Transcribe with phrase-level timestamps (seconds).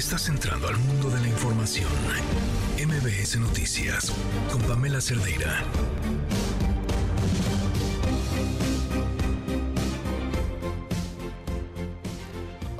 [0.00, 1.90] Estás entrando al mundo de la información.
[2.78, 4.10] MBS Noticias
[4.50, 5.62] con Pamela Cerdeira.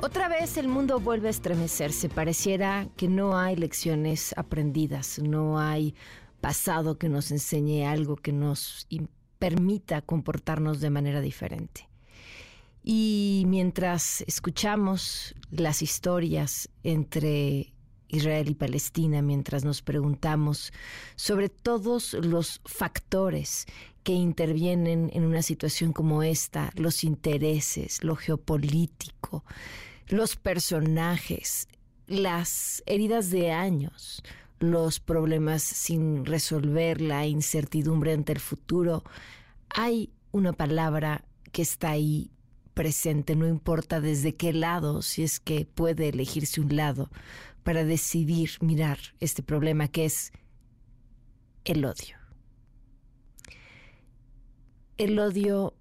[0.01, 2.09] Otra vez el mundo vuelve a estremecerse.
[2.09, 5.93] Pareciera que no hay lecciones aprendidas, no hay
[6.41, 8.87] pasado que nos enseñe algo que nos
[9.37, 11.90] permita comportarnos de manera diferente.
[12.83, 17.73] Y mientras escuchamos las historias entre
[18.07, 20.73] Israel y Palestina, mientras nos preguntamos
[21.15, 23.67] sobre todos los factores
[24.03, 29.45] que intervienen en una situación como esta, los intereses, lo geopolítico,
[30.07, 31.67] los personajes,
[32.07, 34.23] las heridas de años,
[34.59, 39.03] los problemas sin resolver, la incertidumbre ante el futuro,
[39.69, 42.31] hay una palabra que está ahí
[42.73, 47.09] presente, no importa desde qué lado, si es que puede elegirse un lado
[47.63, 50.31] para decidir mirar este problema que es
[51.65, 52.17] el odio.
[54.97, 55.73] El odio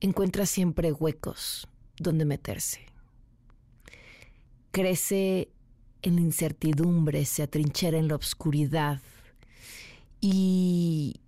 [0.00, 2.80] encuentra siempre huecos donde meterse.
[4.72, 5.50] Crece
[6.02, 9.00] en la incertidumbre, se atrinchera en la oscuridad
[10.20, 11.20] y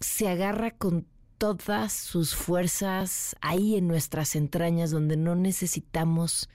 [0.00, 1.06] se agarra con
[1.38, 6.48] todas sus fuerzas ahí en nuestras entrañas donde no necesitamos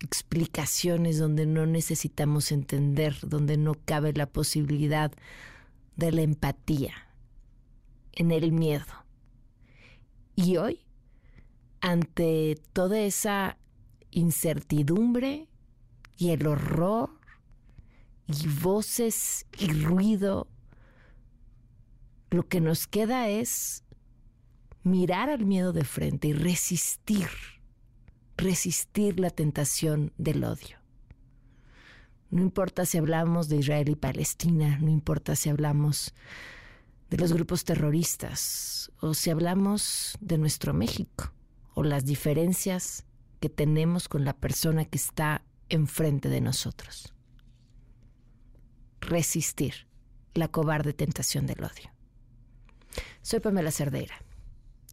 [0.00, 5.12] explicaciones, donde no necesitamos entender, donde no cabe la posibilidad
[5.96, 6.94] de la empatía,
[8.12, 8.86] en el miedo.
[10.36, 10.86] Y hoy,
[11.80, 13.58] ante toda esa
[14.10, 15.48] incertidumbre
[16.16, 17.10] y el horror
[18.26, 20.48] y voces y ruido,
[22.30, 23.84] lo que nos queda es
[24.82, 27.28] mirar al miedo de frente y resistir,
[28.36, 30.78] resistir la tentación del odio.
[32.30, 36.14] No importa si hablamos de Israel y Palestina, no importa si hablamos
[37.08, 41.32] de los grupos terroristas o si hablamos de nuestro México
[41.74, 43.06] o las diferencias
[43.40, 47.14] que tenemos con la persona que está enfrente de nosotros.
[49.00, 49.86] Resistir
[50.34, 51.90] la cobarde tentación del odio.
[53.22, 54.16] Soy Pamela Cerdeira.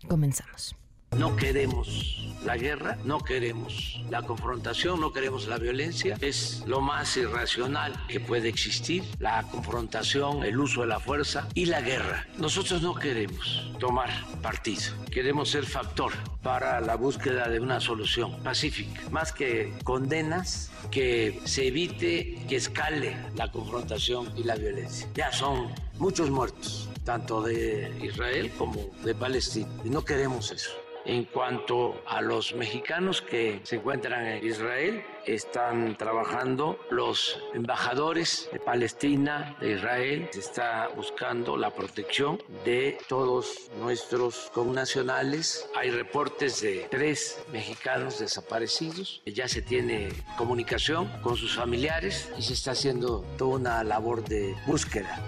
[0.08, 0.76] Comenzamos.
[1.18, 6.18] No queremos la guerra, no queremos la confrontación, no queremos la violencia.
[6.20, 11.68] Es lo más irracional que puede existir, la confrontación, el uso de la fuerza y
[11.68, 12.28] la guerra.
[12.38, 14.10] Nosotros no queremos tomar
[14.42, 16.12] partido, queremos ser factor
[16.44, 23.16] para la búsqueda de una solución pacífica, más que condenas, que se evite que escale
[23.36, 25.08] la confrontación y la violencia.
[25.16, 29.70] Ya son muchos muertos tanto de Israel como de Palestina.
[29.86, 30.72] Y no queremos eso.
[31.06, 38.60] En cuanto a los mexicanos que se encuentran en Israel, están trabajando los embajadores de
[38.60, 45.70] Palestina, de Israel, se está buscando la protección de todos nuestros connacionales.
[45.76, 52.54] Hay reportes de tres mexicanos desaparecidos, ya se tiene comunicación con sus familiares y se
[52.54, 55.22] está haciendo toda una labor de búsqueda.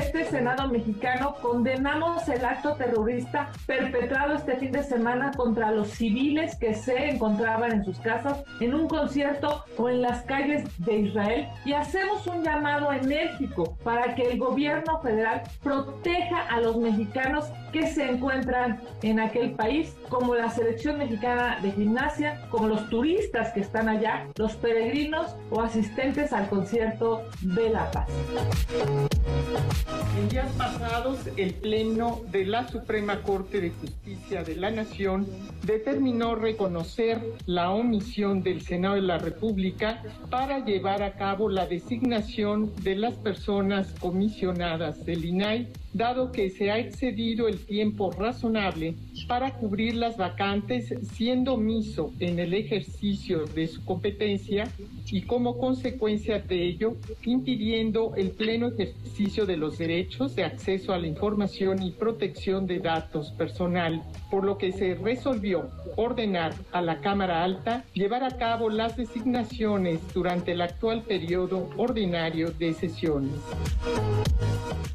[0.00, 6.56] Este Senado mexicano condenamos el acto terrorista perpetrado este fin de semana contra los civiles
[6.56, 11.48] que se encontraban en sus casas, en un concierto o en las calles de Israel
[11.66, 17.86] y hacemos un llamado enérgico para que el gobierno federal proteja a los mexicanos que
[17.86, 23.60] se encuentran en aquel país, como la selección mexicana de gimnasia, como los turistas que
[23.60, 28.08] están allá, los peregrinos o asistentes al concierto de La Paz.
[30.18, 35.26] En días pasados, el Pleno de la Suprema Corte de Justicia de la Nación
[35.62, 42.72] determinó reconocer la omisión del Senado de la República para llevar a cabo la designación
[42.82, 48.94] de las personas comisionadas del INAI dado que se ha excedido el tiempo razonable
[49.26, 54.68] para cubrir las vacantes siendo omiso en el ejercicio de su competencia
[55.06, 60.98] y como consecuencia de ello impidiendo el pleno ejercicio de los derechos de acceso a
[60.98, 67.00] la información y protección de datos personal, por lo que se resolvió ordenar a la
[67.00, 73.32] Cámara Alta llevar a cabo las designaciones durante el actual periodo ordinario de sesiones.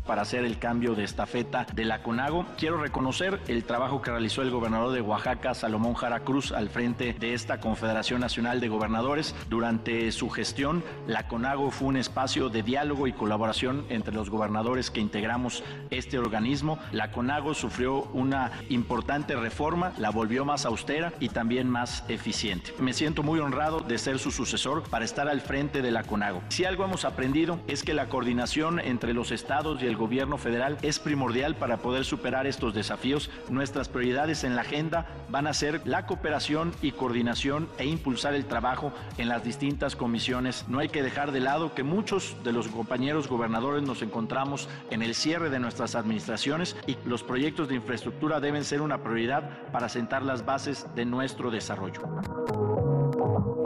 [0.06, 2.46] Para hacer el cambio cambio de estafeta de la CONAGO.
[2.58, 7.14] Quiero reconocer el trabajo que realizó el gobernador de Oaxaca, Salomón Jara Cruz, al frente
[7.14, 9.34] de esta Confederación Nacional de Gobernadores.
[9.50, 14.92] Durante su gestión, la CONAGO fue un espacio de diálogo y colaboración entre los gobernadores
[14.92, 16.78] que integramos este organismo.
[16.92, 22.74] La CONAGO sufrió una importante reforma, la volvió más austera y también más eficiente.
[22.78, 26.44] Me siento muy honrado de ser su sucesor para estar al frente de la CONAGO.
[26.50, 30.75] Si algo hemos aprendido es que la coordinación entre los estados y el gobierno federal
[30.82, 33.30] es primordial para poder superar estos desafíos.
[33.50, 38.46] Nuestras prioridades en la agenda van a ser la cooperación y coordinación e impulsar el
[38.46, 40.66] trabajo en las distintas comisiones.
[40.68, 45.02] No hay que dejar de lado que muchos de los compañeros gobernadores nos encontramos en
[45.02, 49.90] el cierre de nuestras administraciones y los proyectos de infraestructura deben ser una prioridad para
[49.90, 52.02] sentar las bases de nuestro desarrollo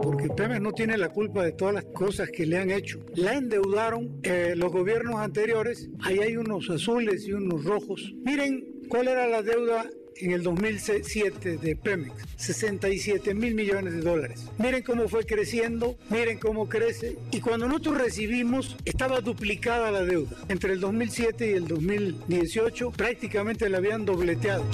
[0.02, 3.00] porque Pemex no tiene la culpa de todas las cosas que le han hecho.
[3.16, 8.14] La endeudaron eh, los gobiernos anteriores, ahí hay unos azules y unos rojos.
[8.24, 9.86] Miren cuál era la deuda
[10.22, 14.46] en el 2007 de Pemex, 67 mil millones de dólares.
[14.58, 17.18] Miren cómo fue creciendo, miren cómo crece.
[17.32, 20.36] Y cuando nosotros recibimos, estaba duplicada la deuda.
[20.50, 24.66] Entre el 2007 y el 2018 prácticamente la habían dobleteado.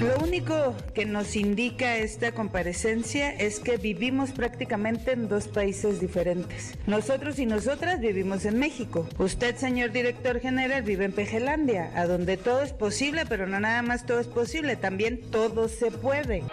[0.00, 6.74] Lo único que nos indica esta comparecencia es que vivimos prácticamente en dos países diferentes.
[6.86, 9.08] Nosotros y nosotras vivimos en México.
[9.18, 13.82] Usted, señor director general, vive en Pejelandia, a donde todo es posible, pero no nada
[13.82, 16.44] más todo es posible, también todo se puede.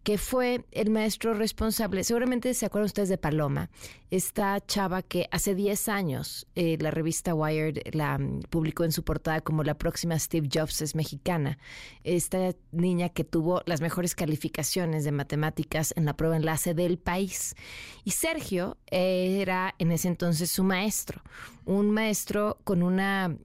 [0.07, 2.05] que fue el maestro responsable.
[2.05, 3.71] Seguramente se acuerdan ustedes de Paloma,
[4.09, 9.03] esta chava que hace 10 años eh, la revista Wired la mm, publicó en su
[9.03, 11.59] portada como la próxima Steve Jobs es mexicana.
[12.05, 17.57] Esta niña que tuvo las mejores calificaciones de matemáticas en la prueba enlace del país.
[18.05, 21.21] Y Sergio era en ese entonces su maestro,
[21.65, 23.37] un maestro con una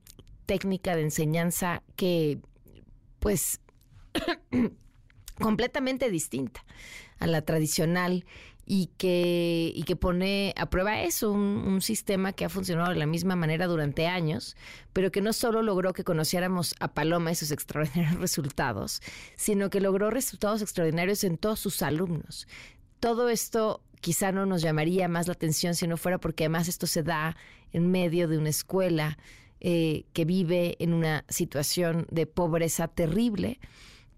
[0.46, 2.38] técnica de enseñanza que
[3.18, 3.60] pues
[5.42, 6.64] completamente distinta
[7.20, 8.26] a la tradicional
[8.66, 13.06] y que, y que pone a prueba eso, un, sistema que ha funcionado de la
[13.06, 14.56] misma manera durante años,
[14.94, 19.02] pero que no solo logró que conociéramos a Paloma y sus extraordinarios resultados,
[19.36, 22.48] sino que logró resultados extraordinarios en todos sus alumnos.
[23.00, 26.88] Todo esto quizá no nos llamaría más la atención si no fuera porque además esto
[26.88, 27.36] se da
[27.74, 29.18] en medio de una escuela
[29.60, 33.60] eh, que vive en una situación de pobreza terrible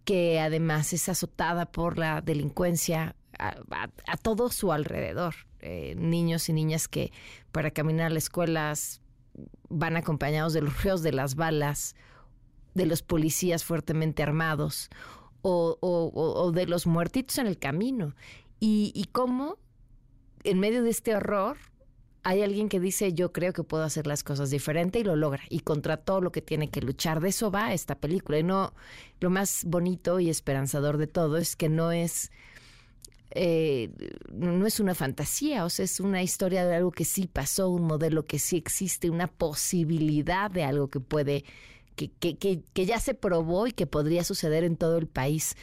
[0.06, 5.36] que además es azotada por la delincuencia a, todo su alrededor.
[5.60, 7.12] Eh, niños y niñas que
[7.52, 9.02] para caminar a las escuelas
[9.70, 11.96] van acompañados de los ríos de las balas,
[12.74, 14.90] de los policías fuertemente armados
[15.42, 18.16] o, de los muertitos en el camino.
[18.60, 19.58] Y cómo
[20.44, 21.58] en medio de este horror
[22.24, 25.44] hay alguien que dice yo creo que puedo hacer las cosas diferente y lo logra
[25.50, 27.20] y contra todo lo que tiene que luchar.
[27.20, 28.74] De eso va esta película y no
[29.20, 32.32] lo más bonito y esperanzador de todo es que no es
[33.36, 33.90] eh,
[34.32, 37.88] no es una fantasía, o sea, es una historia de algo que sí pasó, un
[37.88, 41.44] modelo que sí existe, una posibilidad de algo que puede,
[41.96, 45.56] que, que, que, que ya se probó y que podría suceder en todo el país.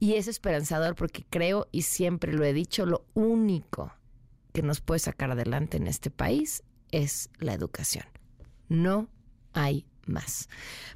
[0.00, 3.92] Y es esperanzador porque creo, y siempre lo he dicho, lo único
[4.52, 8.04] que nos puede sacar adelante en este país es la educación.
[8.68, 9.08] No
[9.52, 10.48] hay más.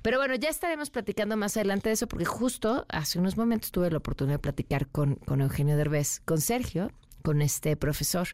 [0.03, 3.91] Pero bueno, ya estaremos platicando más adelante de eso porque justo hace unos momentos tuve
[3.91, 6.91] la oportunidad de platicar con, con Eugenio Derbez, con Sergio,
[7.23, 8.29] con este profesor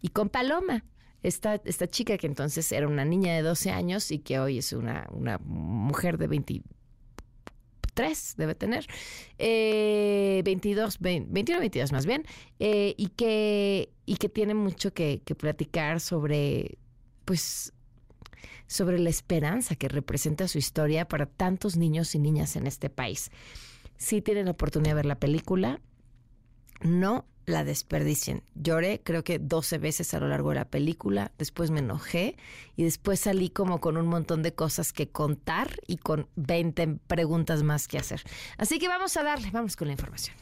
[0.00, 0.84] y con Paloma.
[1.22, 4.72] Esta, esta chica que entonces era una niña de 12 años y que hoy es
[4.72, 6.62] una, una mujer de 20,
[7.98, 8.86] tres debe tener,
[9.38, 12.24] eh, 22, 21, 22 más bien,
[12.60, 16.78] eh, y, que, y que tiene mucho que, platicar sobre,
[17.26, 17.74] pues,
[18.66, 23.30] sobre la esperanza que representa su historia para tantos niños y niñas en este país.
[23.98, 25.82] Si tienen la oportunidad de ver la película,
[26.80, 28.42] no la desperdicien.
[28.54, 32.34] Lloré creo que 12 veces a lo largo de la película, después me enojé
[32.76, 37.62] y después salí como con un montón de cosas que contar y con 20 preguntas
[37.62, 38.22] más que hacer.
[38.56, 40.34] Así que vamos a darle, vamos con la información.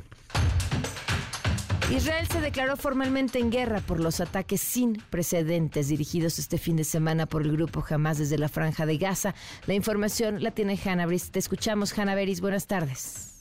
[1.90, 6.83] Israel se declaró formalmente en guerra por los ataques sin precedentes dirigidos este fin de
[6.83, 9.37] semana por el grupo Hamas desde la franja de Gaza.
[9.69, 11.31] La información la tiene Hanna Brice.
[11.31, 12.40] Te escuchamos, Hanna Beris.
[12.40, 13.38] Buenas tardes.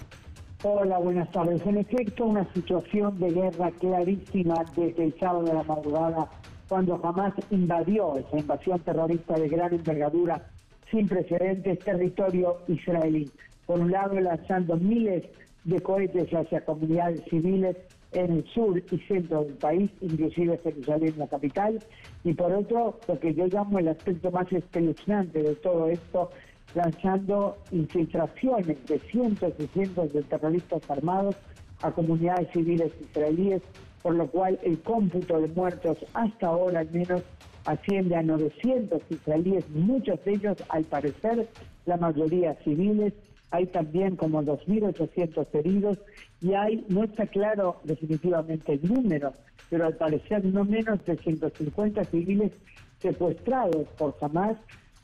[0.61, 1.65] Hola, buenas tardes.
[1.65, 6.29] En efecto, una situación de guerra clarísima desde el sábado de la madrugada,
[6.69, 10.47] cuando Hamas invadió esa invasión terrorista de gran envergadura
[10.91, 13.27] sin precedentes territorio israelí.
[13.65, 15.23] Por un lado, lanzando miles
[15.63, 17.75] de cohetes hacia comunidades civiles
[18.11, 21.79] en el sur y centro del país, inclusive Jerusalén, la capital,
[22.23, 26.29] y por otro, lo que yo llamo el aspecto más espeluznante de todo esto,
[26.73, 31.35] lanzando infiltraciones de cientos y cientos de terroristas armados
[31.81, 33.61] a comunidades civiles israelíes,
[34.01, 37.23] por lo cual el cómputo de muertos hasta ahora al menos
[37.65, 41.47] asciende a 900 israelíes, muchos de ellos al parecer
[41.85, 43.13] la mayoría civiles,
[43.55, 45.97] hay también como 2.800 heridos
[46.41, 49.33] y hay, no está claro definitivamente el número,
[49.69, 52.51] pero al parecer no menos de 150 civiles
[52.99, 54.57] secuestrados por Hamas,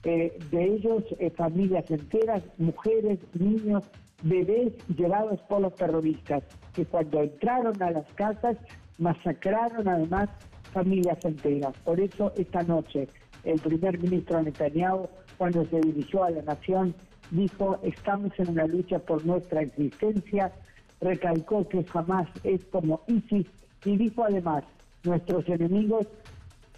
[0.04, 3.84] eh, de ellos eh, familias enteras, mujeres, niños,
[4.24, 6.44] bebés llevados por los terroristas,
[6.74, 8.58] que cuando entraron a las casas
[8.98, 10.30] masacraron además
[10.74, 11.74] familias enteras.
[11.84, 13.08] Por eso esta noche
[13.44, 16.94] el primer ministro Netanyahu, cuando se dirigió a la nación,
[17.32, 20.52] dijo, estamos en una lucha por nuestra existencia,
[21.00, 23.48] recalcó que jamás es como ISIS
[23.86, 24.64] y dijo además,
[25.04, 26.08] nuestros enemigos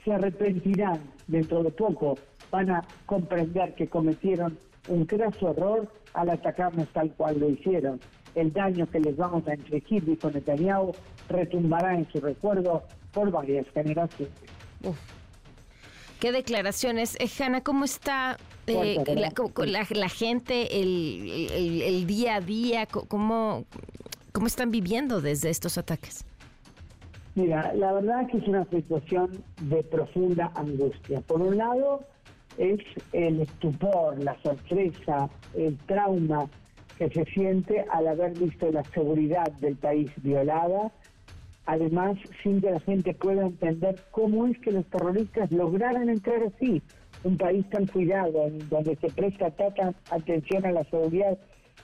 [0.05, 2.17] se arrepentirán dentro de poco,
[2.51, 4.57] van a comprender que cometieron
[4.87, 7.99] un graso error al atacarnos tal cual lo hicieron.
[8.35, 10.93] El daño que les vamos a infligir, dijo Netanyahu,
[11.29, 14.33] retumbará en su recuerdo por varias generaciones.
[16.19, 17.15] Qué declaraciones.
[17.19, 19.03] Eh, Hanna, ¿cómo está eh,
[19.95, 22.85] la, gente, el, día a día?
[22.85, 23.65] ¿Cómo,
[24.31, 26.25] ¿Cómo están viviendo desde estos ataques?
[27.35, 31.21] Mira, la verdad es que es una situación de profunda angustia.
[31.21, 32.01] Por un lado,
[32.57, 32.79] es
[33.11, 36.47] el estupor, la sorpresa, el trauma
[36.97, 40.91] que se siente al haber visto la seguridad del país violada
[41.65, 46.81] además sin que la gente pueda entender cómo es que los terroristas lograron entrar así,
[47.23, 51.37] un país tan cuidado, donde se presta tanta atención a la seguridad.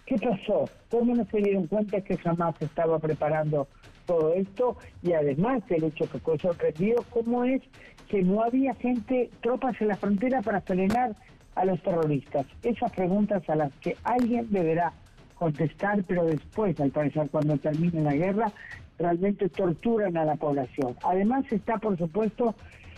[0.05, 0.69] ¿Qué pasó?
[0.89, 3.67] ¿Cómo no se dieron cuenta que jamás estaba preparando
[4.05, 4.77] todo esto?
[5.01, 7.61] Y además el hecho que fue sorprendido, ¿cómo es
[8.07, 11.15] que no había gente, tropas en la frontera para frenar
[11.55, 12.45] a los terroristas?
[12.63, 14.93] Esas preguntas a las que alguien deberá
[15.35, 18.51] contestar, pero después, al parecer, cuando termine la guerra,
[18.97, 20.95] realmente torturan a la población.
[21.03, 22.53] Además está, por supuesto,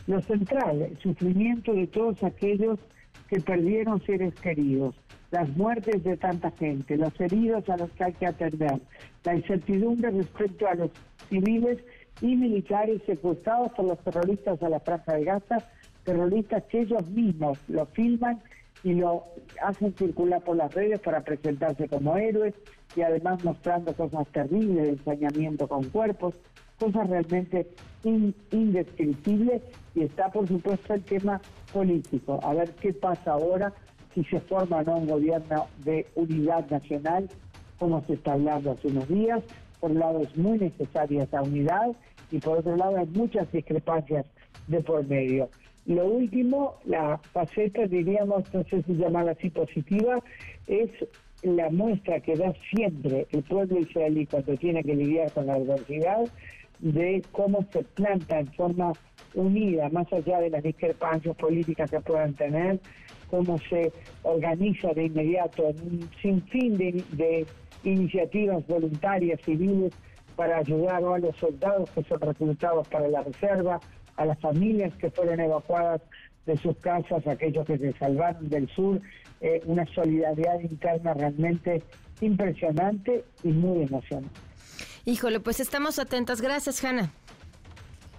[0.07, 2.79] lo central, el sufrimiento de todos aquellos
[3.29, 4.95] que perdieron seres queridos,
[5.31, 8.79] las muertes de tanta gente, los heridos a los que hay que atender,
[9.23, 10.91] la incertidumbre respecto a los
[11.29, 11.79] civiles
[12.21, 15.57] y militares secuestrados por los terroristas a la Franja de Gaza,
[16.03, 18.41] terroristas que ellos mismos lo filman
[18.83, 19.25] y lo
[19.63, 22.53] hacen circular por las redes para presentarse como héroes
[22.95, 26.35] y además mostrando cosas terribles ensañamiento con cuerpos,
[26.79, 27.67] cosas realmente
[28.03, 29.61] indescriptibles
[29.95, 31.41] y está por supuesto el tema
[31.73, 33.73] político, a ver qué pasa ahora
[34.13, 37.29] si se forma o no un gobierno de unidad nacional,
[37.79, 39.41] como se está hablando hace unos días,
[39.79, 41.91] por un lado es muy necesaria esa unidad
[42.29, 44.25] y por otro lado hay muchas discrepancias
[44.67, 45.49] de por medio.
[45.85, 50.19] Lo último, la faceta, diríamos, no sé si llamarla así positiva,
[50.67, 50.91] es
[51.41, 56.29] la muestra que da siempre el pueblo israelí cuando tiene que lidiar con la adversidad
[56.81, 58.91] de cómo se planta en forma
[59.33, 62.79] unida, más allá de las discrepancias políticas que puedan tener,
[63.29, 63.91] cómo se
[64.23, 67.45] organiza de inmediato un sinfín de, de
[67.83, 69.93] iniciativas voluntarias civiles
[70.35, 73.79] para ayudar a los soldados que son reclutados para la reserva,
[74.17, 76.01] a las familias que fueron evacuadas
[76.45, 78.99] de sus casas, aquellos que se salvaron del sur,
[79.39, 81.83] eh, una solidaridad interna realmente
[82.21, 84.50] impresionante y muy emocionante.
[85.05, 86.41] Híjole, pues estamos atentas.
[86.41, 87.11] Gracias, Hanna.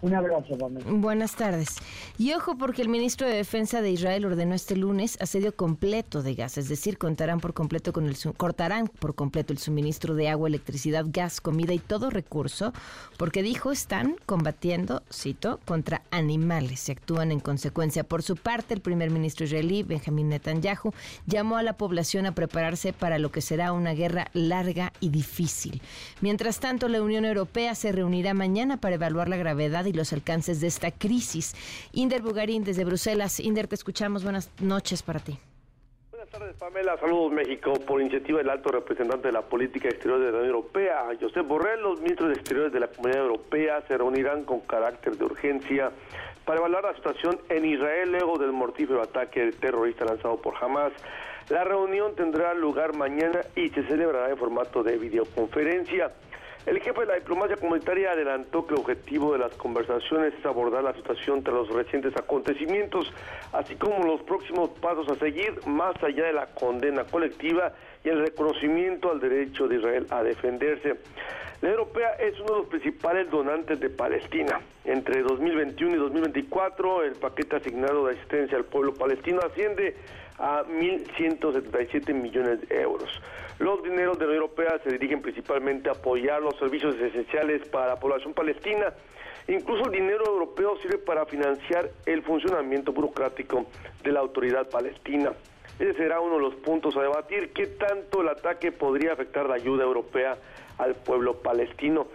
[0.02, 0.85] Un abrazo, Pamela.
[0.90, 1.76] Buenas tardes.
[2.18, 6.35] Y ojo porque el ministro de Defensa de Israel ordenó este lunes asedio completo de
[6.35, 10.49] gas, es decir, contarán por completo con el cortarán por completo el suministro de agua,
[10.49, 12.73] electricidad, gas, comida y todo recurso,
[13.16, 18.02] porque dijo están combatiendo, cito, contra animales y actúan en consecuencia.
[18.02, 20.92] Por su parte, el primer ministro israelí, Benjamin Netanyahu,
[21.26, 25.80] llamó a la población a prepararse para lo que será una guerra larga y difícil.
[26.21, 30.61] Mientras tanto, la Unión Europea se reunirá mañana para evaluar la gravedad y los alcances
[30.61, 31.54] de esta crisis.
[31.92, 33.40] Inder Bugarín desde Bruselas.
[33.40, 34.22] Inder, te escuchamos.
[34.22, 35.38] Buenas noches para ti.
[36.11, 36.96] Buenas tardes, Pamela.
[36.99, 37.72] Saludos, México.
[37.87, 41.80] Por iniciativa del alto representante de la política exterior de la Unión Europea, Josep Borrell,
[41.80, 45.90] los ministros de Exteriores de la Comunidad Europea se reunirán con carácter de urgencia
[46.44, 50.92] para evaluar la situación en Israel luego del mortífero ataque terrorista lanzado por Hamas.
[51.49, 56.12] La reunión tendrá lugar mañana y se celebrará en formato de videoconferencia.
[56.64, 60.85] El jefe de la diplomacia comunitaria adelantó que el objetivo de las conversaciones es abordar
[60.85, 63.12] la situación tras los recientes acontecimientos,
[63.52, 67.73] así como los próximos pasos a seguir más allá de la condena colectiva
[68.04, 70.99] y el reconocimiento al derecho de Israel a defenderse.
[71.62, 74.61] La Europea es uno de los principales donantes de Palestina.
[74.85, 79.97] Entre 2021 y 2024, el paquete asignado de asistencia al pueblo palestino asciende
[80.38, 83.09] a 1.177 millones de euros.
[83.62, 87.87] Los dineros de la Unión Europea se dirigen principalmente a apoyar los servicios esenciales para
[87.87, 88.92] la población palestina.
[89.47, 93.66] Incluso el dinero europeo sirve para financiar el funcionamiento burocrático
[94.02, 95.33] de la autoridad palestina.
[95.78, 99.54] Ese será uno de los puntos a debatir, qué tanto el ataque podría afectar la
[99.54, 100.38] ayuda europea
[100.78, 102.09] al pueblo palestino.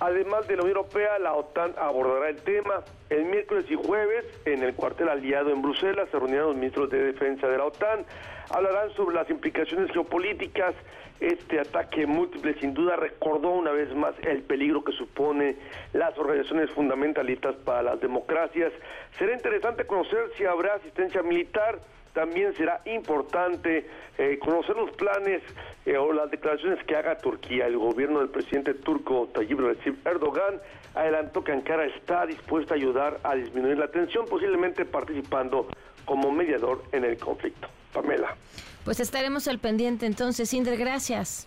[0.00, 2.82] Además de la Unión Europea, la OTAN abordará el tema.
[3.10, 7.12] El miércoles y jueves, en el cuartel aliado en Bruselas, se reunirán los ministros de
[7.12, 8.06] defensa de la OTAN.
[8.50, 10.74] Hablarán sobre las implicaciones geopolíticas.
[11.20, 15.56] Este ataque múltiple sin duda recordó una vez más el peligro que supone
[15.92, 18.72] las organizaciones fundamentalistas para las democracias.
[19.18, 21.78] Será interesante conocer si habrá asistencia militar
[22.14, 23.86] también será importante
[24.18, 25.42] eh, conocer los planes
[25.84, 27.66] eh, o las declaraciones que haga Turquía.
[27.66, 30.60] El gobierno del presidente turco Tayyip Recep Erdogan
[30.94, 35.66] adelantó que Ankara está dispuesta a ayudar a disminuir la tensión, posiblemente participando
[36.04, 37.68] como mediador en el conflicto.
[37.94, 38.36] Pamela.
[38.84, 40.52] Pues estaremos al pendiente entonces.
[40.52, 41.46] Inder, gracias.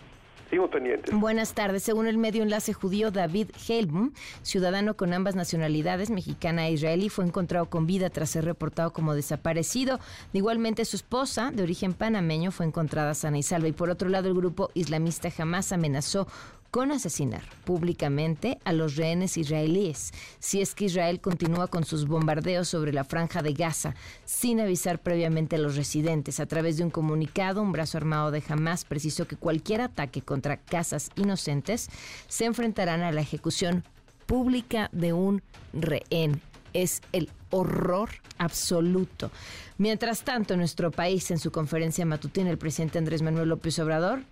[0.50, 1.14] Sigo pendientes.
[1.14, 1.82] Buenas tardes.
[1.82, 4.12] Según el medio enlace judío David Helm,
[4.42, 9.14] ciudadano con ambas nacionalidades, mexicana e israelí, fue encontrado con vida tras ser reportado como
[9.14, 10.00] desaparecido.
[10.32, 13.68] Igualmente, su esposa, de origen panameño, fue encontrada sana y salva.
[13.68, 16.26] Y por otro lado, el grupo islamista jamás amenazó
[16.70, 22.68] con asesinar públicamente a los rehenes israelíes si es que Israel continúa con sus bombardeos
[22.68, 23.94] sobre la franja de Gaza
[24.24, 26.40] sin avisar previamente a los residentes.
[26.40, 30.58] A través de un comunicado, un brazo armado de Hamas precisó que cualquier ataque contra
[30.58, 31.88] casas inocentes
[32.28, 33.84] se enfrentarán a la ejecución
[34.26, 36.40] pública de un rehén.
[36.74, 39.30] Es el horror absoluto.
[39.78, 44.22] Mientras tanto, en nuestro país, en su conferencia matutina, el presidente Andrés Manuel López Obrador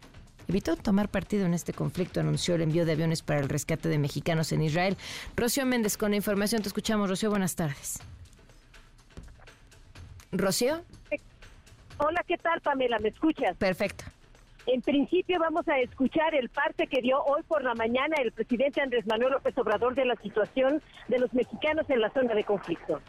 [0.48, 3.98] evitó tomar partido en este conflicto, anunció el envío de aviones para el rescate de
[3.98, 4.96] mexicanos en Israel.
[5.36, 7.08] Rocío Méndez, con la información te escuchamos.
[7.08, 8.00] Rocío, buenas tardes.
[10.32, 10.82] Rocío.
[11.98, 12.98] Hola, ¿qué tal, Pamela?
[12.98, 13.56] ¿Me escuchas?
[13.56, 14.04] Perfecto.
[14.66, 18.80] En principio vamos a escuchar el parte que dio hoy por la mañana el presidente
[18.80, 23.00] Andrés Manuel López Obrador de la situación de los mexicanos en la zona de conflicto.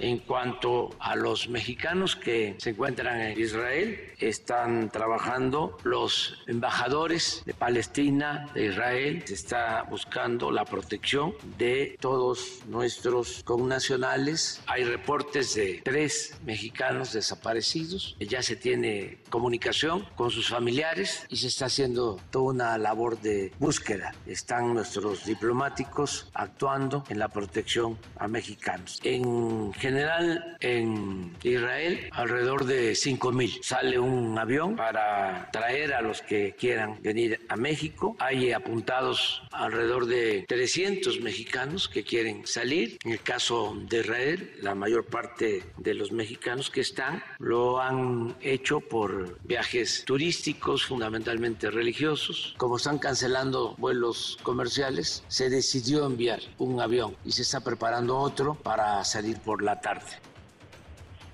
[0.00, 7.54] En cuanto a los mexicanos que se encuentran en Israel, están trabajando los embajadores de
[7.54, 14.60] Palestina, de Israel, se está buscando la protección de todos nuestros connacionales.
[14.66, 21.48] Hay reportes de tres mexicanos desaparecidos, ya se tiene comunicación con sus familiares y se
[21.48, 24.14] está haciendo toda una labor de búsqueda.
[24.26, 29.00] Están nuestros diplomáticos actuando en la protección a mexicanos.
[29.02, 33.58] En general en Israel alrededor de 5 mil.
[33.62, 38.16] Sale un avión para traer a los que quieran venir a México.
[38.18, 42.98] Hay apuntados alrededor de 300 mexicanos que quieren salir.
[43.04, 48.36] En el caso de Israel, la mayor parte de los mexicanos que están lo han
[48.40, 52.54] hecho por viajes turísticos, fundamentalmente religiosos.
[52.56, 58.54] Como están cancelando vuelos comerciales, se decidió enviar un avión y se está preparando otro
[58.54, 60.06] para salir por la tarde.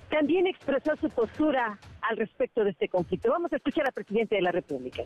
[0.09, 3.31] También expresó su postura al respecto de este conflicto.
[3.31, 5.03] Vamos a escuchar al presidente de la República.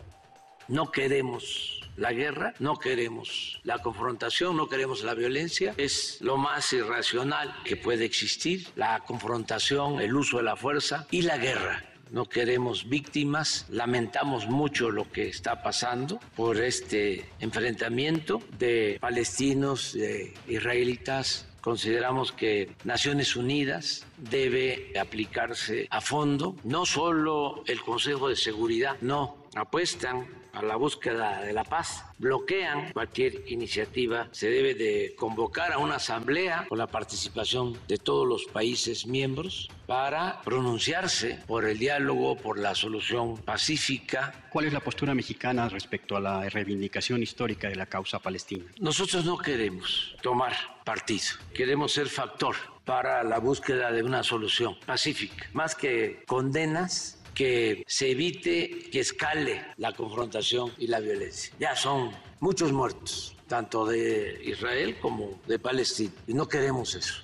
[0.67, 5.73] No queremos la guerra, no queremos la confrontación, no queremos la violencia.
[5.77, 11.23] Es lo más irracional que puede existir, la confrontación, el uso de la fuerza y
[11.23, 18.97] la guerra no queremos víctimas, lamentamos mucho lo que está pasando por este enfrentamiento de
[18.99, 28.29] palestinos, de israelitas, Consideramos que Naciones Unidas debe aplicarse a fondo, no solo el Consejo
[28.29, 34.27] de Seguridad, no, apuestan a la búsqueda de la paz, bloquean cualquier iniciativa.
[34.31, 39.69] Se debe de convocar a una asamblea con la participación de todos los países miembros
[39.85, 44.47] para pronunciarse por el diálogo, por la solución pacífica.
[44.51, 48.65] ¿Cuál es la postura mexicana respecto a la reivindicación histórica de la causa palestina?
[48.79, 55.47] Nosotros no queremos tomar partido, queremos ser factor para la búsqueda de una solución pacífica,
[55.53, 61.53] más que condenas que se evite que escale la confrontación y la violencia.
[61.59, 67.23] Ya son muchos muertos, tanto de Israel como de Palestina, y no queremos eso.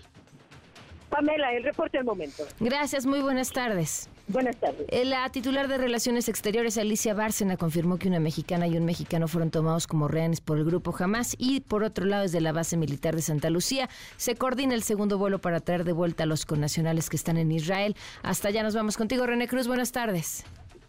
[1.10, 2.48] Pamela, el reporte del momento.
[2.60, 4.10] Gracias, muy buenas tardes.
[4.28, 4.88] Buenas tardes.
[4.90, 9.28] Eh, la titular de Relaciones Exteriores, Alicia Bárcena, confirmó que una mexicana y un mexicano
[9.28, 12.76] fueron tomados como rehenes por el grupo Hamas y, por otro lado, desde la base
[12.76, 16.46] militar de Santa Lucía, se coordina el segundo vuelo para traer de vuelta a los
[16.46, 17.96] connacionales que están en Israel.
[18.24, 19.68] Hasta allá nos vamos contigo, René Cruz.
[19.68, 20.44] Buenas tardes.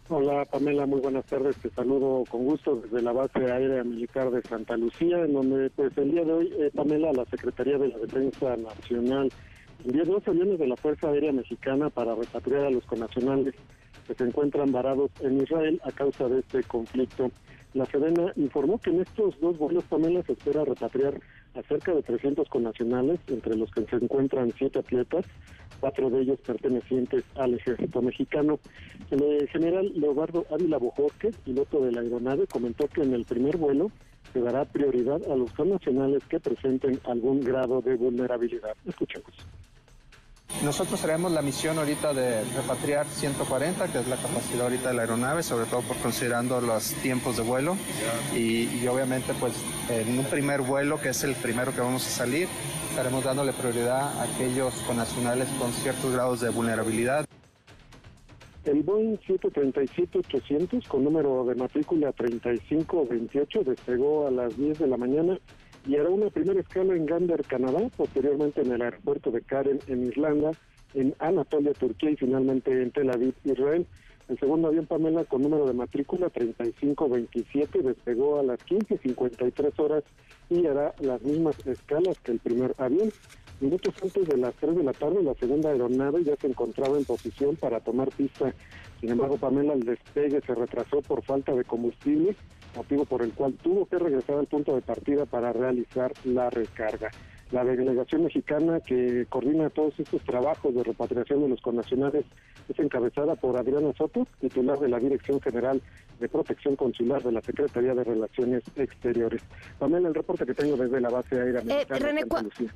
[0.09, 1.57] Hola Pamela, muy buenas tardes.
[1.57, 5.95] Te saludo con gusto desde la base aérea militar de Santa Lucía, en donde pues
[5.97, 9.29] el día de hoy, eh, Pamela, la Secretaría de la Defensa Nacional
[9.87, 13.55] envió dos aviones de la Fuerza Aérea Mexicana para repatriar a los connacionales
[14.05, 17.31] que se encuentran varados en Israel a causa de este conflicto.
[17.73, 21.21] La Sedena informó que en estos dos vuelos, Pamela, se espera repatriar
[21.55, 25.25] a cerca de 300 connacionales, entre los que se encuentran siete atletas,
[25.79, 28.59] cuatro de ellos pertenecientes al ejército mexicano.
[29.09, 33.91] El general Leobardo Ávila Bojorque, piloto de la aeronave, comentó que en el primer vuelo
[34.33, 38.75] se dará prioridad a los connacionales que presenten algún grado de vulnerabilidad.
[38.85, 39.33] Escuchemos.
[40.63, 45.03] Nosotros tenemos la misión ahorita de repatriar 140, que es la capacidad ahorita de la
[45.03, 47.77] aeronave, sobre todo por considerando los tiempos de vuelo.
[48.35, 49.53] Y, obviamente, pues
[49.89, 52.47] en un primer vuelo, que es el primero que vamos a salir,
[52.89, 57.25] estaremos dándole prioridad a aquellos connacionales con ciertos grados de vulnerabilidad.
[58.65, 65.39] El Boeing 737-800 con número de matrícula 3528 despegó a las 10 de la mañana
[65.87, 70.05] y hará una primera escala en Gander, Canadá, posteriormente en el aeropuerto de Karen, en
[70.05, 70.51] Irlanda,
[70.93, 73.87] en Anatolia, Turquía y finalmente en Tel Aviv, Israel.
[74.27, 80.03] El segundo avión Pamela con número de matrícula 3527 despegó a las 15.53 horas
[80.49, 83.09] y hará las mismas escalas que el primer avión.
[83.61, 87.05] Minutos antes de las 3 de la tarde, la segunda aeronave ya se encontraba en
[87.05, 88.53] posición para tomar pista.
[88.99, 92.35] Sin embargo, Pamela, el despegue se retrasó por falta de combustible
[92.77, 97.11] motivo por el cual tuvo que regresar al punto de partida para realizar la recarga.
[97.51, 102.25] La delegación mexicana que coordina todos estos trabajos de repatriación de los connacionales
[102.67, 105.81] es encabezada por Adriana Soto, titular de la Dirección General
[106.19, 109.41] de Protección Consular de la Secretaría de Relaciones Exteriores.
[109.79, 112.25] Pamela, el reporte que tengo desde la base aérea eh, René,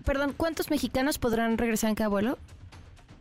[0.05, 2.37] perdón, ¿cuántos mexicanos podrán regresar en cada vuelo?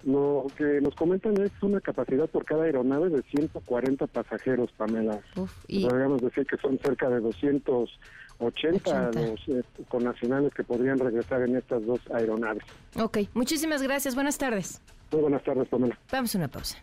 [0.04, 5.20] Lo que nos comentan es una capacidad por cada aeronave de 140 pasajeros, Pamela.
[5.34, 11.84] Podríamos decir que son cerca de 280 los eh, connacionales que podrían regresar en estas
[11.84, 12.64] dos aeronaves.
[12.96, 14.14] Ok, muchísimas gracias.
[14.14, 14.80] Buenas tardes.
[15.12, 15.98] Muy buenas tardes, Pamela.
[16.10, 16.78] Vamos a una pausa.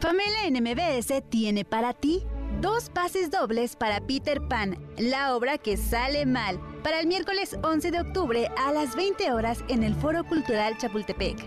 [0.00, 2.22] Pamela en MBS tiene para ti
[2.60, 7.90] dos pases dobles para Peter Pan, la obra que sale mal, para el miércoles 11
[7.90, 11.38] de octubre a las 20 horas en el Foro Cultural Chapultepec.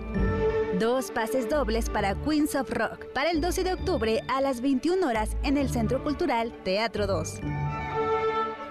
[0.79, 5.05] Dos pases dobles para Queens of Rock, para el 12 de octubre a las 21
[5.05, 7.39] horas en el Centro Cultural Teatro 2.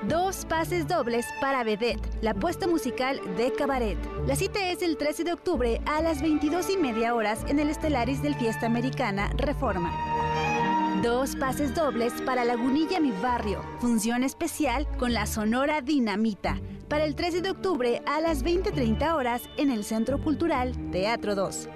[0.08, 3.98] Dos pases dobles para Vedette, la puesta musical de Cabaret.
[4.26, 7.68] La cita es el 13 de octubre a las 22 y media horas en el
[7.68, 9.92] Estelaris del Fiesta Americana Reforma.
[11.02, 17.14] Dos pases dobles para Lagunilla Mi Barrio, función especial con la Sonora Dinamita, para el
[17.14, 21.70] 13 de octubre a las 20.30 horas en el Centro Cultural Teatro 2.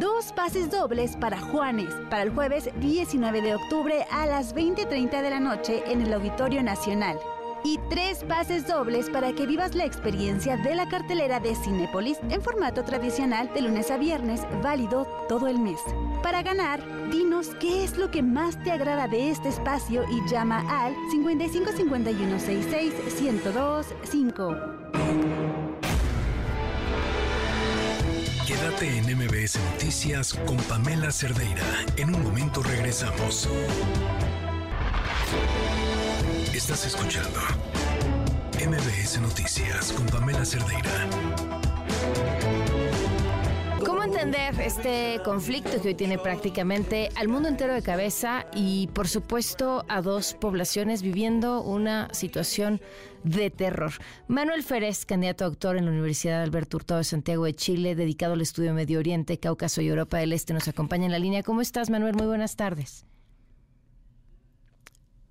[0.00, 5.30] Dos pases dobles para Juanes, para el jueves 19 de octubre a las 20.30 de
[5.30, 7.18] la noche en el Auditorio Nacional
[7.64, 12.42] y tres pases dobles para que vivas la experiencia de la cartelera de Cinépolis en
[12.42, 15.80] formato tradicional de lunes a viernes, válido todo el mes.
[16.22, 20.64] Para ganar, dinos qué es lo que más te agrada de este espacio y llama
[20.68, 24.56] al 55 51 66 102 5.
[28.46, 31.62] Quédate en MBS Noticias con Pamela Cerdeira.
[31.96, 33.48] En un momento regresamos.
[36.68, 37.38] Estás escuchando
[38.58, 41.06] MBS Noticias con Pamela Cerdeira
[44.06, 49.84] entender este conflicto que hoy tiene prácticamente al mundo entero de cabeza y por supuesto
[49.88, 52.80] a dos poblaciones viviendo una situación
[53.24, 53.92] de terror.
[54.28, 58.34] Manuel Férez, candidato a doctor en la Universidad Alberto Hurtado de Santiago de Chile, dedicado
[58.34, 61.42] al estudio Medio Oriente, Cáucaso y Europa del Este, nos acompaña en la línea.
[61.42, 62.14] ¿Cómo estás, Manuel?
[62.14, 63.04] Muy buenas tardes.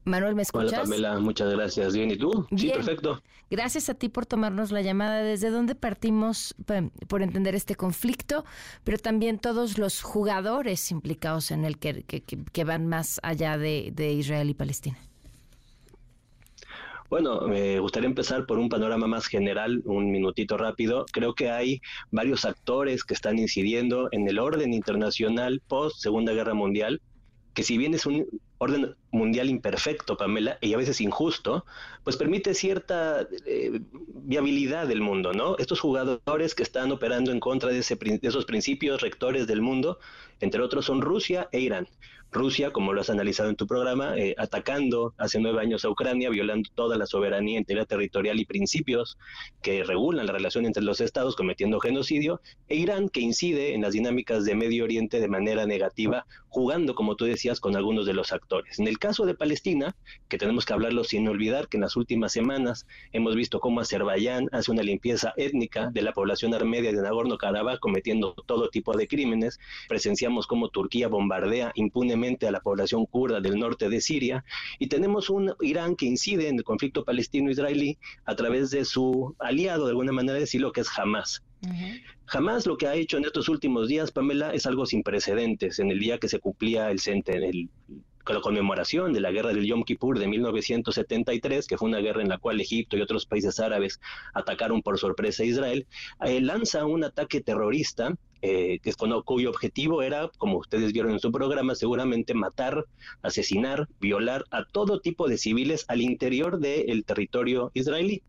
[0.05, 0.71] Manuel, ¿me escuchas?
[0.71, 1.93] Hola Pamela, muchas gracias.
[1.93, 2.47] Bien, ¿y tú?
[2.55, 3.21] Sí, perfecto.
[3.49, 5.23] Gracias a ti por tomarnos la llamada.
[5.23, 6.55] ¿Desde dónde partimos
[7.07, 8.45] por entender este conflicto?
[8.83, 14.13] Pero también todos los jugadores implicados en el que, que, van más allá de, de
[14.13, 14.97] Israel y Palestina.
[17.09, 21.05] Bueno, me gustaría empezar por un panorama más general, un minutito rápido.
[21.11, 26.53] Creo que hay varios actores que están incidiendo en el orden internacional post Segunda Guerra
[26.53, 27.01] Mundial,
[27.53, 28.27] que si bien es un
[28.65, 31.65] orden mundial imperfecto, Pamela, y a veces injusto,
[32.03, 33.79] pues permite cierta eh,
[34.13, 35.57] viabilidad del mundo, ¿no?
[35.57, 39.99] Estos jugadores que están operando en contra de, ese, de esos principios rectores del mundo,
[40.41, 41.87] entre otros son Rusia e Irán.
[42.31, 46.29] Rusia, como lo has analizado en tu programa, eh, atacando hace nueve años a Ucrania,
[46.29, 49.17] violando toda la soberanía, integridad territorial y principios
[49.61, 53.93] que regulan la relación entre los estados, cometiendo genocidio, e Irán, que incide en las
[53.93, 58.33] dinámicas de Medio Oriente de manera negativa, jugando, como tú decías, con algunos de los
[58.33, 58.79] actores.
[58.79, 59.95] En el caso de Palestina,
[60.27, 64.49] que tenemos que hablarlo sin olvidar que en las últimas semanas hemos visto cómo Azerbaiyán
[64.51, 69.57] hace una limpieza étnica de la población armenia de Nagorno-Karabaj, cometiendo todo tipo de crímenes.
[69.87, 74.43] Presenciamos cómo Turquía bombardea impunemente a la población kurda del norte de Siria,
[74.79, 79.85] y tenemos un Irán que incide en el conflicto palestino-israelí a través de su aliado,
[79.85, 81.43] de alguna manera decirlo, que es Hamas.
[82.25, 85.79] Jamás lo que ha hecho en estos últimos días, Pamela, es algo sin precedentes.
[85.79, 87.69] En el día que se cumplía el, el
[88.25, 92.23] con la conmemoración de la guerra del Yom Kippur de 1973, que fue una guerra
[92.23, 94.01] en la cual Egipto y otros países árabes
[94.33, 95.85] atacaron por sorpresa a Israel,
[96.25, 98.79] eh, lanza un ataque terrorista eh,
[99.25, 102.85] cuyo objetivo era, como ustedes vieron en su programa, seguramente matar,
[103.21, 108.21] asesinar, violar a todo tipo de civiles al interior del territorio israelí.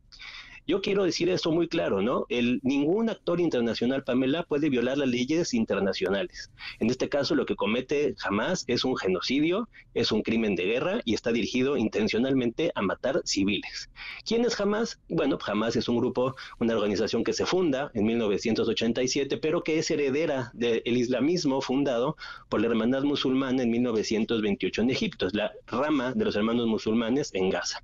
[0.67, 2.27] Yo quiero decir eso muy claro, ¿no?
[2.29, 6.51] El, ningún actor internacional, Pamela, puede violar las leyes internacionales.
[6.81, 11.01] En este caso, lo que comete jamás es un genocidio, es un crimen de guerra
[11.05, 13.91] y está dirigido intencionalmente a matar civiles.
[14.25, 14.99] ¿Quién es Hamas?
[15.09, 19.89] Bueno, Hamas es un grupo, una organización que se funda en 1987, pero que es
[19.91, 22.17] heredera del islamismo fundado
[22.49, 25.27] por la hermandad musulmana en 1928 en Egipto.
[25.29, 27.81] Es la rama de los hermanos musulmanes en Gaza.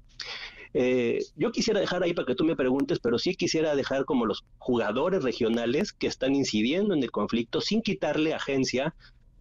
[0.74, 4.26] Eh, yo quisiera dejar ahí para que tú me preguntes, pero sí quisiera dejar como
[4.26, 8.94] los jugadores regionales que están incidiendo en el conflicto sin quitarle agencia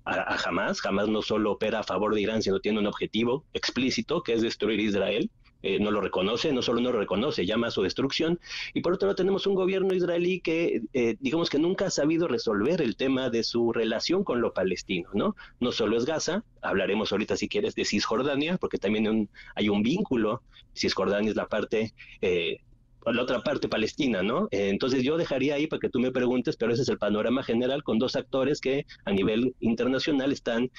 [0.03, 0.85] a, a Hamas.
[0.85, 4.41] Hamas no solo opera a favor de Irán, sino tiene un objetivo explícito que es
[4.41, 5.29] destruir Israel.
[5.63, 8.39] Eh, no lo reconoce, no solo no lo reconoce, llama a su destrucción.
[8.73, 12.27] Y por otro lado tenemos un gobierno israelí que, eh, digamos que nunca ha sabido
[12.27, 15.35] resolver el tema de su relación con lo palestino, ¿no?
[15.59, 20.41] No solo es Gaza, hablaremos ahorita si quieres de Cisjordania, porque también hay un vínculo,
[20.75, 21.93] Cisjordania es la parte...
[22.21, 22.59] Eh,
[23.03, 24.47] la otra parte palestina, ¿no?
[24.51, 27.81] entonces yo dejaría ahí para que tú me preguntes, pero ese es el panorama general
[27.81, 30.69] con dos actores que a nivel internacional están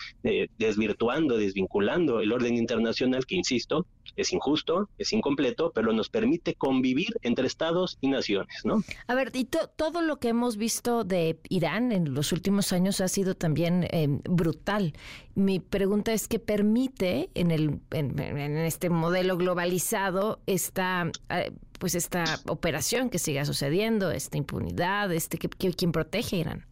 [0.57, 7.17] desvirtuando, desvinculando el orden internacional, que insisto, es injusto, es incompleto, pero nos permite convivir
[7.23, 8.83] entre estados y naciones, ¿no?
[9.07, 13.09] A ver, y todo lo que hemos visto de Irán en los últimos años ha
[13.09, 14.93] sido también em, brutal.
[15.35, 18.19] Mi pregunta es qué permite en el en,
[18.59, 25.93] este modelo globalizado esta eh, pues esta operación que siga sucediendo, esta impunidad, este quién
[25.93, 26.72] protege a Irán.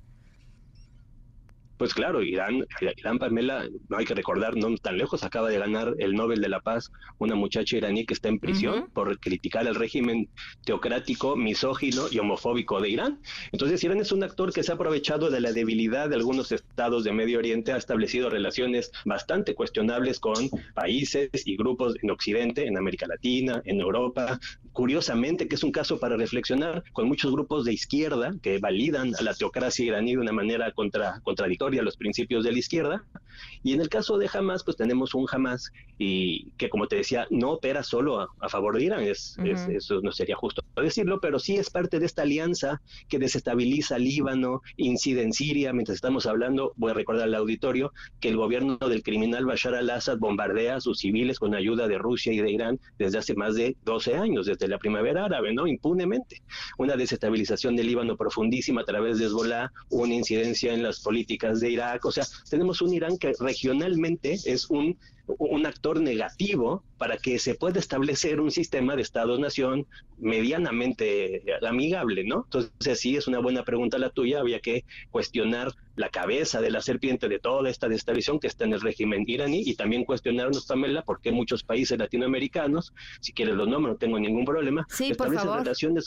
[1.81, 2.67] Pues claro, Irán,
[2.99, 6.51] Irán Pamela, no hay que recordar, no tan lejos, acaba de ganar el Nobel de
[6.51, 10.29] la Paz una muchacha iraní que está en prisión por criticar el régimen
[10.67, 13.23] teocrático, misógino y homofóbico de Irán.
[13.51, 17.03] Entonces, Irán es un actor que se ha aprovechado de la debilidad de algunos estados
[17.03, 22.77] de Medio Oriente, ha establecido relaciones bastante cuestionables con países y grupos en Occidente, en
[22.77, 24.39] América Latina, en Europa.
[24.73, 29.23] Curiosamente, que es un caso para reflexionar, con muchos grupos de izquierda que validan a
[29.23, 33.05] la teocracia iraní de una manera contra, contradictoria a los principios de la izquierda.
[33.63, 37.27] Y en el caso de Hamas, pues tenemos un Hamas y que, como te decía,
[37.31, 39.37] no opera solo a, favor de Irán, es,
[39.69, 44.63] eso no sería justo decirlo, pero sí es parte de esta alianza que desestabiliza Líbano,
[44.77, 45.73] incide en Siria.
[45.73, 50.19] Mientras estamos hablando, voy a recordar al auditorio que el gobierno del criminal Bashar al-Assad
[50.19, 53.77] bombardea a sus civiles con ayuda de Rusia y de Irán desde hace más de
[53.85, 55.67] 12 años, desde la primavera árabe, ¿no?
[55.67, 56.43] Impunemente.
[56.79, 61.71] Una desestabilización del Líbano profundísima a través de Hezbollah, una incidencia en las políticas de
[61.71, 62.05] Irak.
[62.05, 64.99] O sea, tenemos un Irán que regionalmente es un
[65.39, 69.87] un actor negativo para que se pueda establecer un sistema de Estados-nación
[70.19, 72.45] medianamente amigable, ¿no?
[72.45, 76.81] Entonces, sí, es una buena pregunta la tuya, había que cuestionar la cabeza de la
[76.81, 81.03] serpiente de toda esta destabilización que está en el régimen iraní y también cuestionarnos, Pamela,
[81.03, 85.53] por qué muchos países latinoamericanos, si quieres los nombres, no tengo ningún problema, sí, establecen
[85.53, 86.07] relaciones,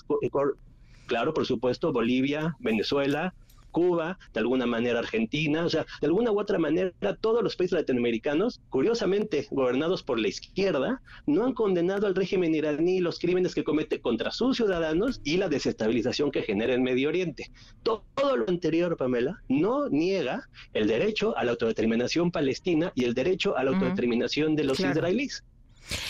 [1.06, 3.34] claro, por supuesto, Bolivia, Venezuela,
[3.74, 7.78] Cuba, de alguna manera Argentina, o sea, de alguna u otra manera todos los países
[7.78, 13.66] latinoamericanos, curiosamente gobernados por la izquierda, no han condenado al régimen iraní los crímenes que
[13.66, 17.52] comete contra sus ciudadanos y la desestabilización que genera en Medio Oriente.
[17.82, 23.58] Todo, lo anterior, Pamela, no niega el derecho a la autodeterminación palestina y el derecho
[23.58, 25.44] a la autodeterminación de los israelíes.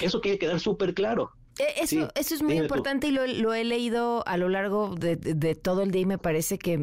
[0.01, 1.31] Eso quiere quedar súper claro.
[1.59, 5.15] Eh, eso, eso es muy importante y lo, he leído a lo largo de,
[5.55, 6.77] todo el día y me parece que,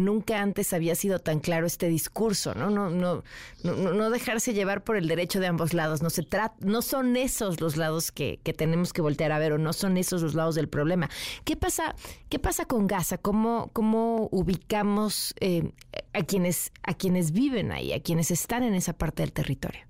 [0.00, 2.68] nunca antes había sido tan claro este discurso, ¿no?
[2.68, 3.22] No, no,
[3.62, 6.02] no, no dejarse llevar por el derecho de ambos lados.
[6.02, 9.58] No se trata, no son esos los lados que, tenemos que voltear a ver o
[9.58, 11.08] no son esos los lados del problema.
[11.44, 11.94] ¿Qué pasa,
[12.28, 13.18] qué pasa con Gaza?
[13.18, 15.70] ¿Cómo, cómo ubicamos eh,
[16.12, 19.82] a quienes, a quienes viven ahí, a quienes están en esa parte del territorio?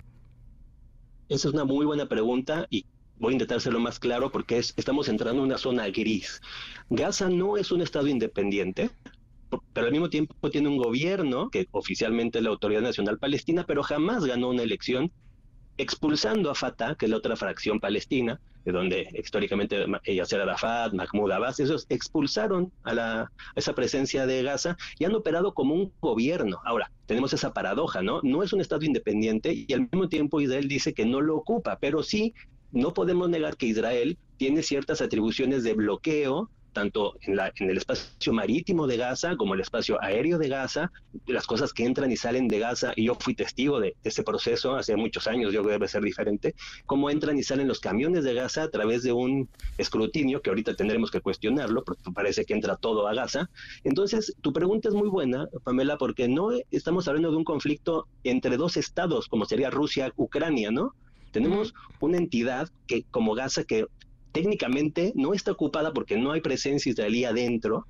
[1.31, 2.87] Esa es una muy buena pregunta y
[3.19, 6.41] voy a intentar hacerlo más claro porque estamos entrando en una zona gris.
[6.91, 8.91] Gaza no es un Estado independiente,
[9.73, 13.83] pero al mismo tiempo tiene un gobierno que oficialmente es la Autoridad Nacional Palestina, pero
[13.83, 15.11] jamás ganó una elección
[15.79, 21.31] expulsando a Fatah, que es la otra fracción palestina, de donde históricamente Yasser Arafat, Mahmoud
[21.31, 25.93] Abbas, esos expulsaron a, la, a esa presencia de Gaza y han operado como un
[26.01, 26.59] gobierno.
[26.65, 28.21] Ahora, tenemos esa paradoja, ¿no?
[28.23, 31.79] No es un Estado independiente y al mismo tiempo Israel dice que no lo ocupa,
[31.81, 32.35] pero sí
[32.73, 38.33] no podemos negar que Israel tiene ciertas atribuciones de bloqueo tanto en, la, el espacio
[38.33, 40.93] marítimo de Gaza como el espacio aéreo de Gaza,
[41.27, 44.77] las cosas que entran y salen de Gaza, y yo fui testigo de, ese proceso
[44.77, 46.55] hace muchos años, yo creo que debe ser diferente,
[46.87, 50.75] cómo entran y salen los camiones de Gaza a través de un escrutinio, que ahorita
[50.75, 53.51] tendremos que cuestionarlo, porque parece que entra todo a Gaza.
[53.83, 58.57] Entonces, tu pregunta es muy buena, Pamela, porque no estamos hablando de un conflicto entre
[58.57, 60.95] dos estados, como sería Rusia-Ucrania, ¿no?
[61.43, 63.87] Tenemos una entidad que, como Gaza, que
[64.33, 67.87] técnicamente no está ocupada porque no hay presencia israelí adentro,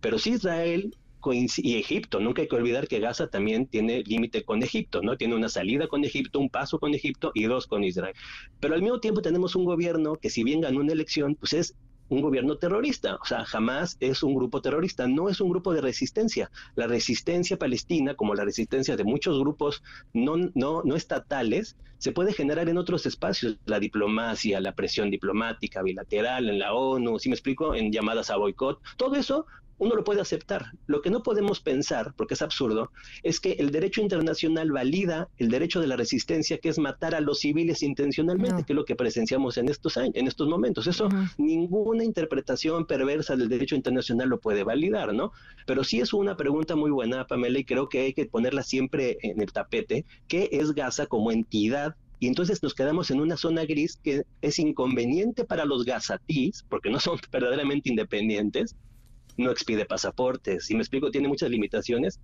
[0.00, 0.96] pero sí Israel
[1.30, 2.20] y Egipto.
[2.20, 5.16] Nunca hay que olvidar que Gaza también tiene límite con Egipto, ¿no?
[5.16, 8.14] Tiene una salida con Egipto, un paso con Egipto y dos con Israel.
[8.60, 11.74] Pero al mismo tiempo tenemos un gobierno que si bien ganó una elección, pues es
[12.12, 13.16] un gobierno terrorista.
[13.16, 16.50] O sea, jamás es un grupo terrorista, no es un grupo de resistencia.
[16.74, 22.32] La resistencia palestina, como la resistencia de muchos grupos no, no, no estatales, se puede
[22.32, 27.34] generar en otros espacios, la diplomacia, la presión diplomática, bilateral, en la ONU, si me
[27.34, 28.80] explico, en llamadas a boicot.
[28.96, 29.46] Todo eso
[29.82, 30.66] uno lo puede aceptar.
[30.86, 32.92] Lo que no podemos pensar, porque es absurdo,
[33.24, 37.20] es que el derecho internacional valida el derecho de la resistencia, que es matar a
[37.20, 40.86] los civiles intencionalmente, que es lo que presenciamos en estos años, en estos momentos.
[40.86, 45.32] Eso ninguna interpretación perversa del derecho internacional lo puede validar, ¿no?
[45.66, 49.18] Pero sí es una pregunta muy buena, Pamela, y creo que hay que ponerla siempre
[49.22, 53.64] en el tapete, ¿qué es Gaza como entidad y entonces nos quedamos en una zona
[53.64, 58.76] gris que es inconveniente para los gazatís, porque no son verdaderamente independientes,
[59.36, 62.20] no expide pasaportes, si me explico, tiene muchas limitaciones,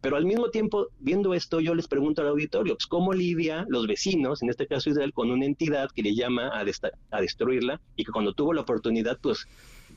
[0.00, 3.86] pero al mismo tiempo, viendo esto, yo les pregunto al auditorio, pues, ¿cómo lidia los
[3.86, 6.64] vecinos, en este caso Israel, con una entidad que le llama a,
[7.10, 9.46] a destruirla y que cuando tuvo la oportunidad, pues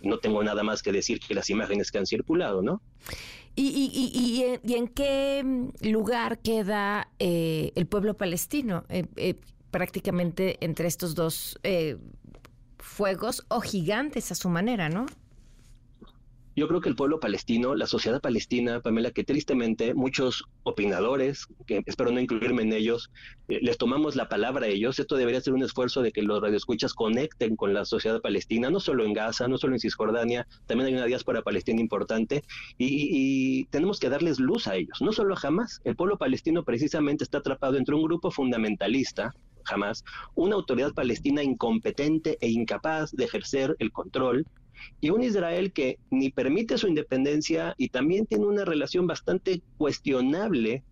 [0.01, 2.81] no tengo nada más que decir que las imágenes que han circulado, ¿no?
[3.55, 8.83] ¿Y, y, en, qué lugar queda eh, el pueblo palestino?
[8.89, 9.35] Eh, eh,
[9.69, 11.59] prácticamente entre estos dos
[12.79, 15.05] fuegos o gigantes a su manera, ¿no?
[16.55, 21.81] Yo creo que el pueblo palestino, la sociedad palestina, Pamela, que tristemente muchos opinadores, que
[21.87, 23.09] espero no incluirme en ellos,
[23.47, 24.99] eh, les tomamos la palabra a ellos.
[24.99, 28.79] Esto debería ser un esfuerzo de que los radioescuchas conecten con la sociedad palestina, no
[28.79, 32.43] solo en Gaza, no solo en Cisjordania, también hay una diáspora palestina importante
[32.77, 35.81] y, tenemos que darles luz a ellos, no solo a Hamas.
[35.83, 40.03] El pueblo palestino precisamente está atrapado entre un grupo fundamentalista, jamás,
[40.35, 44.45] una autoridad palestina incompetente e incapaz de ejercer el control
[45.01, 50.83] y un Israel que ni permite su independencia y también tiene una relación bastante cuestionable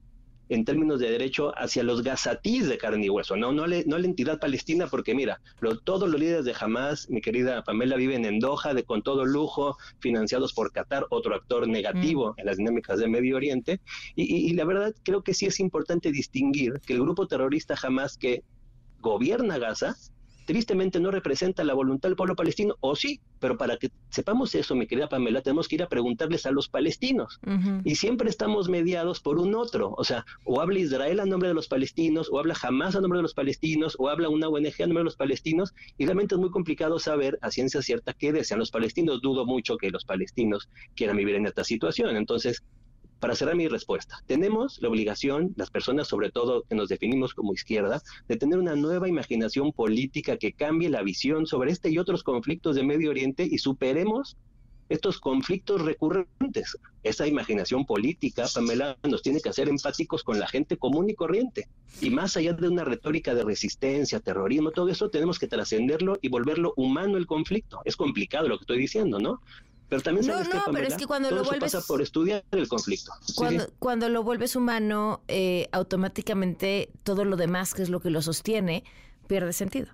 [0.52, 4.06] en términos de derecho hacia los gazatíes de carne y hueso, no, no, no la
[4.06, 5.40] entidad palestina, porque mira,
[5.86, 9.78] todos los líderes de Hamas, mi querida Pamela, viven en Doha de, con todo lujo,
[10.00, 12.40] financiados por Qatar, otro actor negativo mm.
[12.42, 13.80] en las dinámicas de Medio Oriente,
[14.16, 18.18] y, y, la verdad creo que sí es importante distinguir que el grupo terrorista Hamas
[18.18, 18.44] que
[19.00, 19.96] gobierna Gaza
[20.52, 24.76] tristemente no representa la voluntad del pueblo palestino, o sí, pero para que sepamos eso,
[24.76, 27.40] mi querida Pamela, tenemos que ir a preguntarles a los palestinos.
[27.86, 31.56] Y siempre estamos mediados por un otro, o sea, o habla Israel a nombre de
[31.56, 34.88] los palestinos, o habla Hamas a nombre de los palestinos, o habla una ONG a
[34.88, 38.60] nombre de los palestinos, y realmente es muy complicado saber a ciencia cierta qué desean
[38.60, 39.22] los palestinos.
[39.22, 42.18] Dudo mucho que los palestinos quieran vivir en esta situación.
[42.18, 42.62] Entonces,
[43.22, 47.54] para cerrar mi respuesta, tenemos la obligación, las personas sobre todo que nos definimos como
[47.54, 52.24] izquierda, de tener una nueva imaginación política que cambie la visión sobre este y otros
[52.24, 54.38] conflictos de Medio Oriente y superemos
[54.90, 56.78] estos conflictos recurrentes.
[57.04, 61.70] Esa imaginación política, Pamela, nos tiene que hacer empáticos con la gente común y corriente.
[62.02, 66.30] Y más allá de una retórica de resistencia, terrorismo, todo eso tenemos que trascenderlo y
[66.30, 67.82] volverlo humano el conflicto.
[67.86, 69.42] Es complicado lo que estoy diciendo, ¿no?
[69.92, 73.12] Pero también no, no, pero es que cuando lo vuelves pasa por estudiar el conflicto.
[73.36, 78.22] Cuando, cuando lo vuelves humano, eh, automáticamente todo lo demás, que es lo que lo
[78.22, 78.86] sostiene,
[79.28, 79.90] pierde sentido.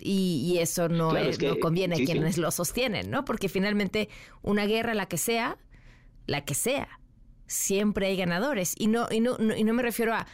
[0.00, 3.24] Y, eso no, no conviene a quienes lo sostienen, ¿no?
[3.24, 4.08] Porque finalmente
[4.42, 5.56] una guerra, la que sea,
[6.26, 6.98] la que sea,
[7.46, 8.74] siempre hay ganadores.
[8.76, 10.26] Y no, y no, y no me refiero a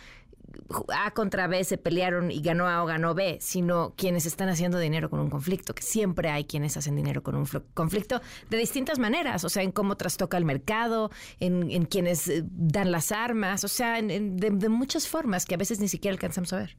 [0.95, 4.79] a contra B se pelearon y ganó A o ganó B, sino quienes están haciendo
[4.79, 8.99] dinero con un conflicto, que siempre hay quienes hacen dinero con un conflicto de distintas
[8.99, 13.69] maneras, o sea, en cómo trastoca el mercado, en, quienes eh, dan las armas, o
[13.69, 16.77] sea, de muchas formas que a veces ni siquiera alcanzamos a ver.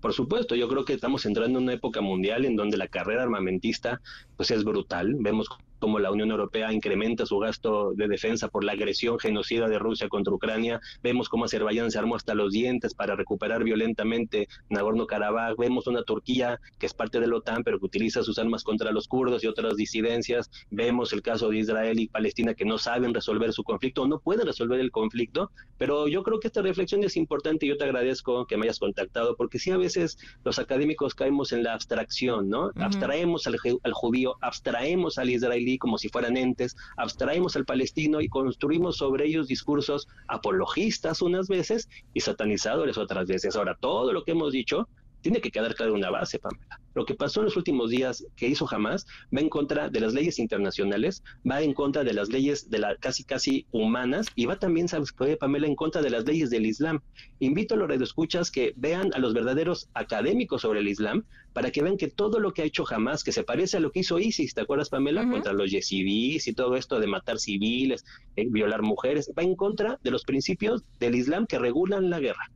[0.00, 3.22] Por supuesto, yo creo que estamos entrando en una época mundial en donde la carrera
[3.22, 4.00] armamentista
[4.36, 5.16] pues es brutal.
[5.18, 5.48] Vemos
[5.78, 10.08] como la Unión Europea incrementa su gasto de defensa por la agresión genocida de Rusia
[10.08, 10.80] contra Ucrania.
[11.02, 15.56] Vemos cómo Azerbaiyán se armó hasta los dientes para recuperar violentamente Nagorno-Karabaj.
[15.58, 18.92] Vemos una Turquía que es parte de la OTAN, pero que utiliza sus armas contra
[18.92, 20.50] los kurdos y otras disidencias.
[20.70, 24.18] Vemos el caso de Israel y Palestina que no saben resolver su conflicto o no
[24.18, 25.50] pueden resolver el conflicto.
[25.78, 28.78] Pero yo creo que esta reflexión es importante y yo te agradezco que me hayas
[28.78, 32.70] contactado, porque sí a veces los académicos caemos en la abstracción, ¿no?
[32.76, 38.28] Abstraemos al, al judío, abstraemos al israelí como si fueran entes, abstraemos al palestino y
[38.28, 43.56] construimos sobre ellos discursos apologistas unas veces y satanizadores otras veces.
[43.56, 44.88] Ahora, todo lo que hemos dicho
[45.26, 46.80] tiene que quedar claro una base, Pamela.
[46.94, 49.04] Lo que pasó en los últimos días que hizo Hamas
[49.36, 52.94] va en contra de las leyes internacionales, va en contra de las leyes de la
[52.94, 57.00] casi casi humanas y va también, sabes Pamela, en contra de las leyes del Islam.
[57.40, 61.82] Invito a los radioescuchas que vean a los verdaderos académicos sobre el Islam para que
[61.82, 64.20] vean que todo lo que ha hecho Hamas, que se parece a lo que hizo
[64.20, 65.28] ISIS, ¿te acuerdas, Pamela?
[65.28, 68.04] Contra los yezidíes y todo esto de matar civiles,
[68.36, 72.48] eh, violar mujeres, va en contra de los principios del Islam que regulan la guerra.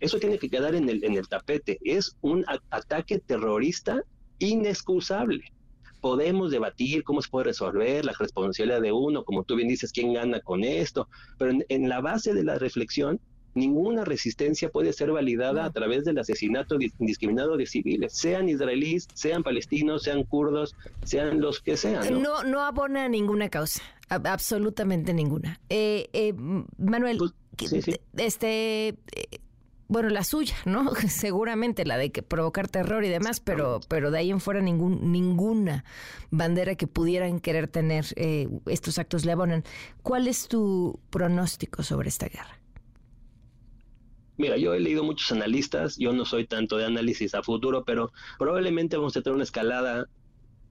[0.00, 1.78] Eso tiene que quedar en el, en el tapete.
[1.84, 4.02] Es un ataque terrorista
[4.38, 5.44] inexcusable.
[6.00, 10.12] Podemos debatir cómo se puede resolver la responsabilidad de uno, como tú bien dices, quién
[10.12, 11.08] gana con esto,
[11.38, 13.20] pero en, la base de la reflexión,
[13.54, 19.44] ninguna resistencia puede ser validada a través del asesinato indiscriminado de civiles, sean israelíes, sean
[19.44, 22.20] palestinos, sean kurdos, sean los que sean.
[22.20, 25.60] No, no, abona ninguna causa, absolutamente ninguna.
[25.68, 26.32] Eh, eh,
[26.78, 27.32] Manuel, pues,
[28.16, 28.88] este...
[28.88, 28.96] Eh,
[29.92, 30.94] bueno, la suya, ¿no?
[31.08, 35.12] Seguramente la de que provocar terror y demás, pero, pero de ahí en fuera ningún,
[35.12, 35.84] ninguna
[36.30, 39.64] bandera que pudieran querer tener eh, estos actos le abonan.
[40.02, 42.58] ¿Cuál es tu pronóstico sobre esta guerra?
[44.38, 48.12] Mira, yo he leído muchos analistas, yo no soy tanto de análisis a futuro, pero
[48.38, 50.08] probablemente vamos a tener una escalada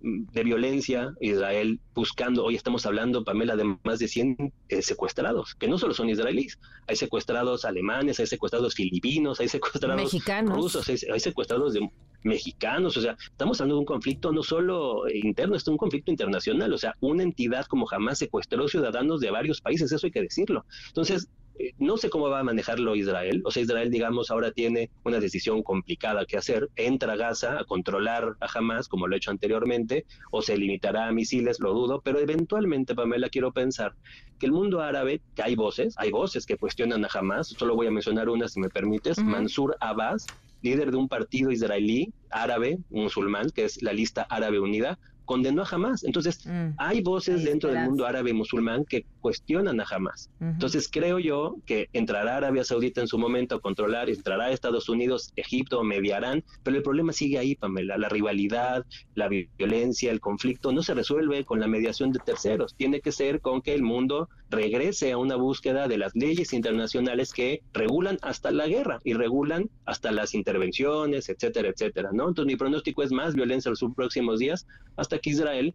[0.02, 5.68] de violencia, Israel buscando, hoy estamos hablando, Pamela, de más de 100 eh, secuestrados, que
[5.68, 10.12] no solo son israelíes, hay secuestrados alemanes, hay secuestrados filipinos, hay secuestrados
[10.45, 11.89] rusos, hay, secuestrados de
[12.24, 16.74] mexicanos, o sea, estamos hablando de un conflicto no solo interno, es un conflicto internacional,
[16.74, 20.66] o sea, una entidad como jamás secuestró ciudadanos de varios países, eso hay que decirlo.
[20.88, 21.30] Entonces,
[21.78, 23.41] no sé cómo va a manejarlo Israel.
[23.45, 26.70] O sea, Israel, digamos, ahora tiene una decisión complicada que hacer.
[26.76, 31.07] Entra a Gaza a controlar a Hamas, como lo ha hecho anteriormente, o se limitará
[31.07, 33.93] a misiles, lo dudo, pero eventualmente, Pamela, quiero pensar
[34.39, 37.88] que el mundo árabe, que hay voces, hay voces que cuestionan a Hamas, solo voy
[37.88, 40.26] a mencionar una si me permites, Mansur Abbas,
[40.62, 45.67] líder de un partido israelí árabe, musulmán, que es la lista árabe unida, condenó a
[45.69, 46.03] Hamas.
[46.03, 46.76] Entonces, mm.
[46.78, 50.30] hay voces dentro del mundo árabe y musulmán que cuestionan a Hamas.
[50.39, 55.32] Entonces, creo yo que entrará Arabia Saudita en su momento a controlar, entrará Estados Unidos,
[55.36, 57.97] Egipto, mediarán, pero el problema sigue ahí, Pamela.
[57.97, 62.76] La rivalidad, la violencia, el conflicto no se resuelve con la mediación de terceros.
[62.76, 67.34] Tiene que ser con que el mundo regrese a una búsqueda de las leyes internacionales
[67.34, 72.28] que regulan hasta la guerra y regulan hasta las intervenciones, etcétera, etcétera, ¿no?
[72.28, 74.67] Entonces, mi pronóstico es más violencia en los próximos días
[74.97, 75.74] hasta que Israel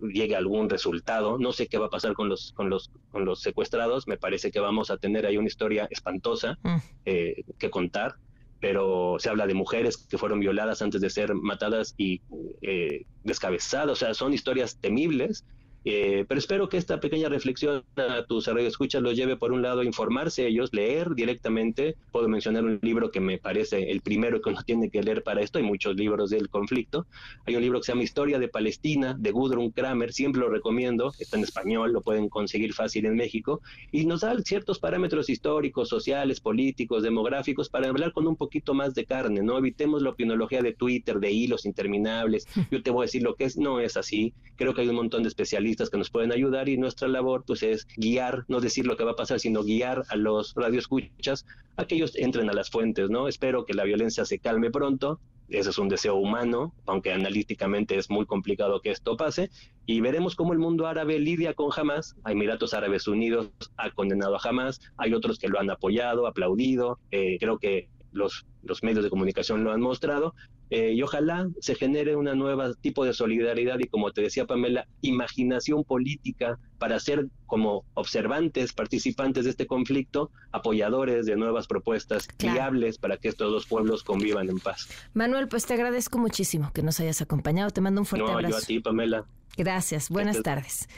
[0.00, 1.38] llegue a algún resultado.
[1.38, 4.06] No sé qué va a pasar con los, con los, con los secuestrados.
[4.08, 6.76] Me parece que vamos a tener ahí una historia espantosa mm.
[7.06, 8.16] eh, que contar.
[8.60, 12.20] pero se habla de mujeres que fueron violadas antes de ser matadas y
[12.60, 15.44] eh, descabezadas, o sea, son historias temibles
[15.90, 19.80] eh, pero espero que esta pequeña reflexión a tus escuchas los lleve por un lado
[19.80, 21.96] a informarse ellos, leer directamente.
[22.12, 25.40] Puedo mencionar un libro que me parece el primero que uno tiene que leer para
[25.40, 25.56] esto.
[25.58, 27.06] Hay muchos libros del conflicto.
[27.46, 30.12] Hay un libro que se llama Historia de Palestina de Gudrun Kramer.
[30.12, 31.10] Siempre lo recomiendo.
[31.18, 33.62] Está en español, lo pueden conseguir fácil en México.
[33.90, 38.94] Y nos da ciertos parámetros históricos, sociales, políticos, demográficos para hablar con un poquito más
[38.94, 39.42] de carne.
[39.42, 42.46] No evitemos la opinología de Twitter, de hilos interminables.
[42.70, 43.56] Yo te voy a decir lo que es.
[43.56, 44.34] No es así.
[44.56, 47.62] Creo que hay un montón de especialistas que nos pueden ayudar y nuestra labor pues
[47.62, 51.86] es guiar, no decir lo que va a pasar, sino guiar a los radioescuchas a
[51.86, 53.28] que ellos entren a las fuentes, ¿no?
[53.28, 58.10] Espero que la violencia se calme pronto, ese es un deseo humano, aunque analíticamente es
[58.10, 59.50] muy complicado que esto pase,
[59.86, 62.16] y veremos cómo el mundo árabe lidia con Hamas.
[62.26, 67.38] Emiratos Árabes Unidos ha condenado a Hamas, hay otros que lo han apoyado, aplaudido, eh,
[67.38, 70.34] creo que los, los medios de comunicación lo han mostrado,
[70.70, 74.86] eh, y ojalá se genere una nueva tipo de solidaridad y como te decía Pamela,
[75.00, 82.98] imaginación política para ser como observantes, participantes de este conflicto, apoyadores de nuevas propuestas viables
[82.98, 84.88] para que estos dos pueblos convivan en paz.
[85.14, 88.58] Manuel, pues te agradezco muchísimo que nos hayas acompañado, te mando un fuerte abrazo.
[88.58, 89.24] Yo a ti, Pamela.
[89.56, 90.88] Gracias, buenas tardes.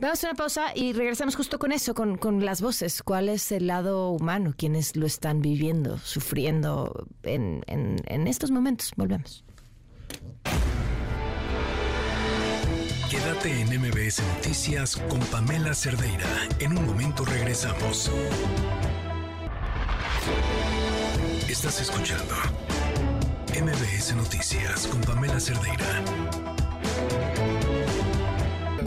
[0.00, 3.02] Vamos a una pausa y regresamos justo con eso, con, con, las voces.
[3.02, 4.54] ¿Cuál es el lado humano?
[4.56, 8.92] ¿Quiénes lo están viviendo, sufriendo en, en, en estos momentos?
[8.96, 9.44] Volvemos.
[13.10, 16.48] Quédate en MBS Noticias con Pamela Cerdeira.
[16.60, 18.10] En un momento regresamos.
[21.46, 22.34] Estás escuchando
[23.52, 26.02] MBS Noticias con Pamela Cerdeira.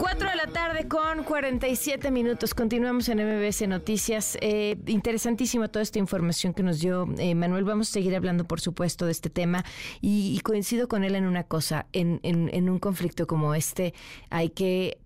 [0.04, 2.52] 4 de la tarde con 47 minutos.
[2.52, 4.36] Continuamos en MBS Noticias.
[4.42, 7.64] Eh, interesantísima toda esta información que nos dio eh, Manuel.
[7.64, 9.64] Vamos a seguir hablando, por supuesto, de este tema
[10.02, 11.86] y, coincido con él en una cosa.
[11.94, 12.20] En,
[12.68, 13.94] un conflicto como este
[14.28, 14.98] hay que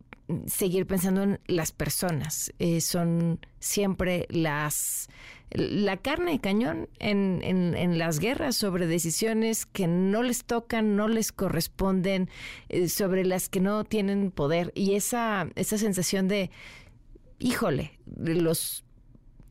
[0.48, 2.52] seguir pensando en las personas.
[2.58, 5.08] Eh, son siempre las
[5.50, 11.08] la carne de cañón en, en, las guerras sobre decisiones que no les tocan, no
[11.08, 12.28] les corresponden,
[12.68, 14.72] eh, sobre las que no tienen poder.
[14.74, 16.50] Y esa, esa sensación de,
[17.38, 18.84] híjole, los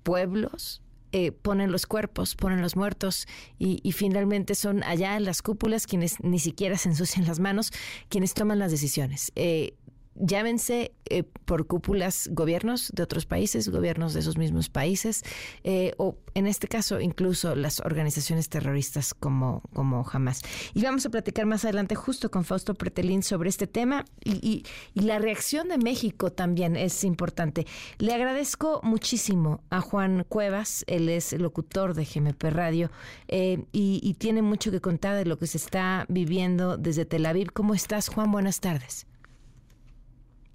[0.03, 0.81] pueblos
[1.13, 3.27] eh, ponen los cuerpos, ponen los muertos
[3.57, 7.71] y, y, finalmente son allá en las cúpulas quienes ni siquiera se ensucian las manos,
[8.09, 9.31] quienes toman las decisiones.
[9.35, 9.73] Eh,
[10.19, 15.23] llámense eh, por cúpulas gobiernos de otros países, gobiernos de esos mismos países,
[15.63, 20.41] eh, o en este caso incluso las organizaciones terroristas como, como Hamas.
[20.73, 24.63] Y vamos a platicar más adelante justo con Fausto Pretelín sobre este tema y,
[24.93, 27.65] la reacción de México también es importante.
[27.97, 32.91] Le agradezco muchísimo a Juan Cuevas, él es locutor de GMP Radio
[33.27, 37.25] eh, y, y tiene mucho que contar de lo que se está viviendo desde Tel
[37.25, 37.53] Aviv.
[37.53, 38.31] ¿Cómo estás, Juan?
[38.31, 39.07] Buenas tardes.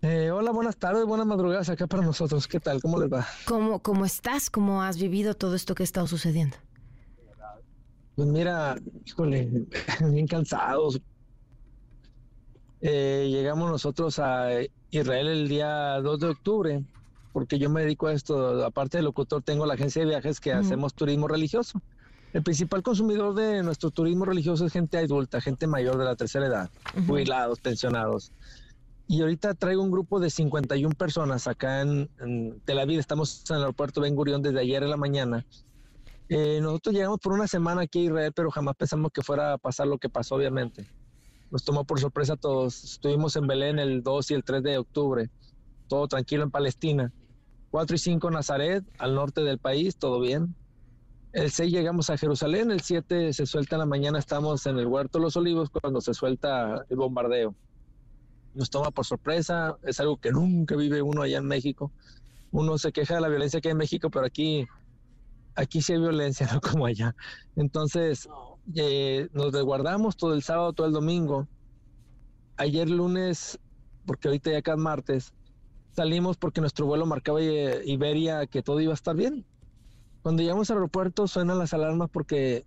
[0.04, 2.48] Eh, hola, buenas tardes, buenas madrugadas acá para nosotros.
[2.48, 2.82] ¿Qué tal?
[2.82, 3.24] ¿Cómo les va?
[3.44, 4.50] ¿Cómo, cómo estás?
[4.50, 6.56] ¿Cómo has vivido todo esto que ha estado sucediendo?
[8.16, 9.48] Pues mira, híjole,
[10.10, 11.00] bien cansados.
[12.80, 14.48] Eh, llegamos nosotros a
[14.90, 16.84] Israel el día 2 de octubre,
[17.32, 20.52] porque yo me dedico a esto, aparte de locutor, tengo la agencia de viajes que
[20.52, 21.80] hacemos turismo religioso.
[22.32, 26.46] El principal consumidor de nuestro turismo religioso es gente adulta, gente mayor de la tercera
[26.46, 26.70] edad,
[27.06, 28.32] jubilados, pensionados.
[29.06, 32.08] Y ahorita traigo un grupo de 51 personas acá en,
[32.64, 33.00] Tel Aviv.
[33.00, 35.44] Estamos en el aeropuerto Ben Gurión desde ayer en la mañana.
[36.28, 39.58] Eh, nosotros llegamos por una semana aquí a Israel, pero jamás pensamos que fuera a
[39.58, 40.88] pasar lo que pasó, obviamente.
[41.50, 42.84] Nos tomó por sorpresa a todos.
[42.84, 45.30] Estuvimos en Belén el 2 y el 3 de octubre,
[45.88, 47.12] todo tranquilo en Palestina.
[47.70, 50.54] 4 y 5 Nazaret, al norte del país, todo bien.
[51.32, 54.86] El 6 llegamos a Jerusalén, el 7 se suelta en la mañana, estamos en el
[54.86, 57.54] Huerto de los Olivos cuando se suelta el bombardeo
[58.54, 61.92] nos toma por sorpresa, es algo que nunca vive uno allá en México.
[62.50, 64.66] Uno se queja de la violencia que hay en México, pero aquí,
[65.54, 67.14] aquí sí hay violencia, no como allá.
[67.56, 68.28] Entonces,
[68.74, 71.48] eh, nos desguardamos todo el sábado, todo el domingo.
[72.56, 73.58] Ayer lunes,
[74.06, 75.32] porque ahorita ya acá es martes,
[75.92, 79.44] salimos porque nuestro vuelo marcaba Iberia que todo iba a estar bien.
[80.22, 82.64] Cuando llegamos al aeropuerto suenan las alarmas porque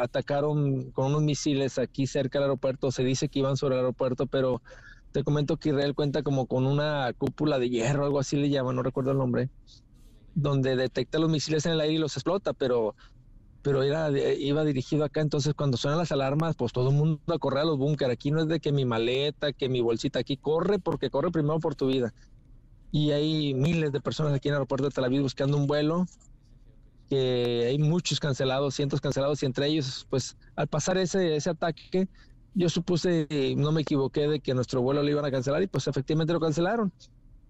[0.00, 2.90] atacaron con unos misiles aquí cerca del aeropuerto.
[2.92, 4.62] Se dice que iban sobre el aeropuerto, pero
[5.12, 8.76] te comento que Israel cuenta como con una cúpula de hierro, algo así le llaman,
[8.76, 9.50] no recuerdo el nombre,
[10.34, 12.94] donde detecta los misiles en el aire y los explota, pero
[13.62, 17.38] pero era, iba dirigido acá, entonces cuando suenan las alarmas, pues todo el mundo a
[17.38, 18.10] correr a los búnker.
[18.10, 21.58] Aquí no es de que mi maleta, que mi bolsita, aquí corre porque corre primero
[21.60, 22.14] por tu vida.
[22.90, 26.06] Y hay miles de personas aquí en el aeropuerto de Tel Aviv buscando un vuelo.
[27.08, 32.08] que hay muchos cancelados, cientos cancelados, y entre ellos, pues al pasar ese, ese ataque,
[32.58, 35.86] yo supuse, no me equivoqué, de que nuestro vuelo lo iban a cancelar y pues
[35.86, 36.92] efectivamente lo cancelaron.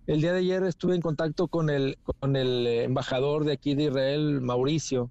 [0.07, 3.85] El día de ayer estuve en contacto con el, con el embajador de aquí de
[3.85, 5.11] Israel, Mauricio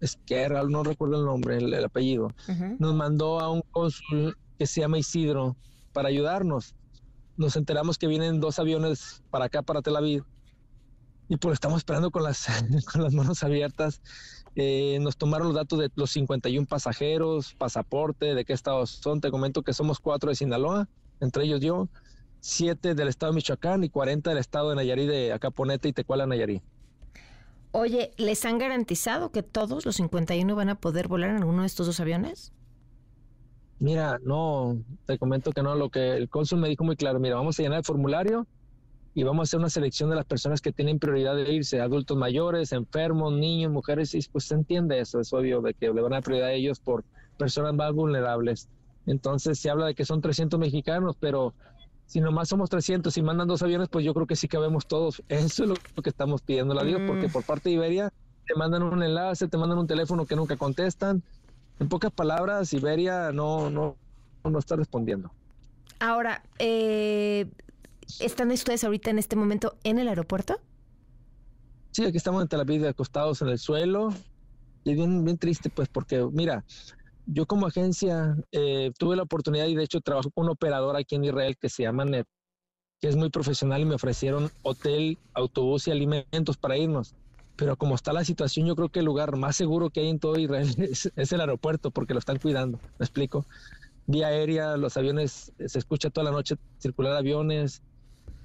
[0.00, 2.32] Esquerra, no recuerdo el nombre, el, apellido.
[2.80, 5.56] Nos mandó a un cónsul que se llama Isidro
[5.92, 6.74] para ayudarnos.
[7.36, 10.24] Nos enteramos que vienen dos aviones para acá, para Tel Aviv,
[11.28, 12.46] y pues estamos esperando con las,
[12.92, 14.00] con las manos abiertas.
[14.56, 19.20] Eh, nos tomaron los datos de los 51 pasajeros, pasaporte, de qué estado son.
[19.20, 20.88] Te comento que somos cuatro de Sinaloa,
[21.20, 21.88] entre ellos yo,
[22.40, 26.26] siete del estado de Michoacán y 40 del estado de Nayarit, de Acaponeta y Tecuala,
[26.26, 26.62] Nayarit.
[27.72, 31.66] Oye, ¿les han garantizado que todos los 51 van a poder volar en uno de
[31.66, 32.52] estos dos aviones?
[33.78, 35.74] Mira, no, te comento que no.
[35.76, 38.46] Lo que el cónsul me dijo muy claro, mira, vamos a llenar el formulario
[39.14, 42.16] y vamos a hacer una selección de las personas que tienen prioridad de irse, adultos
[42.16, 46.12] mayores, enfermos, niños, mujeres, y pues se entiende eso, es obvio de que le van
[46.12, 47.04] a dar prioridad a ellos por
[47.36, 48.68] personas más vulnerables.
[49.06, 51.54] Entonces se habla de que son 300 mexicanos, pero
[52.06, 55.22] si nomás somos 300 y mandan dos aviones, pues yo creo que sí cabemos todos.
[55.28, 57.32] Eso es lo que estamos pidiendo la Dios, porque mm.
[57.32, 58.12] por parte de Iberia
[58.46, 61.22] te mandan un enlace, te mandan un teléfono que nunca contestan.
[61.80, 63.96] En pocas palabras, Iberia no, no,
[64.44, 65.30] no está respondiendo.
[66.00, 67.46] Ahora, eh,
[68.20, 70.60] ¿Están ustedes ahorita en este momento en el aeropuerto?
[71.92, 74.12] Sí, aquí estamos en Tel Aviv acostados en el suelo
[74.84, 76.64] y bien, bien triste pues porque mira,
[77.26, 81.14] yo como agencia eh, tuve la oportunidad y de hecho trabajo con un operador aquí
[81.16, 82.26] en Israel que se llama NET,
[83.00, 87.14] que es muy profesional y me ofrecieron hotel, autobús y alimentos para irnos.
[87.56, 90.18] Pero como está la situación, yo creo que el lugar más seguro que hay en
[90.18, 92.78] todo Israel es, es el aeropuerto porque lo están cuidando.
[92.98, 93.44] ¿Me explico?
[94.06, 97.82] Vía aérea, los aviones, se escucha toda la noche circular aviones,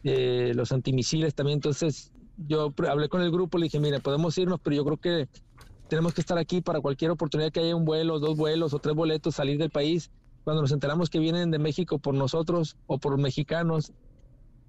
[0.04, 1.58] eh, los antimisiles también.
[1.58, 2.12] Entonces
[2.48, 5.28] yo hablé con el grupo, le dije, mire, podemos irnos, pero yo creo que
[5.88, 8.96] tenemos que estar aquí para cualquier oportunidad que haya un vuelo, dos vuelos o tres
[8.96, 10.12] boletos, salir del país.
[10.44, 13.94] Cuando nos enteramos que vienen de México por nosotros o por mexicanos,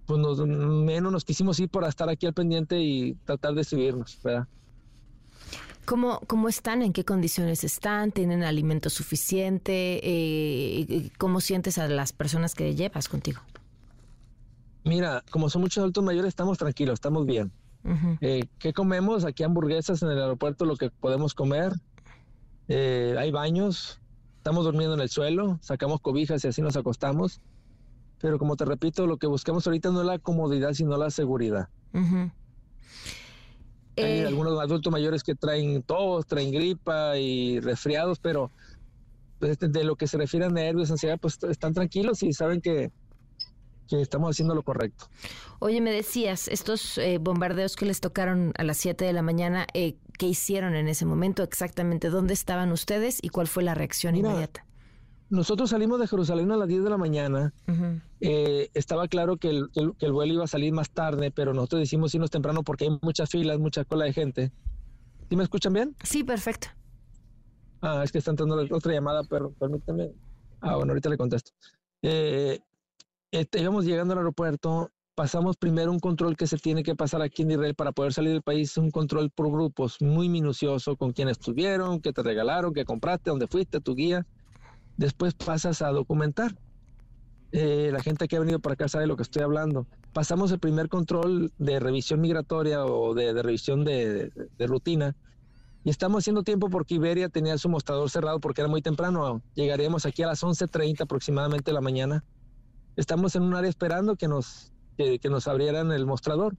[0.06, 4.18] pues nos, menos nos quisimos ir para estar aquí al pendiente y tratar de subirnos.
[5.84, 6.82] ¿Cómo, ¿Cómo están?
[6.82, 8.12] ¿En qué condiciones están?
[8.12, 10.00] ¿Tienen alimento suficiente?
[10.02, 13.40] Eh, ¿Cómo sientes a las personas que llevas contigo?
[14.84, 17.50] Mira, como son muchos adultos mayores, estamos tranquilos, estamos bien.
[18.20, 19.24] Eh, ¿Qué comemos?
[19.24, 21.72] Aquí hamburguesas en el aeropuerto, lo que podemos comer.
[22.68, 24.00] Eh, hay baños,
[24.36, 27.40] estamos durmiendo en el suelo, sacamos cobijas y así nos acostamos.
[28.20, 31.68] Pero como te repito, lo que buscamos ahorita no es la comodidad, sino la seguridad.
[31.94, 32.32] Hay
[33.96, 38.50] eh, algunos adultos mayores que traen tos, traen gripa y resfriados, pero
[39.38, 42.90] pues, de lo que se refiere a nervios, ansiedad, pues están tranquilos y saben que
[43.88, 45.06] que estamos haciendo lo correcto.
[45.58, 49.66] Oye, me decías, estos eh, bombardeos que les tocaron a las 7 de la mañana,
[49.74, 52.10] eh, ¿qué hicieron en ese momento exactamente?
[52.10, 54.66] ¿Dónde estaban ustedes y cuál fue la reacción inmediata?
[55.30, 57.52] Nosotros salimos de Jerusalén a las 10 de la mañana.
[58.20, 61.80] Eh, estaba claro que el, que el, vuelo iba a salir más tarde, pero nosotros
[61.80, 64.52] decimos irnos temprano porque hay muchas filas, mucha cola de gente.
[65.28, 65.96] ¿Sí me escuchan bien?
[66.02, 66.68] Sí, perfecto.
[67.80, 70.12] Ah, es que está entrando otra llamada, pero permítame.
[70.60, 71.52] Ah, bueno, ahorita le contesto.
[72.02, 72.60] Eh,
[73.34, 77.42] este, íbamos llegando al aeropuerto, pasamos primero un control que se tiene que pasar aquí
[77.42, 81.28] en Israel para poder salir del país, un control por grupos muy minucioso con quién
[81.28, 84.24] estuvieron, qué te regalaron, qué compraste, dónde fuiste, tu guía.
[84.96, 86.56] Después pasas a documentar.
[87.50, 89.86] Eh, la gente que ha venido para acá sabe lo que estoy hablando.
[90.12, 95.16] Pasamos el primer control de revisión migratoria o de, revisión de, de, rutina
[95.84, 99.42] y estamos haciendo tiempo porque Iberia tenía su mostrador cerrado porque era muy temprano.
[99.54, 102.24] Llegaríamos aquí a las 11.30 aproximadamente de la mañana
[102.96, 106.56] estamos en un área esperando que nos, que, nos abrieran el mostrador.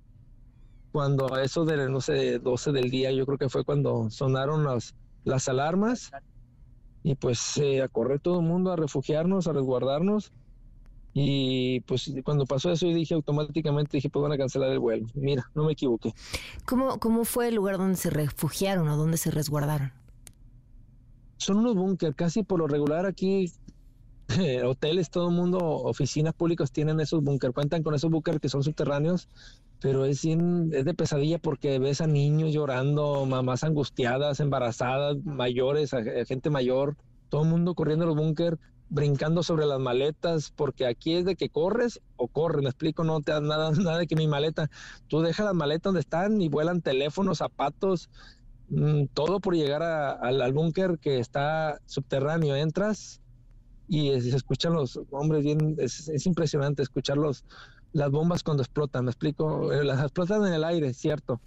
[0.92, 4.64] Cuando a eso de, no sé, 12 del día, yo creo que fue cuando sonaron
[4.64, 6.12] las, las alarmas
[7.04, 10.32] y pues eh, a correr todo el mundo a refugiarnos, a resguardarnos.
[11.14, 15.08] Y pues cuando pasó eso, yo dije automáticamente, dije, pues van a cancelar el vuelo.
[15.14, 16.14] Mira, no me equivoqué.
[16.66, 19.94] ¿Cómo, cómo fue el lugar donde se refugiaron o donde se resguardaron?
[21.38, 23.52] Son unos búnker, casi por lo regular aquí
[24.66, 28.64] hoteles, todo el mundo, oficinas públicas tienen esos búnker, cuentan con esos búnker que son
[28.64, 29.30] subterráneos,
[29.80, 35.92] pero es, de pesadilla porque ves a niños llorando, mamás angustiadas, embarazadas, mayores,
[36.28, 36.98] gente mayor,
[37.30, 38.58] todo el mundo corriendo los búnker,
[38.90, 43.22] brincando sobre las maletas, porque aquí es de que corres o corres, me explico, no
[43.22, 44.70] te das nada, nada de que mi maleta,
[45.08, 48.10] tú dejas las maletas donde están y vuelan teléfonos, zapatos,
[48.70, 53.22] mm, todo por llegar al búnker que está subterráneo, entras
[53.88, 59.72] y se escuchan los hombres bien, es, impresionante escuchar las bombas cuando explotan, me explico,
[59.72, 61.40] eh, las explotan en el aire, cierto,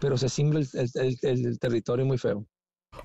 [0.00, 2.44] pero se cimbra el, territorio muy feo.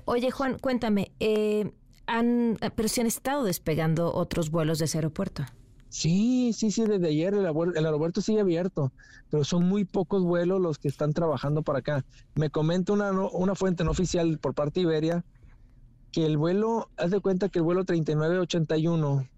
[0.04, 1.72] Oye, Juan, cuéntame, eh,
[2.06, 5.44] han, pero si han estado despegando otros vuelos de ese aeropuerto.
[5.88, 8.92] Sí, sí, sí, desde ayer el, aeropuerto sigue abierto,
[9.28, 12.04] pero son muy pocos vuelos los que están trabajando para acá.
[12.36, 15.24] Me comenta una, una fuente no oficial por parte de Iberia
[16.12, 19.28] que el vuelo, haz de cuenta que el vuelo 3981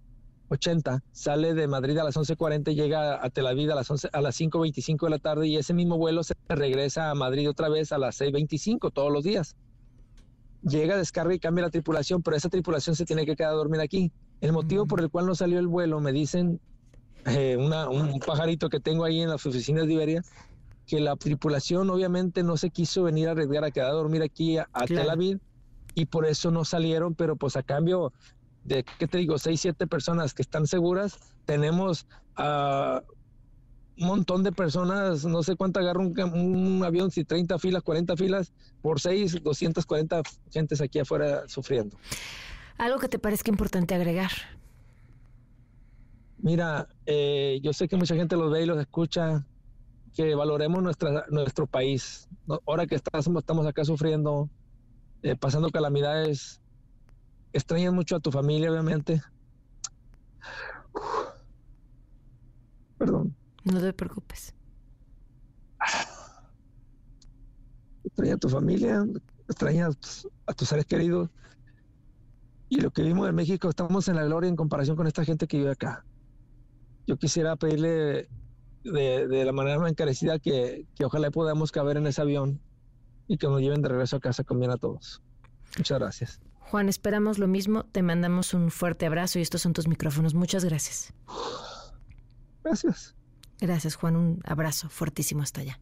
[0.53, 4.11] 80 sale de Madrid a las 11:40 y llega a Tel Aviv a las 11,
[4.13, 7.69] a las 5:25 de la tarde y ese mismo vuelo se regresa a Madrid otra
[7.69, 9.57] vez a las 6:25 todos los días.
[10.63, 13.81] Llega, descarga y cambia la tripulación, pero esa tripulación se tiene que quedar a dormir
[13.81, 14.13] aquí.
[14.41, 16.61] El motivo por el cual no salió el vuelo, me dicen
[17.27, 20.23] eh, un pajarito que tengo ahí en las oficinas de Iberia,
[20.87, 24.59] que la tripulación obviamente no se quiso venir a arriesgar a quedar a dormir aquí
[24.59, 25.41] a, Tel Aviv
[25.95, 28.13] y por eso no salieron, pero pues a cambio
[28.65, 29.39] de, ¿qué te digo?
[29.39, 33.03] Seis, siete personas que están seguras, tenemos a
[33.99, 38.17] un montón de personas, no sé cuánto agarra un, un, avión, si 30 filas, 40
[38.17, 41.97] filas, por 6, 240 gentes aquí afuera sufriendo.
[42.79, 44.31] ¿Algo que te parezca importante agregar?
[46.39, 49.47] Mira, eh, yo sé que mucha gente los ve y los escucha,
[50.15, 52.29] que valoremos nuestra, nuestro país.
[52.67, 54.49] Ahora que estamos, estamos acá sufriendo,
[55.23, 56.61] eh, pasando calamidades,
[57.53, 59.23] extrañas mucho a tu familia, obviamente.
[62.99, 63.35] Perdón.
[63.65, 64.55] No te preocupes.
[68.05, 69.07] Extrañas a tu familia,
[69.49, 71.31] extrañas a tus seres queridos.
[72.69, 75.47] Y lo que vimos en México, estamos en la gloria en comparación con esta gente
[75.47, 76.05] que vive acá.
[77.07, 78.29] Yo quisiera pedirle
[78.83, 82.61] de, la manera más encarecida que, que ojalá podamos caber en ese avión
[83.33, 85.23] y que nos lleven de regreso a casa con bien a todos.
[85.79, 86.41] Muchas gracias.
[86.59, 87.85] Juan, esperamos lo mismo.
[87.85, 90.35] Te mandamos un fuerte abrazo y estos son tus micrófonos.
[90.35, 91.15] Muchas gracias.
[92.63, 93.15] Gracias.
[93.59, 94.17] Gracias, Juan.
[94.17, 95.81] Un abrazo fuertísimo hasta allá.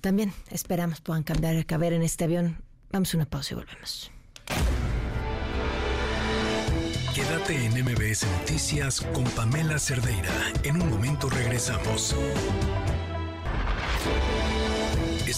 [0.00, 2.62] También esperamos puedan cambiar, caber en este avión.
[2.92, 4.12] Vamos a una pausa y volvemos.
[7.16, 10.30] Quédate en MBS Noticias con Pamela Cerdeira.
[10.62, 12.14] En un momento regresamos.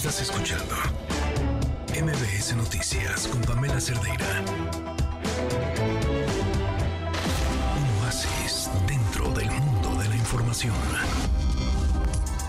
[0.01, 0.75] Estás escuchando
[1.89, 4.43] MBS Noticias con Pamela Cerdeira.
[7.77, 10.73] Un oasis dentro del mundo de la información.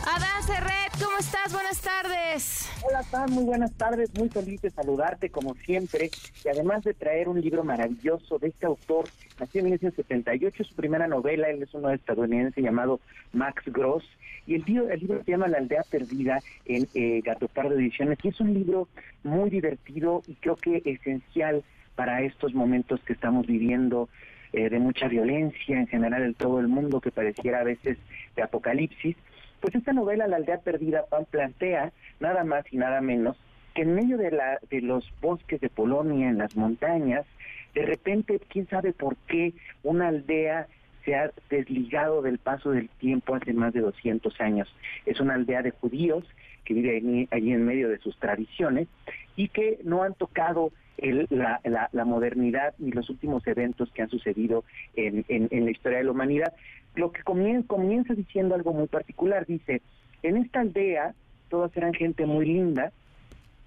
[0.07, 1.51] Adán Serret, ¿cómo estás?
[1.51, 2.60] Buenas tardes.
[2.83, 4.11] Hola, Pam, muy buenas tardes.
[4.17, 6.09] Muy feliz de saludarte como siempre.
[6.43, 9.05] Y además de traer un libro maravilloso de este autor,
[9.39, 12.99] nació en 1978, su primera novela, él es uno estadounidense llamado
[13.33, 14.03] Max Gross.
[14.47, 18.17] Y el libro, el libro se llama La aldea perdida en eh, Gato Pardo Ediciones.
[18.23, 18.87] Y es un libro
[19.23, 21.63] muy divertido y creo que esencial
[21.95, 24.09] para estos momentos que estamos viviendo
[24.53, 27.99] eh, de mucha violencia en general en todo el mundo que pareciera a veces
[28.35, 29.15] de apocalipsis
[29.61, 33.37] pues esta novela, La aldea perdida, Pan plantea nada más y nada menos
[33.73, 37.25] que en medio de, la, de los bosques de Polonia, en las montañas,
[37.73, 39.53] de repente, quién sabe por qué,
[39.83, 40.67] una aldea
[41.05, 44.73] se ha desligado del paso del tiempo hace más de 200 años.
[45.05, 46.25] Es una aldea de judíos
[46.65, 48.87] que vive allí, en medio de sus tradiciones
[49.35, 54.63] y que no han tocado la, la, modernidad ni los últimos eventos que han sucedido
[54.95, 56.53] en, en la historia de la humanidad.
[56.95, 59.81] Lo que comienza, diciendo algo muy particular, dice,
[60.23, 61.13] en esta aldea
[61.49, 62.91] todas eran gente muy linda,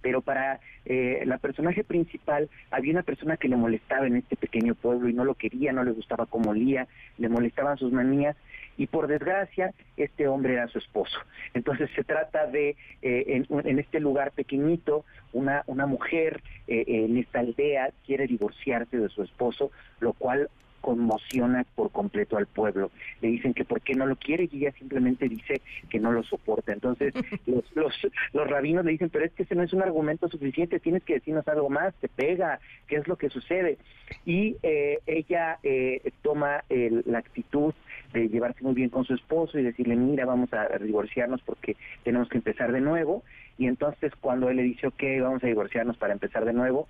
[0.03, 4.75] pero para eh, la personaje principal había una persona que le molestaba en este pequeño
[4.75, 8.37] pueblo y no lo quería, no le gustaba cómo olía, le molestaban sus manías
[8.77, 11.19] y por desgracia este hombre era su esposo.
[11.55, 17.41] Entonces se trata de, eh, en, este lugar pequeñito, una, una mujer eh, en esta
[17.41, 19.71] aldea quiere divorciarse de su esposo,
[20.01, 20.49] lo cual
[20.85, 22.91] conmociona por completo al pueblo.
[23.23, 26.23] Le dicen que por qué no lo quiere y ella simplemente dice que no lo
[26.25, 26.75] soporta.
[26.75, 27.15] Entonces
[27.47, 27.95] los, los,
[28.35, 31.15] los rabinos le dicen, pero es que ese no es un argumento suficiente, tienes que
[31.15, 33.79] decirnos algo más, te pega, qué es lo que sucede.
[34.27, 37.73] Y eh, ella eh, toma la actitud
[38.13, 42.29] de llevarse muy bien con su esposo y decirle, mira, vamos a divorciarnos porque tenemos
[42.29, 43.23] que empezar de nuevo.
[43.57, 46.89] Y entonces cuando él le dice, ok, vamos a divorciarnos para empezar de nuevo,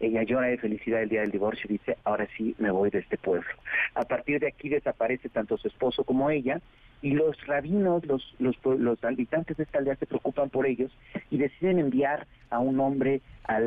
[0.00, 2.98] ella llora de felicidad el día del divorcio y dice, ahora sí me voy de
[2.98, 3.48] este pueblo.
[3.94, 6.60] A partir de aquí desaparece tanto su esposo como ella
[7.00, 10.90] y los rabinos, los, los, los habitantes de esta aldea se preocupan por ellos
[11.30, 13.60] y deciden enviar a un hombre a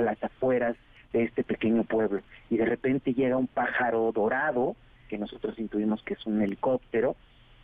[0.00, 0.76] las afueras
[1.12, 2.20] de este pequeño pueblo.
[2.50, 4.76] Y de repente llega un pájaro dorado,
[5.08, 7.16] que nosotros intuimos que es un helicóptero,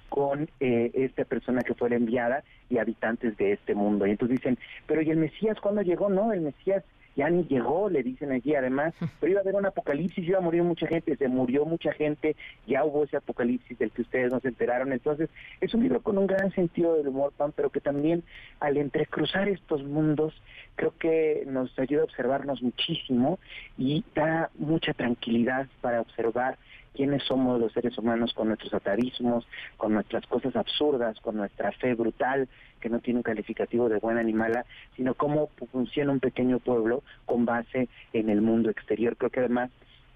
[0.09, 4.07] con eh, esta persona que fue la enviada y habitantes de este mundo.
[4.07, 6.09] Y entonces dicen, pero ¿y el Mesías cuándo llegó?
[6.09, 6.85] No, el Mesías
[7.17, 10.43] ya ni llegó, le dicen allí además, pero iba a haber un apocalipsis, iba a
[10.43, 12.37] morir mucha gente, se murió mucha gente,
[12.67, 15.29] ya hubo ese apocalipsis del que ustedes no se enteraron, entonces
[15.61, 18.23] es un libro con un gran sentido del humor, Pan, pero que también
[18.61, 20.35] al entrecruzar estos mundos,
[20.77, 23.39] creo que nos ayuda a observarnos muchísimo
[23.77, 26.59] y da mucha tranquilidad para observar
[26.95, 31.95] quiénes somos los seres humanos con nuestros atavismos, con nuestras cosas absurdas, con nuestra fe
[31.95, 32.49] brutal,
[32.81, 34.65] que no tiene un calificativo de buena ni mala,
[34.97, 39.17] sino cómo funciona un pequeño pueblo con base en el mundo exterior.
[39.17, 39.71] Creo que además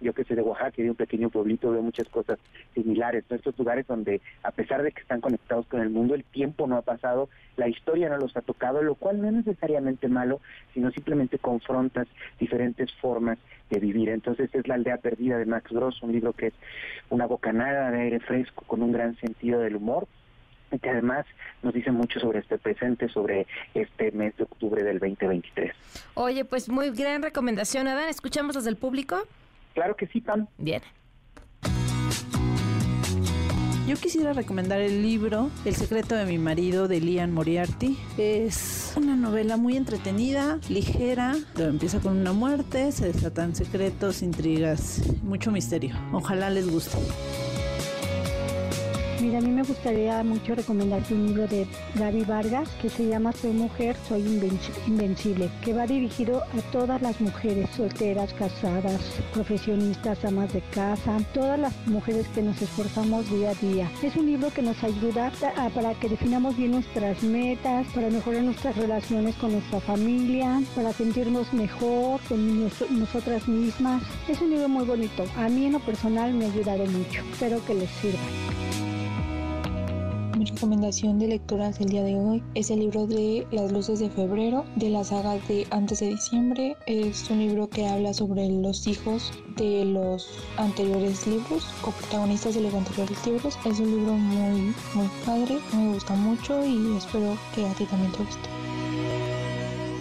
[0.04, 2.38] yo que soy de Oaxaca de un pequeño pueblito, veo muchas cosas
[2.74, 3.24] similares.
[3.28, 6.66] En estos lugares donde, a pesar de que están conectados con el mundo, el tiempo
[6.66, 10.40] no ha pasado, la historia no los ha tocado, lo cual no es necesariamente malo,
[10.74, 12.06] sino simplemente confrontas
[12.38, 13.38] diferentes formas
[13.70, 14.10] de vivir.
[14.10, 16.54] Entonces es La aldea perdida de Max Gross, un libro que es
[17.10, 20.06] una bocanada de aire fresco con un gran sentido del humor
[20.70, 21.24] y que además
[21.62, 25.72] nos dice mucho sobre este presente, sobre este mes de octubre del 2023.
[26.14, 28.08] Oye, pues muy gran recomendación, Adán.
[28.08, 29.26] ¿Escuchamos desde el público?
[29.74, 30.46] Claro que sí, Pam.
[30.56, 30.80] Bien.
[33.86, 37.98] Yo quisiera recomendar el libro El secreto de mi marido de Lian Moriarty.
[38.16, 45.50] Es una novela muy entretenida, ligera, empieza con una muerte, se desatan secretos, intrigas, mucho
[45.50, 45.94] misterio.
[46.12, 46.96] Ojalá les guste.
[49.24, 53.32] Mira, a mí me gustaría mucho recomendarte un libro de Gaby Vargas que se llama
[53.32, 54.20] Soy mujer, soy
[54.86, 59.00] invencible, que va dirigido a todas las mujeres solteras, casadas,
[59.32, 63.90] profesionistas, amas de casa, todas las mujeres que nos esforzamos día a día.
[64.02, 65.32] Es un libro que nos ayuda
[65.74, 71.50] para que definamos bien nuestras metas, para mejorar nuestras relaciones con nuestra familia, para sentirnos
[71.54, 72.70] mejor con
[73.00, 74.02] nosotras mismas.
[74.28, 75.24] Es un libro muy bonito.
[75.38, 77.22] A mí en lo personal me ha ayudado mucho.
[77.32, 78.20] Espero que les sirva.
[80.36, 84.10] Mi recomendación de lecturas del día de hoy es el libro de Las luces de
[84.10, 86.76] febrero de la saga de Antes de diciembre.
[86.86, 92.62] Es un libro que habla sobre los hijos de los anteriores libros o protagonistas de
[92.62, 93.56] los anteriores libros.
[93.64, 98.10] Es un libro muy, muy padre, me gusta mucho y espero que a ti también
[98.10, 98.48] te guste.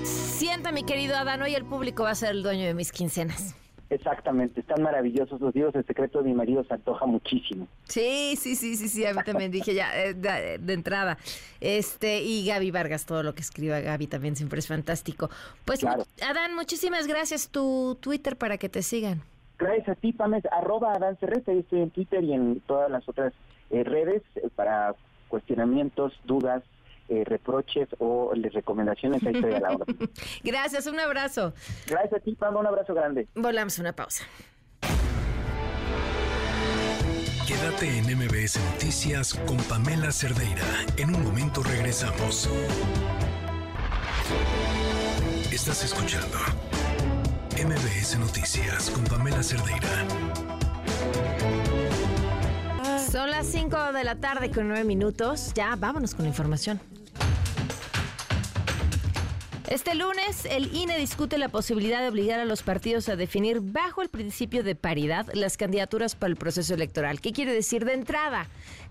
[0.04, 3.56] Sienta, mi querido Adán, hoy el público va a ser el dueño de mis quincenas.
[3.94, 5.76] Exactamente, están maravillosos los libros.
[5.76, 7.68] El secreto de mi marido se antoja muchísimo.
[7.84, 9.06] Sí, sí, sí, sí, sí.
[9.06, 11.20] A mí también dije ya eh, de, entrada.
[11.62, 15.30] Este y Gaby Vargas, todo lo que escriba Gaby también siempre es fantástico.
[15.64, 17.50] Pues Adán, muchísimas gracias.
[17.50, 19.22] Tu Twitter para que te sigan.
[19.60, 23.32] Gracias a ti, Pames, arroba Adán Cerrete, estoy en Twitter y en todas las otras
[23.70, 24.96] eh, redes eh, para
[25.28, 26.64] cuestionamientos, dudas,
[27.10, 29.86] eh, reproches o les recomendaciones, ahí estoy a la hora.
[30.44, 31.54] Gracias, un abrazo.
[31.88, 33.28] Gracias a ti, Pablo, un abrazo grande.
[33.36, 34.24] Volamos una pausa.
[37.48, 40.66] Quédate en MBS Noticias con Pamela Cerdeira.
[40.98, 42.50] En un momento regresamos.
[45.52, 46.38] Estás escuchando
[47.58, 50.53] MBS Noticias con Pamela Cerdeira.
[53.14, 55.54] Son las 5 de la tarde con 9 minutos.
[55.54, 56.80] Ya, vámonos con la información.
[59.70, 64.02] Este lunes, el INE discute la posibilidad de obligar a los partidos a definir bajo
[64.02, 67.22] el principio de paridad las candidaturas para el proceso electoral.
[67.22, 68.48] ¿Qué quiere decir de entrada?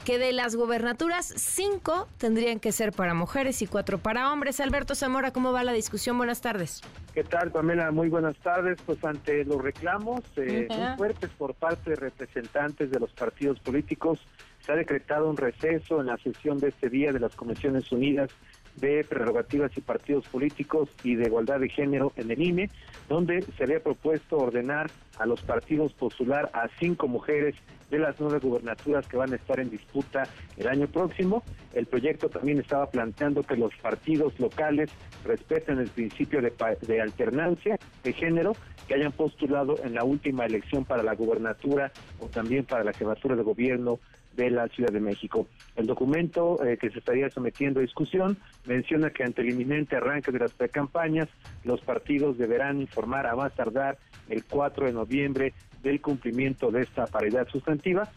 [0.07, 4.61] Que de las gobernaturas, cinco tendrían que ser para mujeres y cuatro para hombres.
[4.61, 6.17] Alberto Zamora, ¿cómo va la discusión?
[6.17, 6.81] Buenas tardes.
[7.13, 7.91] ¿Qué tal, Pamela?
[7.91, 8.79] Muy buenas tardes.
[8.87, 14.21] Pues ante los reclamos eh, muy fuertes por parte de representantes de los partidos políticos,
[14.65, 18.31] se ha decretado un receso en la sesión de este día de las Comisiones Unidas
[18.77, 22.71] de prerrogativas y partidos políticos y de igualdad de género en el INE,
[23.09, 27.55] donde se había propuesto ordenar a los partidos postular a cinco mujeres
[27.91, 31.43] de las nueve gubernaturas que van a estar en disputa el año próximo.
[31.75, 34.91] El proyecto también estaba planteando que los partidos locales
[35.25, 36.53] respeten el principio de,
[36.87, 38.53] de alternancia de género
[38.89, 43.37] que hayan postulado en la última elección para la gubernatura o también para la jefatura
[43.37, 44.01] de gobierno
[44.37, 45.47] de la Ciudad de México.
[45.77, 50.33] El documento eh, que se estaría sometiendo a discusión menciona que ante el inminente arranque
[50.33, 51.29] de las precampañas,
[51.65, 57.07] los partidos deberán informar a más tardar el 4 de noviembre del cumplimiento de esta
[57.07, 58.11] paridad sustantiva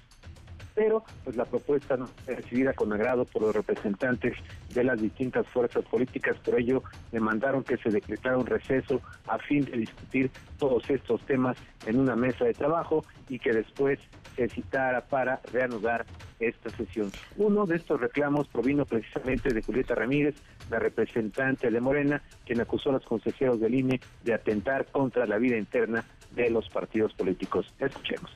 [0.76, 4.34] pero pues la propuesta no fue recibida con agrado por los representantes
[4.74, 9.64] de las distintas fuerzas políticas, por ello demandaron que se decretara un receso a fin
[9.66, 11.58] de discutir todos estos temas
[11.88, 14.00] en una mesa de trabajo y que después
[14.36, 16.06] se citara para reanudar
[16.40, 17.10] esta sesión.
[17.38, 20.36] Uno de estos reclamos provino precisamente de Julieta Ramírez,
[20.70, 25.38] la representante de Morena, quien acusó a los consejeros del INE de atentar contra la
[25.38, 26.04] vida interna
[26.36, 27.74] de los partidos políticos.
[27.80, 28.30] Escuchemos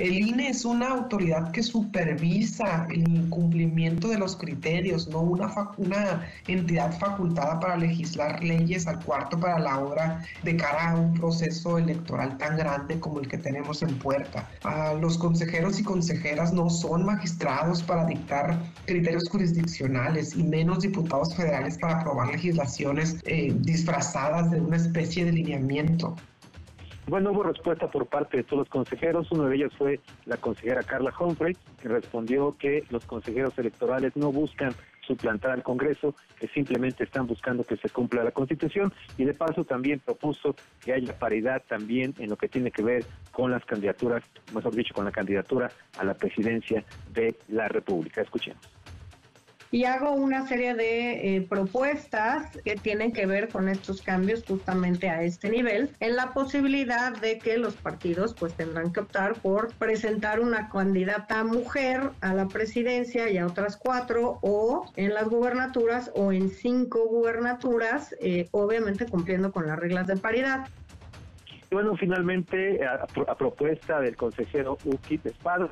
[0.00, 6.98] El INE es una autoridad que supervisa el incumplimiento de los criterios, no una, entidad
[6.98, 12.38] facultada para legislar leyes al cuarto para la hora de cara a un proceso electoral
[12.38, 14.48] tan grande como el que tenemos en puerta.
[14.64, 21.36] Ah, los consejeros y consejeras no son magistrados para dictar criterios jurisdiccionales y menos diputados
[21.36, 26.16] federales para aprobar legislaciones eh, disfrazadas de una especie de lineamiento.
[27.10, 29.32] Bueno, hubo respuesta por parte de todos los consejeros.
[29.32, 34.30] Uno de ellos fue la consejera Carla Humphrey, que respondió que los consejeros electorales no
[34.30, 34.72] buscan
[35.04, 39.64] suplantar al Congreso, que simplemente están buscando que se cumpla la Constitución y de paso
[39.64, 40.54] también propuso
[40.84, 44.22] que haya paridad también en lo que tiene que ver con las candidaturas,
[44.54, 48.22] mejor dicho, con la candidatura a la presidencia de la República.
[48.22, 48.79] Escuchemos
[49.70, 55.08] y hago una serie de eh, propuestas que tienen que ver con estos cambios justamente
[55.08, 59.72] a este nivel, en la posibilidad de que los partidos pues tendrán que optar por
[59.74, 66.10] presentar una candidata mujer a la presidencia y a otras cuatro o en las gubernaturas
[66.14, 70.68] o en cinco gubernaturas, eh, obviamente cumpliendo con las reglas de paridad.
[71.70, 73.06] Bueno, finalmente, a,
[73.36, 75.70] propuesta del consejero Uki Espadas,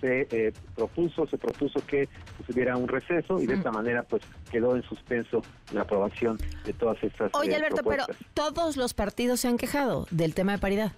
[0.00, 4.22] se eh, propuso, se propuso que pues, hubiera un receso y de esta manera pues
[4.50, 5.42] quedó en suspenso
[5.72, 10.06] la aprobación de todas estas Oye, eh, Alberto, pero todos los partidos se han quejado
[10.10, 10.92] del tema de paridad.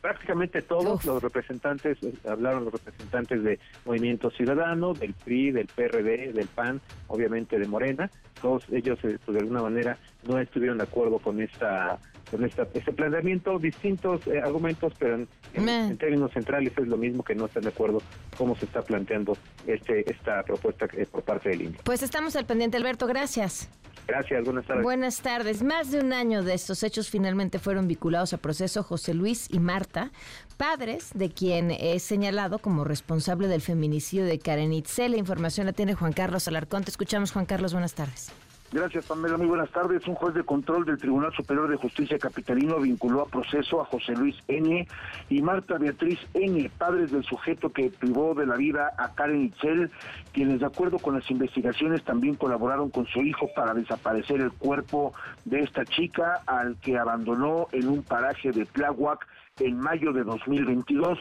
[0.00, 6.32] Prácticamente todos los representantes, eh, hablaron los representantes de Movimiento Ciudadano, del PRI, del PRD,
[6.32, 9.96] del PAN, obviamente de Morena, todos ellos pues, de alguna manera
[10.28, 11.98] no estuvieron de acuerdo con esta
[12.30, 17.34] con esta, este planteamiento, distintos eh, argumentos, pero en, términos centrales es lo mismo que
[17.34, 18.02] no están de acuerdo
[18.36, 21.78] cómo se está planteando este esta propuesta eh, por parte del INE.
[21.84, 23.70] Pues estamos al pendiente, Alberto, gracias.
[24.06, 24.82] Gracias, buenas tardes.
[24.82, 25.62] Buenas tardes.
[25.62, 29.60] Más de un año de estos hechos finalmente fueron vinculados a proceso José Luis y
[29.60, 30.10] Marta,
[30.58, 35.12] padres de quien es señalado como responsable del feminicidio de Karen Itzel.
[35.12, 36.84] La información la tiene Juan Carlos Alarcón.
[36.84, 37.72] Te escuchamos, Juan Carlos.
[37.72, 38.30] Buenas tardes.
[38.72, 39.36] Gracias, Pamela.
[39.36, 40.06] Muy buenas tardes.
[40.08, 44.16] Un juez de control del Tribunal Superior de Justicia Capitalino vinculó a proceso a José
[44.16, 44.88] Luis N.
[45.28, 49.92] y Marta Beatriz N., padres del sujeto que privó de la vida a Karen Itzel,
[50.32, 55.12] quienes, de acuerdo con las investigaciones, también colaboraron con su hijo para desaparecer el cuerpo
[55.44, 59.24] de esta chica, al que abandonó en un paraje de Tláhuac
[59.60, 61.18] en mayo de 2022.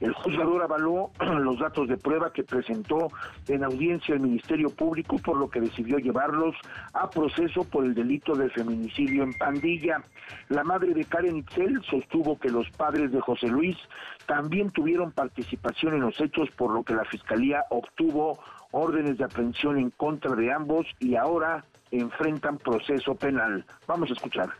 [0.00, 3.08] El juzgador avaló los datos de prueba que presentó
[3.48, 6.54] en audiencia el Ministerio Público, por lo que decidió llevarlos
[6.92, 10.02] a proceso por el delito de feminicidio en pandilla.
[10.50, 13.78] La madre de Karen Itzel sostuvo que los padres de José Luis
[14.26, 18.38] también tuvieron participación en los hechos, por lo que la Fiscalía obtuvo
[18.72, 23.64] órdenes de aprehensión en contra de ambos y ahora enfrentan proceso penal.
[23.86, 24.50] Vamos a escuchar.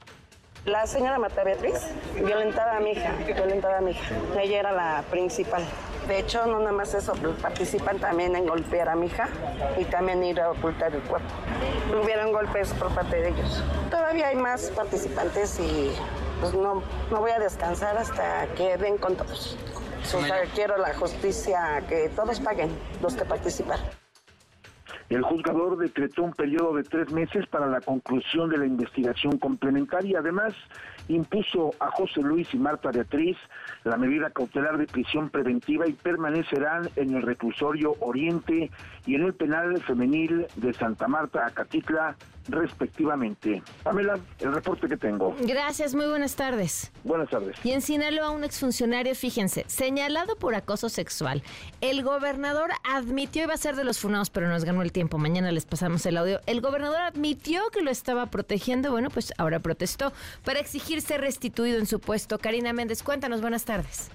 [0.66, 4.14] La señora Mata Beatriz violentaba a mi hija, violentaba a mi hija.
[4.38, 5.64] Ella era la principal.
[6.06, 9.28] De hecho, no nada más eso, participan también en golpear a mi hija
[9.78, 11.28] y también ir a ocultar el cuerpo.
[12.02, 13.64] Hubieron golpes por parte de ellos.
[13.90, 15.92] Todavía hay más participantes y
[16.40, 19.56] pues no, no voy a descansar hasta que den con todos.
[20.14, 23.78] O sea, quiero la justicia, que todos paguen los que participan.
[25.08, 30.20] El juzgador decretó un periodo de tres meses para la conclusión de la investigación complementaria.
[30.20, 30.54] Además,
[31.08, 33.36] impuso a José Luis y Marta Beatriz
[33.84, 38.70] la medida cautelar de prisión preventiva y permanecerán en el reclusorio Oriente
[39.06, 42.16] y en el penal femenil de Santa Marta, Acatitla,
[42.50, 43.62] respectivamente.
[43.82, 45.34] Pamela, el reporte que tengo.
[45.40, 46.92] Gracias, muy buenas tardes.
[47.04, 47.56] Buenas tardes.
[47.64, 51.42] Y en Sinaloa, un exfuncionario, fíjense, señalado por acoso sexual.
[51.80, 55.18] El gobernador admitió, iba a ser de los funados, pero nos ganó el tiempo.
[55.18, 56.40] Mañana les pasamos el audio.
[56.46, 58.90] El gobernador admitió que lo estaba protegiendo.
[58.90, 60.12] Bueno, pues ahora protestó
[60.44, 62.38] para exigir ser restituido en su puesto.
[62.38, 64.10] Karina Méndez, cuéntanos, buenas tardes.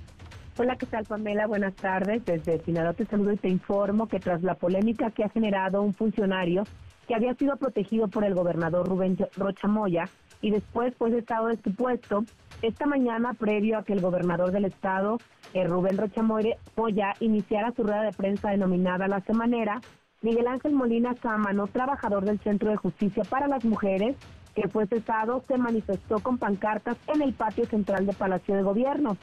[0.57, 1.47] Hola, ¿qué tal Pamela?
[1.47, 2.23] Buenas tardes.
[2.23, 5.93] Desde Sinaloa te saludo y te informo que tras la polémica que ha generado un
[5.93, 6.63] funcionario
[7.07, 10.09] que había sido protegido por el gobernador Rubén Rocha Moya
[10.41, 12.23] y después pues estado de su puesto.
[12.61, 15.17] Esta mañana, previo a que el gobernador del estado,
[15.53, 19.81] eh, Rubén Rocha Moya, iniciara su rueda de prensa denominada La Semanera,
[20.21, 24.15] Miguel Ángel Molina Cámano, trabajador del Centro de Justicia para las Mujeres,
[24.55, 29.17] que fue cesado, se manifestó con pancartas en el patio central de Palacio de Gobierno.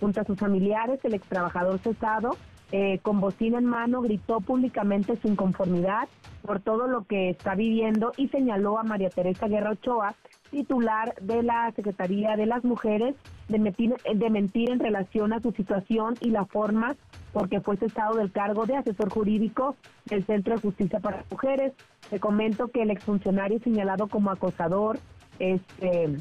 [0.00, 2.36] Junto a sus familiares, el ex trabajador cesado
[2.72, 6.08] eh, con bocina en mano, gritó públicamente su inconformidad
[6.42, 10.14] por todo lo que está viviendo y señaló a María Teresa Guerra Ochoa,
[10.50, 13.14] titular de la Secretaría de las Mujeres,
[13.48, 16.96] de mentir, en relación a su situación y la forma
[17.32, 21.72] porque fue cesado del cargo de asesor jurídico del Centro de Justicia para Mujeres.
[22.10, 24.98] Te comento que el exfuncionario señalado como acosador,
[25.38, 26.16] este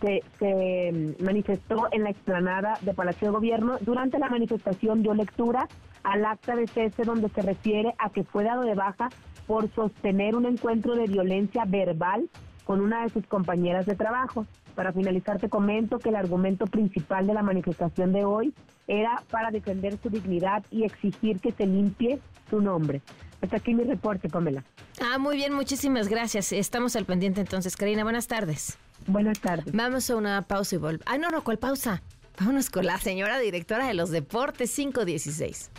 [0.00, 3.78] se, manifestó en la explanada de Palacio de Gobierno.
[3.80, 5.68] Durante la manifestación dio lectura
[6.02, 9.10] al acta de cese donde se refiere a que fue dado de baja
[9.46, 12.28] por sostener un encuentro de violencia verbal
[12.64, 14.46] con una de sus compañeras de trabajo.
[14.74, 18.54] Para finalizar, te comento que el argumento principal de la manifestación de hoy
[18.86, 23.02] era para defender su dignidad y exigir que se limpie su nombre.
[23.42, 24.64] Hasta aquí mi reporte, Pamela.
[25.00, 26.52] Ah, muy bien, muchísimas gracias.
[26.52, 28.04] Estamos al pendiente entonces, Karina.
[28.04, 28.78] Buenas tardes.
[29.06, 29.74] Buenas tardes.
[29.74, 31.06] Vamos a una pausa y volvemos.
[31.06, 32.02] Ah, no, no, ¿cuál pausa?
[32.38, 35.70] Vámonos con la señora directora de los deportes 516.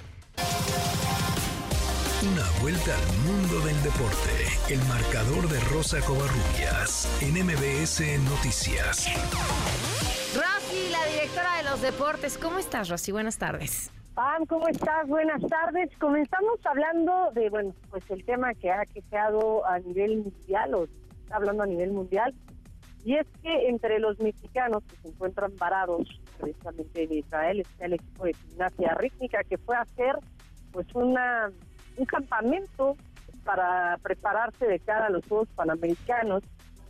[2.23, 4.29] Una vuelta al mundo del deporte.
[4.69, 9.07] El marcador de Rosa Covarrubias en MBS Noticias.
[10.35, 12.37] Rosy, la directora de los deportes.
[12.37, 13.11] ¿Cómo estás, Rosy?
[13.11, 13.91] Buenas tardes.
[14.13, 15.07] Pam, ¿cómo estás?
[15.07, 15.89] Buenas tardes.
[15.99, 21.37] Comenzamos hablando de, bueno, pues el tema que ha quejado a nivel mundial, o está
[21.37, 22.35] hablando a nivel mundial,
[23.03, 26.07] y es que entre los mexicanos que se encuentran varados
[26.39, 30.15] precisamente en Israel está el equipo de gimnasia rítmica que fue a hacer
[30.71, 31.51] pues una
[31.97, 32.95] un campamento
[33.43, 36.43] para prepararse de cara a los Juegos Panamericanos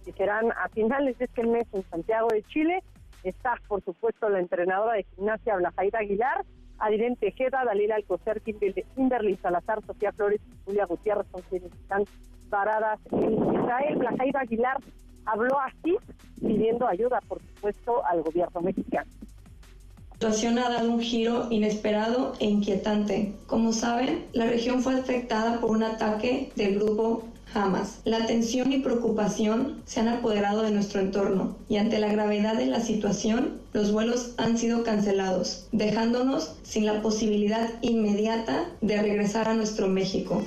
[0.05, 2.83] que serán a finales de este mes en Santiago de Chile.
[3.23, 6.43] Está, por supuesto, la entrenadora de gimnasia Blajaira Aguilar,
[6.79, 12.05] Adrián Tejeda, Dalila Alcocer, Kimberly Salazar, Sofía Flores y Julia Gutiérrez son quienes están
[12.49, 13.97] paradas en Israel.
[13.97, 14.77] Blajaira Aguilar
[15.25, 15.95] habló así,
[16.39, 19.09] pidiendo ayuda, por supuesto, al gobierno mexicano.
[20.19, 23.33] La situación ha dado un giro inesperado e inquietante.
[23.47, 28.01] Como saben, la región fue afectada por un ataque del grupo Hamas.
[28.05, 32.67] La tensión y preocupación se han apoderado de nuestro entorno y ante la gravedad de
[32.67, 39.53] la situación, los vuelos han sido cancelados, dejándonos sin la posibilidad inmediata de regresar a
[39.53, 40.43] nuestro México.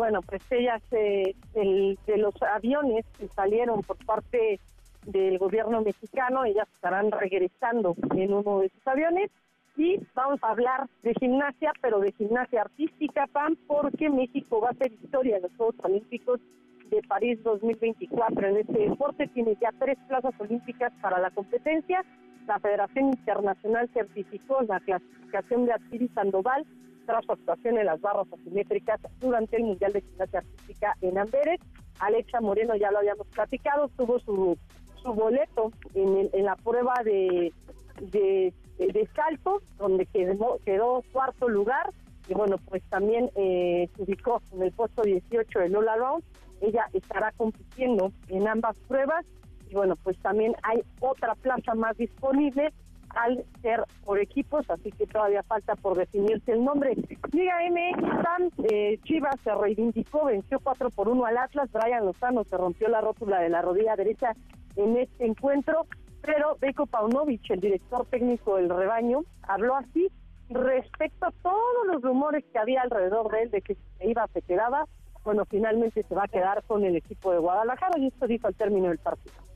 [0.00, 4.58] Bueno, pues ellas eh, de los aviones que salieron por parte
[5.04, 9.30] del gobierno mexicano, ellas estarán regresando en uno de sus aviones
[9.76, 14.70] y vamos a hablar de gimnasia, pero de gimnasia artística, PAN, porque México va a
[14.70, 16.40] hacer historia en los Juegos Olímpicos
[16.88, 18.48] de París 2024.
[18.48, 22.02] En este deporte tiene ya tres plazas olímpicas para la competencia.
[22.46, 26.64] La Federación Internacional certificó la clasificación de Artiri Sandoval
[27.10, 31.60] tras su actuación en las barras asimétricas durante el Mundial de Gimnasia Artística en Amberes.
[31.98, 34.56] Alexa Moreno ya lo habíamos platicado, tuvo su
[35.02, 37.52] su boleto en, en la prueba de,
[38.00, 41.90] de, salto, donde quedó, quedó cuarto lugar.
[42.28, 46.22] Y bueno, pues también eh, se ubicó en el puesto 18 de Lola Round.
[46.60, 49.24] Ella estará compitiendo en ambas pruebas.
[49.68, 52.72] Y bueno, pues también hay otra plaza más disponible
[53.14, 56.96] al ser por equipos, así que todavía falta por definirse el nombre.
[57.32, 62.56] Liga MX, eh, Chivas se reivindicó, venció 4 por 1 al Atlas, Brian Lozano se
[62.56, 64.34] rompió la rótula de la rodilla derecha
[64.76, 65.86] en este encuentro,
[66.22, 70.10] pero Beko Paunovic, el director técnico del rebaño, habló así
[70.48, 74.42] respecto a todos los rumores que había alrededor de él de que se iba, se
[74.42, 74.86] quedaba.
[75.24, 78.54] Bueno, finalmente se va a quedar con el equipo de Guadalajara y esto dijo al
[78.54, 79.49] término del partido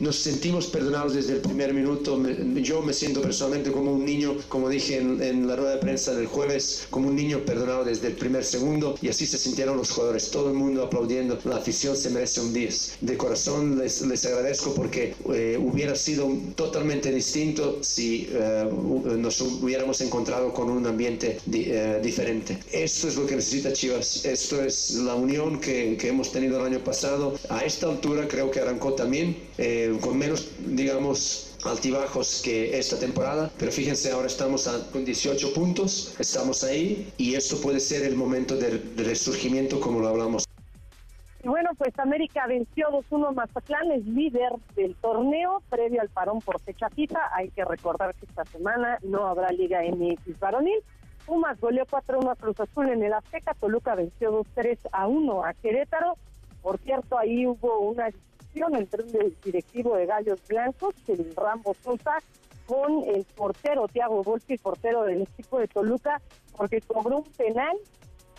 [0.00, 2.20] nos sentimos perdonados desde el primer minuto.
[2.56, 6.26] yo me siento personalmente como un niño, como dije en, la rueda de prensa del
[6.26, 10.30] jueves, como un niño perdonado desde el primer segundo y así se sintieron los jugadores,
[10.30, 11.38] todo el mundo aplaudiendo.
[11.44, 12.96] La afición se merece un 10.
[13.02, 18.68] De corazón les, les agradezco porque eh, hubiera sido totalmente distinto si eh,
[19.18, 22.58] nos hubiéramos encontrado con un ambiente eh, diferente.
[22.72, 26.72] Esto es lo que necesita Chivas, esto es la unión que, que hemos tenido el
[26.72, 27.34] año pasado.
[27.50, 29.36] A esta altura creo que arrancó también
[29.98, 36.64] con menos, digamos, altibajos que esta temporada, pero fíjense, ahora estamos con 18 puntos, estamos
[36.64, 40.44] ahí y esto puede ser el momento del, resurgimiento como lo hablamos.
[41.42, 46.60] Y bueno, pues América venció 2-1 Mazatlán, es líder del torneo previo al parón por
[46.60, 47.18] fecha FIFA.
[47.34, 50.80] Hay que recordar que esta semana no habrá Liga MX varonil.
[51.24, 55.54] Pumas goleó 4-1 a Cruz Azul en el Azteca, Toluca venció 2-3 a 1 a
[55.54, 56.16] Querétaro.
[56.60, 58.10] Por cierto, ahí hubo una
[58.54, 62.18] entre el directivo de Gallos Blancos, el Rambo Sosa,
[62.66, 66.20] con el portero Tiago Volpi, portero del equipo de Toluca,
[66.56, 67.76] porque cobró un penal,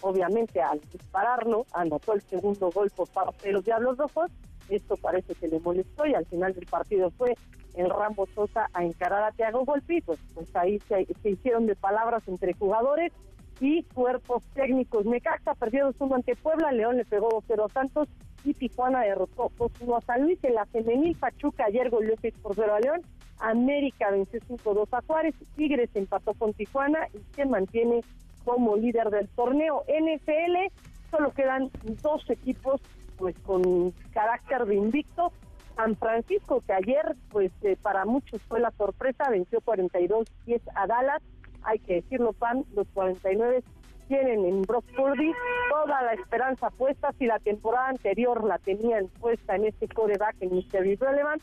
[0.01, 4.31] obviamente al dispararlo, anotó el segundo gol por parte de los Diablos Rojos,
[4.69, 7.35] esto parece que le molestó y al final del partido fue
[7.73, 12.23] el Rambo Sosa a encarar a Tiago Volpi, pues, pues ahí se, hicieron de palabras
[12.27, 13.11] entre jugadores
[13.59, 15.05] y cuerpos técnicos.
[15.05, 18.07] Necaxa perdió 2-1 ante Puebla, León le pegó 2-0 a Santos
[18.43, 20.39] y Tijuana derrotó 2-1 a San Luis.
[20.43, 23.01] En la femenil, Pachuca ayer goleó 6 por 0 a León.
[23.39, 25.35] América venció 5-2 a Juárez.
[25.55, 28.01] Tigres empató con Tijuana y se mantiene
[28.43, 29.83] como líder del torneo.
[29.87, 30.73] NFL,
[31.09, 31.69] solo quedan
[32.01, 32.81] dos equipos
[33.17, 35.31] pues con carácter de invicto.
[35.75, 41.21] San Francisco, que ayer, pues eh, para muchos fue la sorpresa, venció 42-10 a Dallas.
[41.63, 43.63] Hay que decirlo, Pan, los 49
[44.11, 45.31] tienen en Brock Purdy
[45.69, 47.13] toda la esperanza puesta.
[47.17, 51.41] Si la temporada anterior la tenían puesta en este coreback en Mystery Relevant,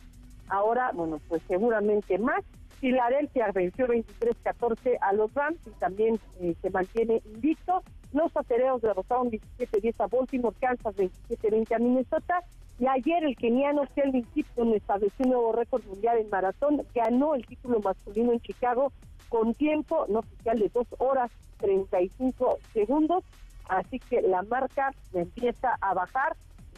[0.51, 2.45] ahora, bueno, pues seguramente más.
[2.78, 7.82] Filadelfia venció 23-14 a los Rams y también eh, se mantiene invicto.
[8.12, 12.45] Los acereos derrotaron 17-10 a Baltimore, Kansas 27-20 a Minnesota.
[12.78, 17.47] Y ayer el keniano Kelvin Gibson estableció un nuevo récord mundial en maratón, ganó el
[17.47, 18.93] título masculino en Chicago
[19.31, 23.24] con tiempo no oficial de 2 horas 35 segundos.
[23.68, 26.36] Así que la marca empieza a bajar.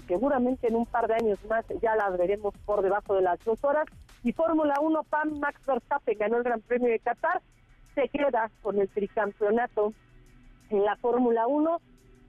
[0.09, 3.63] Seguramente en un par de años más ya la veremos por debajo de las dos
[3.63, 3.87] horas.
[4.25, 7.41] Y Fórmula 1, Pam Max Verstappen ganó el Gran Premio de Qatar.
[7.95, 9.93] Se queda con el tricampeonato
[10.71, 11.81] en la Fórmula 1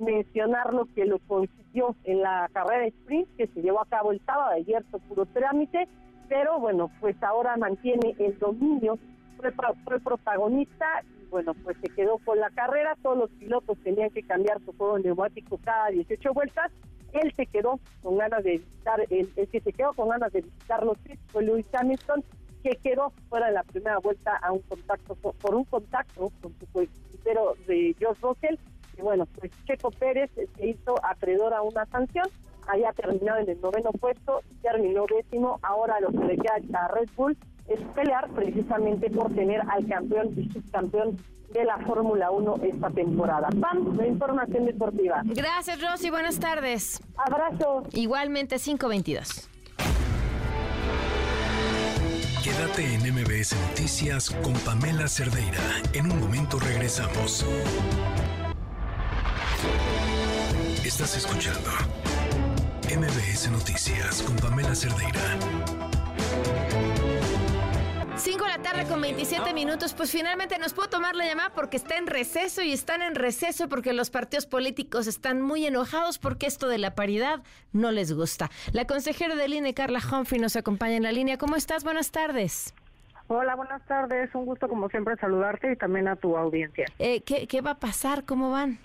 [0.01, 4.11] mencionar lo que lo consiguió en la carrera de sprint que se llevó a cabo
[4.11, 5.87] el sábado, ayer puro trámite,
[6.27, 8.97] pero bueno, pues ahora mantiene el dominio,
[9.41, 9.51] fue,
[9.83, 10.85] fue protagonista
[11.19, 14.73] y bueno, pues se quedó con la carrera, todos los pilotos tenían que cambiar su
[14.73, 16.71] juego neumático cada 18 vueltas,
[17.13, 20.83] él se quedó con ganas de visitar, el, que se quedó con ganas de visitar
[20.83, 22.23] los pits fue Lewis Hamilton,
[22.63, 26.65] que quedó fuera de la primera vuelta a un contacto por un contacto con su
[26.71, 28.55] coequipero de George Russell.
[28.97, 32.27] Y bueno, pues Checo Pérez se hizo acreedor a una sanción,
[32.67, 37.09] había terminado en el noveno puesto, terminó décimo, ahora lo que le queda a Red
[37.15, 37.37] Bull
[37.73, 41.17] es pelear precisamente por tener al campeón y subcampeón
[41.53, 43.49] de la Fórmula 1 esta temporada.
[43.59, 45.21] Pam, la información deportiva.
[45.25, 46.09] Gracias, Rosy.
[46.09, 47.01] Buenas tardes.
[47.17, 47.83] Abrazo.
[47.91, 49.49] Igualmente, 522.
[52.43, 55.61] Quédate en MBS Noticias con Pamela Cerdeira.
[55.93, 57.45] En un momento regresamos.
[60.83, 61.69] Estás escuchando
[62.89, 65.37] MBS Noticias con Pamela Cerdeira.
[68.17, 71.77] 5 de la tarde con 27 minutos, pues finalmente nos puedo tomar la llamada porque
[71.77, 76.45] está en receso y están en receso porque los partidos políticos están muy enojados porque
[76.45, 77.41] esto de la paridad
[77.73, 78.49] no les gusta.
[78.73, 81.37] La consejera del INE, Carla Humphrey, nos acompaña en la línea.
[81.37, 81.83] ¿Cómo estás?
[81.83, 82.73] Buenas tardes.
[83.27, 84.29] Hola, buenas tardes.
[84.35, 86.85] Un gusto como siempre saludarte y también a tu audiencia.
[86.99, 88.25] Eh, ¿qué, ¿Qué va a pasar?
[88.25, 88.77] ¿Cómo van?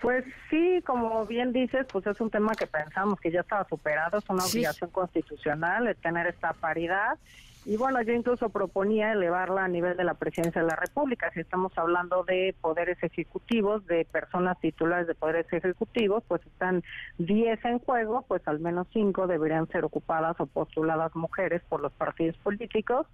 [0.00, 4.18] Pues sí, como bien dices, pues es un tema que pensamos que ya estaba superado,
[4.18, 7.18] es una obligación constitucional el tener esta paridad.
[7.66, 11.30] Y bueno, yo incluso proponía elevarla a nivel de la presidencia de la República.
[11.32, 16.82] Si estamos hablando de poderes ejecutivos, de personas titulares de poderes ejecutivos, pues están
[17.18, 21.92] 10 en juego, pues al menos 5 deberían ser ocupadas o postuladas mujeres por los
[21.92, 23.06] partidos políticos.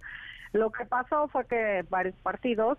[0.51, 2.77] Lo que pasó fue que varios partidos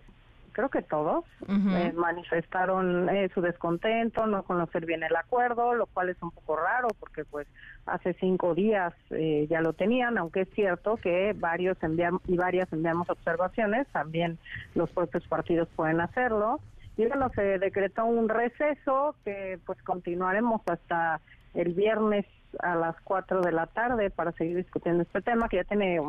[0.52, 6.10] creo que todos, eh, manifestaron eh, su descontento, no conocer bien el acuerdo, lo cual
[6.10, 7.46] es un poco raro porque pues
[7.86, 12.72] hace cinco días eh, ya lo tenían, aunque es cierto que varios enviamos y varias
[12.72, 14.38] enviamos observaciones, también
[14.74, 16.60] los propios partidos pueden hacerlo.
[16.96, 21.20] Y bueno, se decretó un receso que pues continuaremos hasta
[21.54, 22.26] el viernes
[22.60, 26.00] a las 4 de la tarde para seguir discutiendo este tema que ya tiene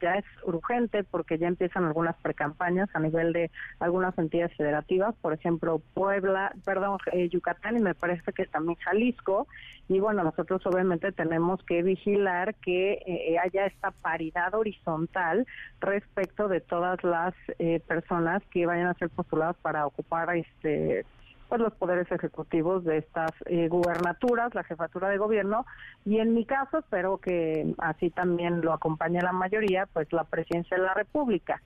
[0.00, 5.32] ya es urgente porque ya empiezan algunas precampañas a nivel de algunas entidades federativas, por
[5.32, 9.46] ejemplo Puebla, perdón, eh, Yucatán y me parece que también Jalisco.
[9.88, 15.46] Y bueno, nosotros obviamente tenemos que vigilar que eh, haya esta paridad horizontal
[15.80, 21.04] respecto de todas las eh, personas que vayan a ser postuladas para ocupar este
[21.52, 25.66] pues los poderes ejecutivos de estas eh, gubernaturas, la jefatura de gobierno
[26.06, 30.78] y en mi caso espero que así también lo acompañe la mayoría, pues la presidencia
[30.78, 31.60] de la República.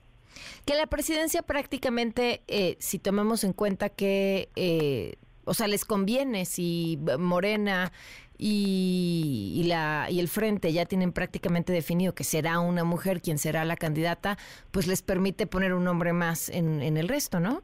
[0.65, 5.15] Que la presidencia prácticamente, eh, si tomamos en cuenta que, eh,
[5.45, 7.93] o sea, les conviene si Morena
[8.37, 13.63] y, la, y el frente ya tienen prácticamente definido que será una mujer quien será
[13.63, 14.37] la candidata,
[14.71, 17.63] pues les permite poner un hombre más en, en el resto, ¿no?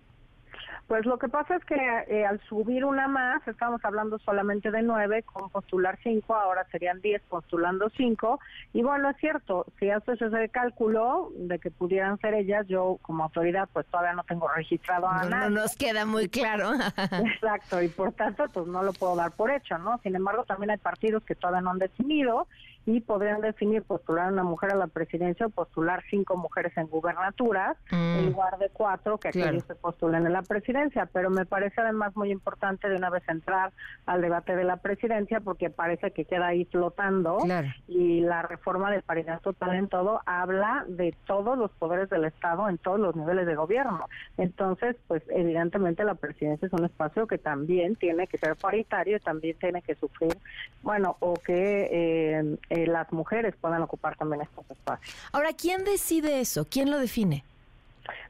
[0.88, 4.82] Pues lo que pasa es que eh, al subir una más, estamos hablando solamente de
[4.82, 8.40] nueve, con postular cinco, ahora serían diez postulando cinco.
[8.74, 13.24] Y bueno, es cierto, si haces ese cálculo de que pudieran ser ellas, yo como
[13.24, 16.74] autoridad pues todavía no tengo registrado a no, No nos queda muy claro.
[17.34, 20.00] Exacto, y por tanto pues no lo puedo dar por hecho, ¿no?
[20.00, 22.48] Sin embargo, también hay partidos que todavía no han definido
[22.86, 26.88] y podrían definir postular a una mujer a la presidencia o postular cinco mujeres en
[26.88, 28.30] gubernaturas en mm.
[28.32, 32.16] lugar de cuatro que aquellos se postulen en la presidencia presidencia, pero me parece además
[32.16, 33.74] muy importante de una vez entrar
[34.06, 37.40] al debate de la presidencia porque parece que queda ahí flotando
[37.88, 42.70] y la reforma de paridad total en todo habla de todos los poderes del Estado
[42.70, 44.08] en todos los niveles de gobierno.
[44.38, 49.20] Entonces, pues evidentemente la presidencia es un espacio que también tiene que ser paritario y
[49.20, 50.38] también tiene que sufrir,
[50.82, 55.16] bueno, o que eh, eh, las mujeres puedan ocupar también estos espacios.
[55.32, 56.66] Ahora, ¿quién decide eso?
[56.68, 57.44] ¿Quién lo define?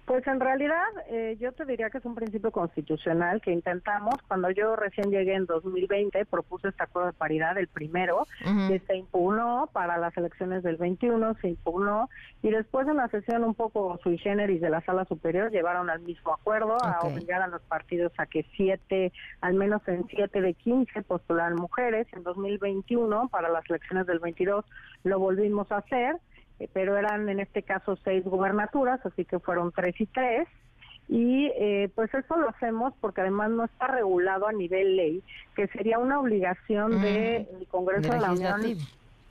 [0.06, 4.16] Pues en realidad eh, yo te diría que es un principio constitucional que intentamos.
[4.28, 8.28] Cuando yo recién llegué en 2020 propuse este acuerdo de paridad, el primero,
[8.68, 12.10] que se impugnó para las elecciones del 21, se impugnó
[12.42, 16.02] y después en la sesión un poco sui generis de la sala superior llevaron al
[16.02, 20.54] mismo acuerdo a obligar a los partidos a que siete, al menos en siete de
[20.54, 22.08] 15 postularan mujeres.
[22.12, 24.66] En 2021 para las elecciones del 22
[25.06, 26.18] lo volvimos a hacer
[26.60, 30.48] eh, pero eran en este caso seis gubernaturas, así que fueron tres y tres.
[31.10, 35.22] Y eh, pues eso lo hacemos porque además no está regulado a nivel ley,
[35.56, 38.62] que sería una obligación del Congreso de, la Unión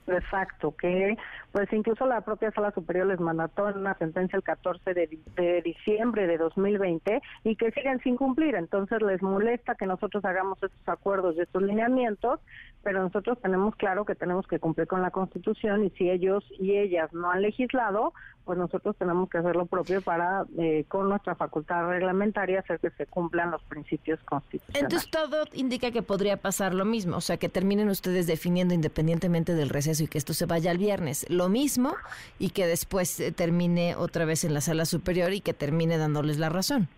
[0.06, 1.16] Exacto, que
[1.52, 6.38] pues incluso la propia Sala Superior les mandató una sentencia el 14 de, diciembre de
[6.38, 8.54] 2020 y que siguen sin cumplir.
[8.54, 12.40] Entonces les molesta que nosotros hagamos estos acuerdos y estos lineamientos,
[12.82, 16.76] pero nosotros tenemos claro que tenemos que cumplir con la Constitución y si ellos y
[16.78, 18.12] ellas no han legislado,
[18.44, 22.90] pues nosotros tenemos que hacer lo propio para, eh, con nuestra facultad reglamentaria, hacer que
[22.90, 24.82] se cumplan los principios constitucionales.
[24.82, 29.54] Entonces todo indica que podría pasar lo mismo, o sea, que terminen ustedes definiendo independientemente
[29.54, 31.26] del receso y que esto se vaya al viernes.
[31.28, 31.94] Lo mismo
[32.38, 36.38] y que después eh, termine otra vez en la sala superior y que termine dándoles
[36.38, 36.88] la razón.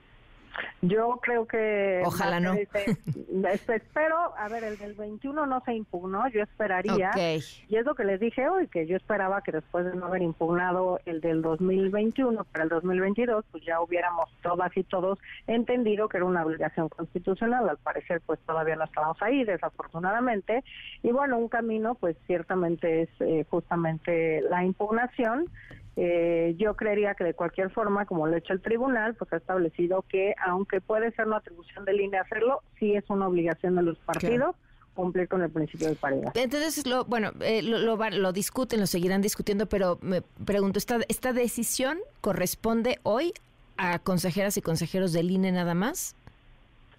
[0.83, 2.03] Yo creo que...
[2.05, 2.55] Ojalá no.
[2.55, 8.05] espero, a ver, el del 21 no se impugnó, yo esperaría, y es lo que
[8.05, 12.45] les dije hoy, que yo esperaba que después de no haber impugnado el del 2021
[12.45, 17.69] para el 2022, pues ya hubiéramos todas y todos entendido que era una obligación constitucional,
[17.69, 20.65] al parecer pues todavía no estamos ahí, desafortunadamente,
[21.03, 25.49] y bueno, un camino pues ciertamente es eh, justamente la impugnación,
[25.97, 29.37] eh, yo creería que de cualquier forma, como lo ha hecho el tribunal, pues ha
[29.37, 33.83] establecido que aunque puede ser una atribución del INE hacerlo, sí es una obligación de
[33.83, 34.57] los partidos.
[34.95, 36.31] cumplir con el principio de paridad.
[36.37, 41.33] Entonces, lo, bueno, eh, lo, lo, discuten, lo seguirán discutiendo, pero me pregunto, ¿esta, ¿esta
[41.33, 43.33] decisión corresponde hoy
[43.77, 46.15] a consejeras y consejeros del INE nada más?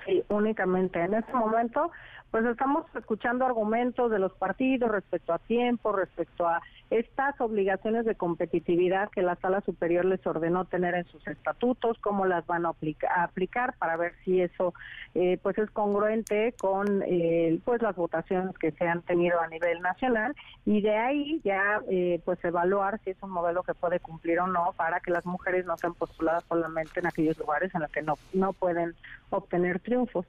[0.05, 0.99] Sí, únicamente.
[0.99, 1.89] En este momento,
[2.35, 8.15] pues estamos escuchando argumentos de los partidos respecto a tiempo, respecto a estas obligaciones de
[8.15, 12.73] competitividad que la sala superior les ordenó tener en sus estatutos, cómo las van a,
[13.15, 14.73] aplicar para ver si eso
[15.13, 19.81] eh, pues es congruente con eh, pues las votaciones que se han tenido a nivel
[19.81, 20.35] nacional
[20.65, 24.47] y de ahí ya eh, pues evaluar si es un modelo que puede cumplir o
[24.47, 28.01] no para que las mujeres no sean postuladas solamente en aquellos lugares en los que
[28.01, 28.93] no, no pueden
[29.29, 30.25] obtener triunfos.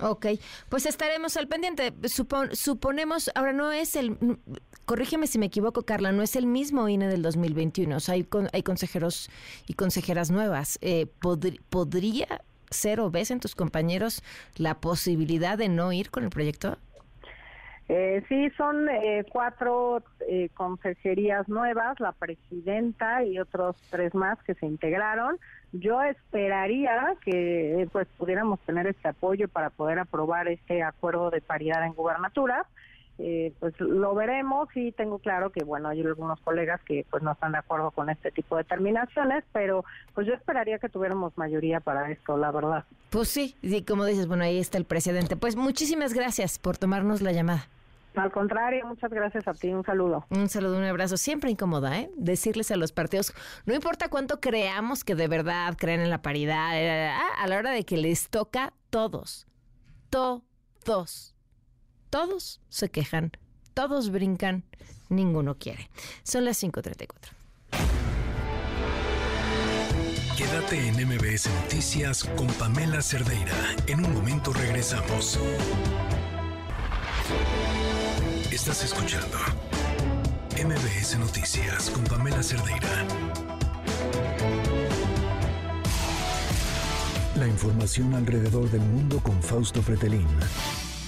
[0.00, 0.26] Ok,
[0.68, 1.92] pues estaremos al pendiente.
[2.52, 4.16] suponemos, ahora no es el,
[4.84, 7.96] corrígeme si me equivoco, Carla, no es el mismo INE del 2021.
[7.96, 9.28] O sea, hay, hay consejeros
[9.66, 10.78] y consejeras nuevas.
[10.82, 14.22] Eh, ¿Podría ser o ves en tus compañeros
[14.56, 16.78] la posibilidad de no ir con el proyecto?
[17.88, 24.54] Eh, sí, son eh, cuatro eh, consejerías nuevas, la presidenta y otros tres más que
[24.54, 25.38] se integraron.
[25.72, 31.84] Yo esperaría que pues pudiéramos tener este apoyo para poder aprobar este acuerdo de paridad
[31.84, 32.66] en gubernatura.
[33.20, 37.32] Eh, pues lo veremos y tengo claro que bueno hay algunos colegas que pues no
[37.32, 39.84] están de acuerdo con este tipo de terminaciones pero
[40.14, 44.28] pues yo esperaría que tuviéramos mayoría para esto la verdad pues sí y como dices
[44.28, 47.66] bueno ahí está el presidente pues muchísimas gracias por tomarnos la llamada
[48.18, 49.68] al contrario, muchas gracias a ti.
[49.68, 50.26] Un saludo.
[50.30, 51.16] Un saludo, un abrazo.
[51.16, 52.10] Siempre incómoda, ¿eh?
[52.16, 53.32] Decirles a los partidos,
[53.66, 57.70] no importa cuánto creamos que de verdad creen en la paridad, eh, a la hora
[57.70, 59.46] de que les toca, todos,
[60.10, 61.34] todos,
[62.10, 63.32] todos se quejan,
[63.74, 64.64] todos brincan,
[65.08, 65.90] ninguno quiere.
[66.22, 67.38] Son las 5.34.
[70.38, 73.74] Quédate en MBS Noticias con Pamela Cerdeira.
[73.88, 75.36] En un momento regresamos.
[78.58, 79.38] Estás escuchando
[80.56, 83.06] MBS Noticias con Pamela Cerdeira.
[87.36, 90.26] La información alrededor del mundo con Fausto Pretelín.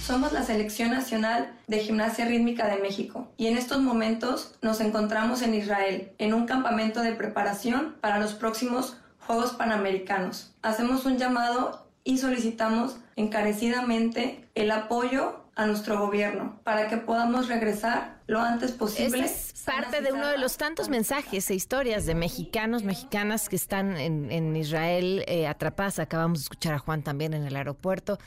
[0.01, 5.41] Somos la Selección Nacional de Gimnasia Rítmica de México y en estos momentos nos encontramos
[5.41, 8.95] en Israel, en un campamento de preparación para los próximos
[9.27, 10.53] Juegos Panamericanos.
[10.61, 18.21] Hacemos un llamado y solicitamos encarecidamente el apoyo a nuestro gobierno para que podamos regresar
[18.27, 19.25] lo antes posible.
[19.25, 23.97] es parte de uno de los tantos mensajes e historias de mexicanos, mexicanas que están
[23.97, 25.99] en, Israel eh, atrapadas.
[25.99, 28.17] Acabamos de escuchar a Juan también en el aeropuerto.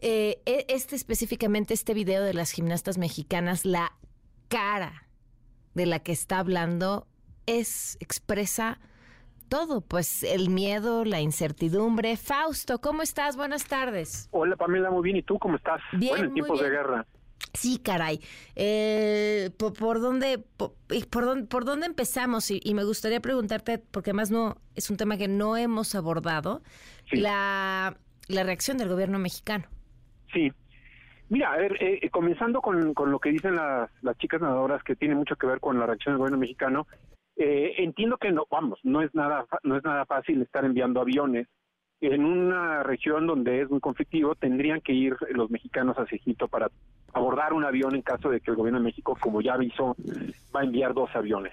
[0.00, 3.92] Eh, e, este específicamente, este video de las gimnastas mexicanas, la
[4.48, 5.06] cara
[5.74, 7.06] de la que está hablando
[7.46, 8.78] es expresa
[9.48, 12.16] todo, pues el miedo, la incertidumbre.
[12.16, 13.36] Fausto, ¿cómo estás?
[13.36, 14.28] Buenas tardes.
[14.32, 15.16] Hola Pamela, muy bien.
[15.16, 15.80] ¿Y tú cómo estás?
[15.92, 17.06] Bien, en tiempos de guerra.
[17.52, 18.20] Sí, caray.
[18.54, 22.50] Eh, por, dónde, por, dónde, por dónde empezamos?
[22.50, 26.62] Y, me gustaría preguntarte, porque además no es un tema que no hemos abordado,
[27.12, 27.96] la,
[28.28, 29.64] la reacción del gobierno mexicano.
[30.32, 30.52] Sí.
[31.28, 34.94] Mira, a ver, eh, comenzando con, con, lo que dicen las, las chicas nadadoras, que
[34.94, 36.86] tiene mucho que ver con la reacción del gobierno mexicano,
[37.36, 41.48] eh, entiendo que no, vamos, no es nada, no es nada fácil estar enviando aviones
[42.00, 44.34] en una región donde es muy conflictivo.
[44.34, 46.70] Tendrían que ir los mexicanos hacia Egipto para
[47.12, 49.96] abordar un avión en caso de que el gobierno de México, como ya avisó,
[50.54, 51.52] va a enviar dos aviones.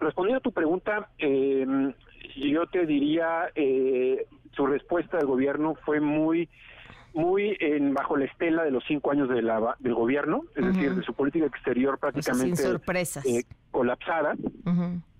[0.00, 1.66] Respondiendo a tu pregunta, eh,
[2.36, 6.48] yo te diría, eh, su respuesta del gobierno fue muy
[7.14, 10.94] muy en, bajo la estela de los cinco años de la, del gobierno, es decir,
[10.94, 12.62] de su política exterior prácticamente
[13.24, 14.34] eh, colapsada.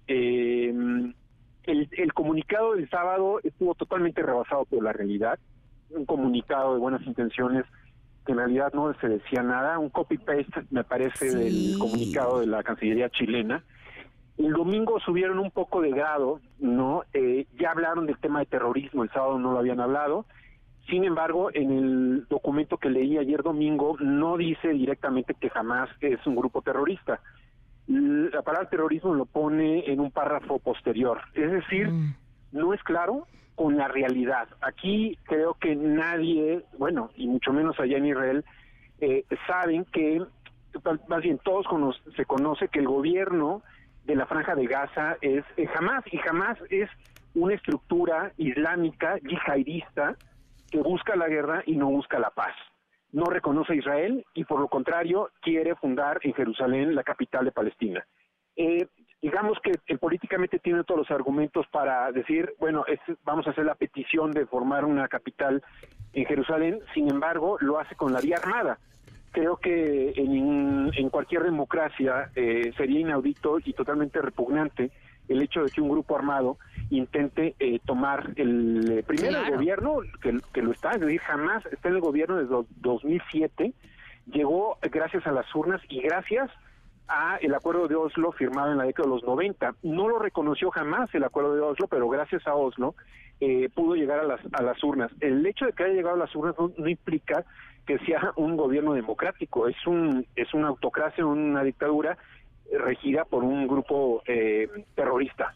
[0.06, 0.72] eh,
[1.64, 5.38] el, el, comunicado del sábado estuvo totalmente rebasado por la realidad,
[5.90, 7.64] un comunicado de buenas intenciones
[8.24, 12.62] que en realidad no se decía nada, un copy-paste me parece del comunicado de la
[12.62, 13.64] Cancillería chilena.
[14.38, 17.02] El domingo subieron un poco de grado, ¿no?
[17.12, 20.24] Eh, ya hablaron del tema de terrorismo, el sábado no lo habían hablado,
[20.88, 26.24] sin embargo, en el documento que leí ayer domingo no dice directamente que jamás es
[26.26, 27.20] un grupo terrorista.
[27.86, 31.20] La palabra terrorismo lo pone en un párrafo posterior.
[31.34, 32.14] Es decir, mm.
[32.52, 34.48] no es claro con la realidad.
[34.60, 38.44] Aquí creo que nadie, bueno, y mucho menos allá en Israel,
[39.00, 40.22] eh, saben que,
[41.06, 41.66] más bien todos
[42.16, 43.62] se conoce que el gobierno
[44.04, 46.88] de la franja de Gaza es eh, jamás, y jamás es
[47.34, 50.16] una estructura islámica yihadista
[50.72, 52.54] que busca la guerra y no busca la paz.
[53.12, 57.52] No reconoce a Israel y por lo contrario quiere fundar en Jerusalén la capital de
[57.52, 58.04] Palestina.
[58.56, 58.88] Eh,
[59.20, 62.86] digamos que él políticamente tiene todos los argumentos para decir, bueno,
[63.22, 65.62] vamos a hacer la petición de formar una capital
[66.14, 68.78] en Jerusalén, sin embargo, lo hace con la vía armada.
[69.30, 74.90] Creo que en, cualquier democracia eh, sería inaudito y totalmente repugnante
[75.28, 76.58] el hecho de que un grupo armado
[76.90, 81.64] intente eh, tomar el eh, primero el gobierno que, que, lo está, es decir, jamás
[81.66, 83.72] está en el gobierno desde 2007,
[84.26, 86.50] llegó gracias a las urnas y gracias
[87.08, 89.74] a el acuerdo de Oslo firmado en la década de los 90.
[89.82, 92.94] No lo reconoció jamás el acuerdo de Oslo, pero gracias a Oslo
[93.40, 95.10] eh, pudo llegar a las, a las urnas.
[95.20, 97.44] El hecho de que haya llegado a las urnas no, implica
[97.86, 102.16] que sea un gobierno democrático, es un es una autocracia, una dictadura
[102.78, 105.54] regida por un grupo eh, terrorista.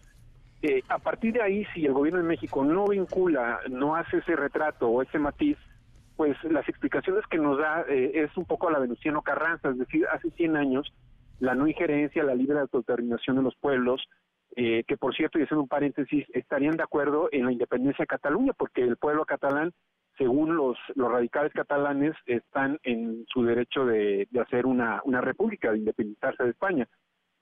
[0.62, 4.36] Eh, a partir de ahí, si el gobierno de México no vincula, no hace ese
[4.36, 5.58] retrato o ese matiz,
[6.16, 9.78] pues las explicaciones que nos da eh, es un poco a la Venustiano Carranza, es
[9.78, 10.92] decir, hace 100 años
[11.38, 14.02] la no injerencia, la libre autodeterminación de los pueblos,
[14.54, 18.54] que por cierto, y haciendo un paréntesis, estarían de acuerdo en la independencia de Cataluña,
[18.56, 19.74] porque el pueblo catalán,
[20.16, 25.72] según los, los radicales catalanes, están en su derecho de, de hacer una, una república,
[25.72, 26.88] de independizarse de España.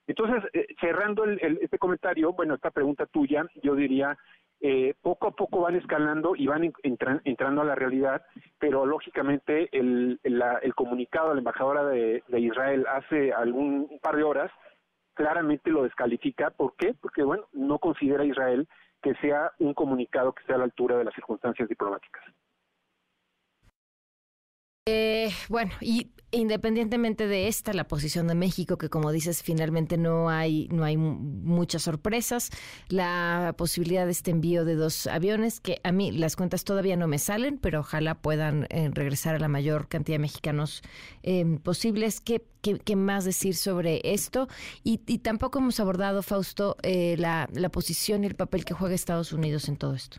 [0.07, 4.17] Entonces, eh, cerrando el, este comentario, bueno, esta pregunta tuya, yo diría,
[4.61, 8.23] eh, poco a poco van escalando y van entrando a la realidad,
[8.59, 14.23] pero lógicamente el, el, comunicado de la embajadora de, Israel hace algún un par de
[14.23, 14.51] horas
[15.15, 16.51] claramente lo descalifica.
[16.51, 16.95] ¿Por qué?
[17.01, 18.69] Porque, bueno, no considera Israel
[19.03, 22.25] que sea un comunicado que esté a la altura de las circunstancias diplomáticas.
[24.87, 30.29] Eh, bueno, y independientemente de esta, la posición de México, que como dices, finalmente no
[30.29, 32.51] hay, no hay muchas sorpresas,
[32.89, 37.09] la posibilidad de este envío de dos aviones, que a mí las cuentas todavía no
[37.09, 40.83] me salen, pero ojalá puedan eh, regresar a la mayor cantidad de mexicanos
[41.23, 42.21] eh, posibles.
[42.21, 44.49] ¿Qué, ¿Qué, más decir sobre esto?
[44.83, 49.33] Y, tampoco hemos abordado, Fausto, eh, la, la posición y el papel que juega Estados
[49.33, 50.19] Unidos en todo esto.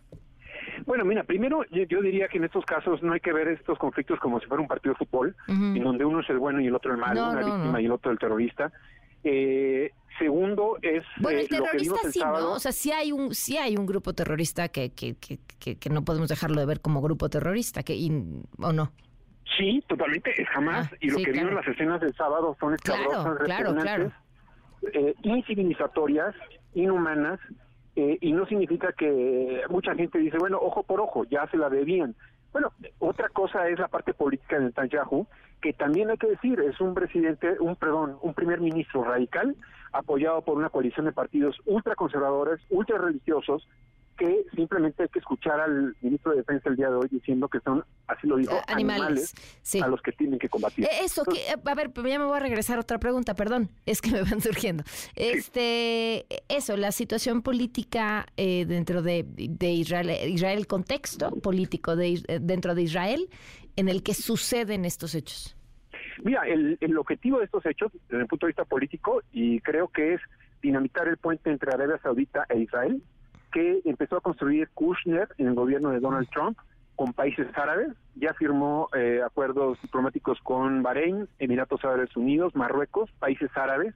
[0.86, 4.20] Bueno, mira, primero yo, diría que en estos casos no hay que ver estos conflictos
[4.20, 6.76] como si fuera un partido de fútbol, en donde uno es el bueno y el
[6.76, 8.72] otro el malo, una víctima y el otro el terrorista.
[9.24, 13.57] Eh, segundo es bueno el eh, terrorista sí no o sea sí hay un sí
[13.57, 17.28] hay un grupo terrorista que que, que, que, no podemos dejarlo de ver como grupo
[17.28, 17.95] terrorista que
[18.60, 18.91] o no
[19.57, 20.90] sí totalmente jamás.
[20.91, 24.12] Ah, y lo que vimos en las escenas del sábado son escabrosas claro, claro,
[24.94, 26.36] eh, incivilizatorias
[26.74, 27.40] inhumanas
[27.95, 31.69] eh, y no significa que mucha gente dice, bueno, ojo por ojo, ya se la
[31.69, 32.15] debían.
[32.51, 35.27] Bueno, otra cosa es la parte política de Netanyahu,
[35.61, 39.55] que también hay que decir, es un presidente, un perdón, un primer ministro radical
[39.91, 43.67] apoyado por una coalición de partidos ultraconservadores, ultra religiosos,
[44.18, 47.60] que simplemente hay que escuchar al ministro de Defensa el día de hoy diciendo que
[47.60, 49.80] son, así lo dijo, Eh, animales, sí.
[49.82, 50.86] a los que tienen que combatir.
[50.86, 53.70] Eh, Eso, que, eh, a ver, ya me voy a regresar a otra pregunta, perdón,
[53.86, 54.84] es que me van surgiendo.
[55.16, 62.22] Este, eso, la situación política eh, dentro de, de Israel, Israel, el contexto político de,
[62.42, 63.30] dentro de Israel
[63.76, 65.56] en el que suceden estos hechos.
[66.24, 69.90] Mira, el, el objetivo de estos hechos, desde el punto de vista político, y creo
[69.90, 70.22] que es
[70.62, 73.02] dinamitar el puente entre Arabia Saudita e Israel,
[73.56, 76.57] que empezó a construir Kushner en el gobierno de Donald Trump
[76.98, 83.49] con países árabes, ya firmó eh, acuerdos diplomáticos con Bahrein, Emiratos Árabes Unidos, Marruecos, países
[83.56, 83.95] árabes,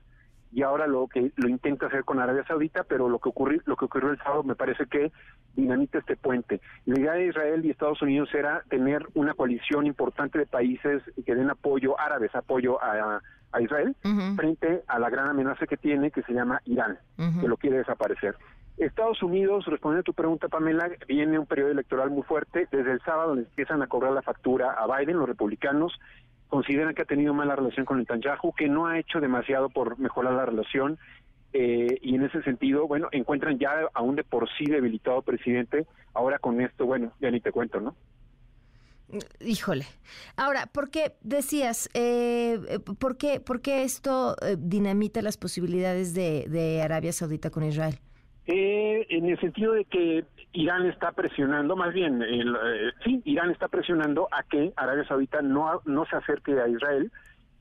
[0.54, 3.76] y ahora lo que lo intenta hacer con Arabia Saudita, pero lo que ocurrió lo
[3.76, 5.12] que ocurrió el sábado me parece que
[5.58, 6.62] dinamita este puente.
[6.86, 11.36] La idea de Israel y Estados Unidos era tener una coalición importante de países que
[11.36, 13.22] den apoyo árabes, apoyo a,
[13.52, 13.94] a Israel
[14.38, 16.98] frente a la gran amenaza que tiene que se llama Irán,
[17.42, 18.36] que lo quiere desaparecer.
[18.80, 22.68] Estados Unidos, respondiendo a tu pregunta, Pamela, viene un periodo electoral muy fuerte.
[22.72, 26.00] Desde el sábado le empiezan a cobrar la factura a Biden, los republicanos
[26.50, 30.34] consideran que ha tenido mala relación con Netanyahu, que no ha hecho demasiado por mejorar
[30.34, 30.98] la relación.
[31.54, 35.86] Eh, y en ese sentido, bueno, encuentran ya a un de por sí debilitado presidente.
[36.14, 37.96] Ahora con esto, bueno, ya ni te cuento, ¿no?
[39.40, 39.86] Híjole.
[40.36, 46.46] Ahora, ¿por qué decías, eh, ¿por, qué, ¿por qué esto eh, dinamita las posibilidades de,
[46.48, 48.00] de Arabia Saudita con Israel?
[48.52, 53.52] Eh, en el sentido de que Irán está presionando, más bien, el, eh, sí, Irán
[53.52, 57.12] está presionando a que Arabia Saudita no, no se acerque a Israel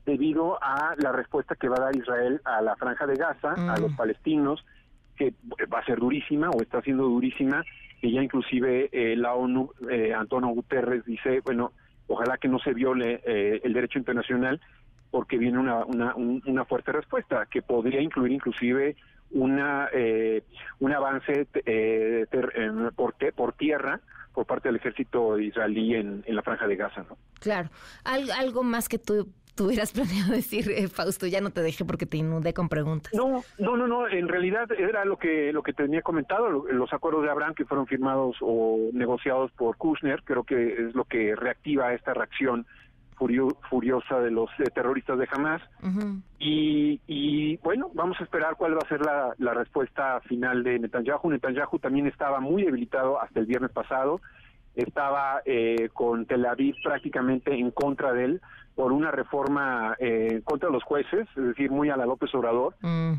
[0.07, 3.77] debido a la respuesta que va a dar Israel a la franja de Gaza, a
[3.77, 4.65] los palestinos,
[5.15, 5.33] que
[5.71, 7.63] va a ser durísima o está siendo durísima,
[8.01, 11.71] y ya inclusive eh, la ONU, eh, Antonio Guterres dice, bueno,
[12.07, 14.59] ojalá que no se viole eh, el derecho internacional
[15.11, 18.95] porque viene una, una, un- una fuerte respuesta que podría incluir inclusive
[19.31, 20.43] una eh,
[20.79, 22.53] un avance eh, ter-
[22.95, 23.99] por, por tierra
[24.33, 27.17] por parte del ejército israelí en, en la franja de Gaza, ¿no?
[27.39, 27.69] Claro.
[28.03, 32.05] Al- algo más que tú tuvieras planeado decir, eh, Fausto, ya no te dejé porque
[32.05, 33.11] te inundé con preguntas.
[33.13, 34.07] No, no, no, no.
[34.07, 37.65] En realidad era lo que lo que tenía comentado, lo- los acuerdos de Abraham que
[37.65, 42.65] fueron firmados o negociados por Kushner, creo que es lo que reactiva esta reacción
[43.19, 45.61] furio- furiosa de los eh, terroristas de Hamas.
[46.39, 50.79] Y, y, bueno, vamos a esperar cuál va a ser la, la respuesta final de
[50.79, 51.29] Netanyahu.
[51.29, 54.21] Netanyahu también estaba muy debilitado hasta el viernes pasado.
[54.75, 58.41] Estaba eh, con Tel Aviv prácticamente en contra de él
[58.75, 62.75] por una reforma eh, contra los jueces, es decir, muy a la López Obrador.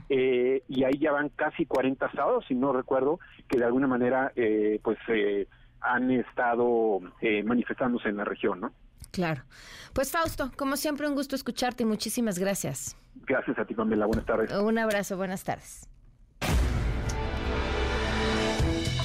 [0.09, 4.33] Eh, y ahí ya van casi 40 estados, si no recuerdo, que de alguna manera
[4.37, 5.49] eh, pues eh,
[5.83, 8.73] han estado eh, manifestándose en la región, ¿no?
[9.11, 9.45] Claro.
[9.93, 12.97] Pues Fausto, como siempre, un gusto escucharte y muchísimas gracias.
[13.27, 14.07] Gracias a ti, Pamela.
[14.07, 14.53] Buenas tardes.
[14.53, 15.89] Un abrazo, buenas tardes.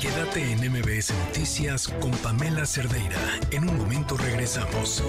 [0.02, 3.18] Quédate en MBS Noticias con Pamela Cerdeira.
[3.52, 5.04] En un momento regresamos.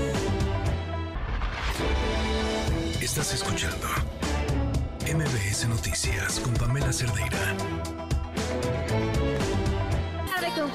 [3.01, 3.87] Estás escuchando
[5.03, 7.55] MBS Noticias con Pamela Cerdeira.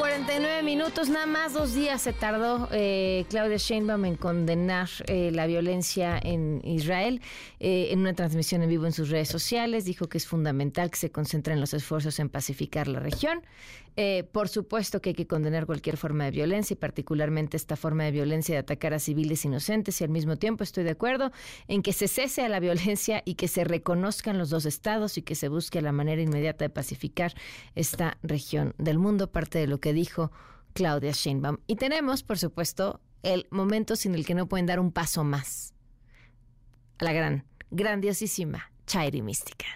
[0.02, 4.90] Tarde con 49 minutos, nada más dos días se tardó eh, Claudia Sheinbaum en condenar
[5.08, 7.22] eh, la violencia en Israel.
[7.60, 10.98] Eh, en una transmisión en vivo en sus redes sociales dijo que es fundamental que
[10.98, 13.42] se concentren los esfuerzos en pacificar la región.
[13.98, 18.06] Eh, por supuesto que hay que condenar cualquier forma de violencia y particularmente esta forma
[18.06, 21.32] de violencia de atacar a civiles inocentes y al mismo tiempo estoy de acuerdo
[21.68, 25.24] en que se cese a la violencia y que se reconozcan los dos estados y
[25.24, 27.34] que se busque la manera inmediata de pacificar
[27.76, 30.32] esta región del mundo, parte de lo que dijo
[30.74, 31.58] Claudia Sheinbaum.
[31.68, 35.74] Y tenemos, por supuesto, el momento sin el que no pueden dar un paso más.
[36.98, 39.68] A la gran, grandiosísima Chairi Mística.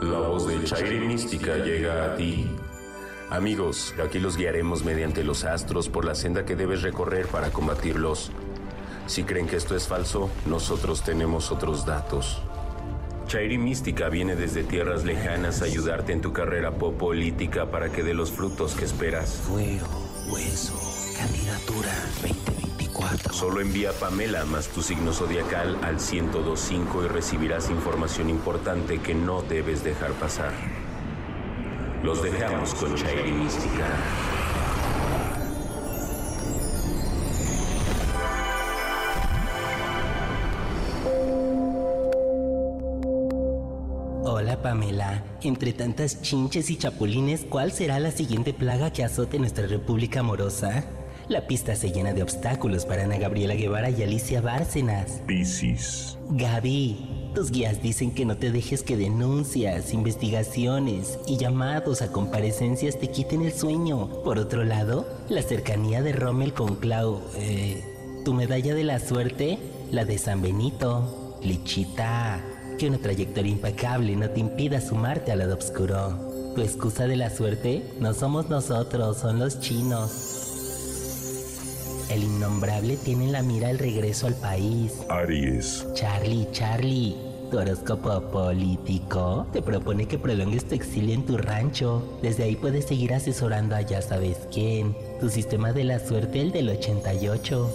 [0.00, 2.48] La voz de Chairi Mística llega a ti.
[3.30, 8.30] Amigos, aquí los guiaremos mediante los astros por la senda que debes recorrer para combatirlos.
[9.06, 12.40] Si creen que esto es falso, nosotros tenemos otros datos.
[13.26, 18.14] Chairi Mística viene desde tierras lejanas a ayudarte en tu carrera política para que dé
[18.14, 19.42] los frutos que esperas.
[19.50, 20.78] Hueso,
[21.16, 21.92] candidatura
[22.98, 23.32] 2024.
[23.32, 29.42] Solo envía Pamela más tu signo zodiacal al 1025 y recibirás información importante que no
[29.42, 30.52] debes dejar pasar.
[32.02, 33.86] Los dejamos con Chairi Mística.
[44.24, 49.38] Hola Hola Pamela, entre tantas chinches y chapulines, ¿cuál será la siguiente plaga que azote
[49.38, 50.84] nuestra república amorosa?
[51.28, 55.20] La pista se llena de obstáculos para Ana Gabriela Guevara y Alicia Bárcenas.
[55.26, 56.16] Piscis.
[56.30, 62.98] Gaby, tus guías dicen que no te dejes que denuncias, investigaciones y llamados a comparecencias
[62.98, 64.08] te quiten el sueño.
[64.24, 67.20] Por otro lado, la cercanía de Rommel con Clau.
[67.36, 67.84] Eh,
[68.24, 69.58] tu medalla de la suerte,
[69.92, 71.36] la de San Benito.
[71.42, 72.40] Lichita,
[72.78, 76.54] que una trayectoria impecable no te impida sumarte al lado oscuro.
[76.54, 80.37] Tu excusa de la suerte no somos nosotros, son los chinos.
[82.10, 84.94] El innombrable tiene en la mira el regreso al país.
[85.10, 85.86] Aries.
[85.92, 87.14] Charlie, Charlie,
[87.50, 92.18] tu horóscopo político te propone que prolongues tu exilio en tu rancho.
[92.22, 94.96] Desde ahí puedes seguir asesorando a ya sabes quién.
[95.20, 97.70] Tu sistema de la suerte, el del 88.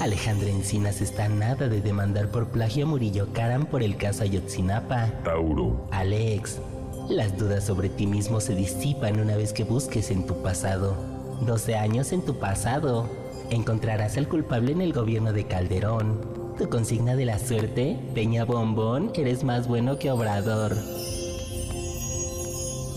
[0.00, 5.06] Alejandra Encinas está nada de demandar por plagio a Murillo Karam por el caso Ayotzinapa.
[5.24, 5.88] Tauro.
[5.90, 6.60] Alex,
[7.08, 11.15] las dudas sobre ti mismo se disipan una vez que busques en tu pasado.
[11.42, 13.08] 12 años en tu pasado.
[13.50, 16.54] Encontrarás al culpable en el gobierno de Calderón.
[16.58, 20.74] Tu consigna de la suerte, Peña Bombón, eres más bueno que Obrador.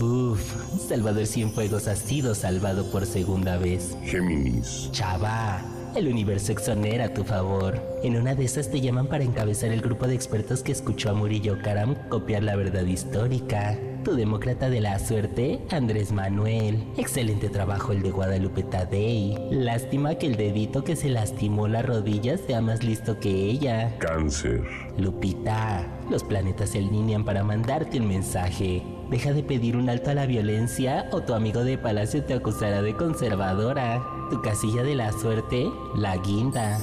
[0.00, 0.40] Uf,
[0.88, 3.98] Salvador Cienfuegos ha sido salvado por segunda vez.
[4.02, 4.88] Géminis.
[4.92, 5.60] Chava,
[5.94, 7.78] el universo exonera a tu favor.
[8.02, 11.14] En una de esas te llaman para encabezar el grupo de expertos que escuchó a
[11.14, 13.78] Murillo Karam copiar la verdad histórica.
[14.04, 16.82] Tu demócrata de la suerte, Andrés Manuel.
[16.96, 19.36] Excelente trabajo el de Guadalupe Tadei.
[19.50, 23.98] Lástima que el dedito que se lastimó la rodilla sea más listo que ella.
[23.98, 24.62] Cáncer.
[24.96, 28.82] Lupita, los planetas se alinean para mandarte un mensaje.
[29.10, 32.80] Deja de pedir un alto a la violencia o tu amigo de palacio te acusará
[32.80, 34.02] de conservadora.
[34.30, 36.78] Tu casilla de la suerte, la guinda.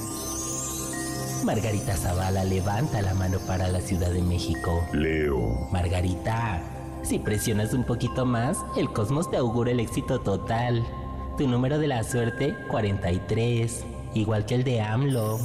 [1.44, 4.84] Margarita Zavala levanta la mano para la Ciudad de México.
[4.92, 5.68] Leo.
[5.72, 6.62] Margarita,
[7.08, 10.86] si presionas un poquito más, el cosmos te augura el éxito total.
[11.38, 13.82] Tu número de la suerte, 43,
[14.12, 15.38] igual que el de AMLO.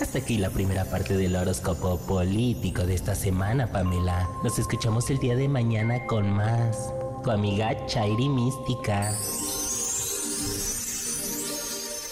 [0.00, 4.26] Hasta aquí la primera parte del horóscopo político de esta semana, Pamela.
[4.42, 6.94] Nos escuchamos el día de mañana con más.
[7.22, 9.12] Tu amiga Chairi Mística.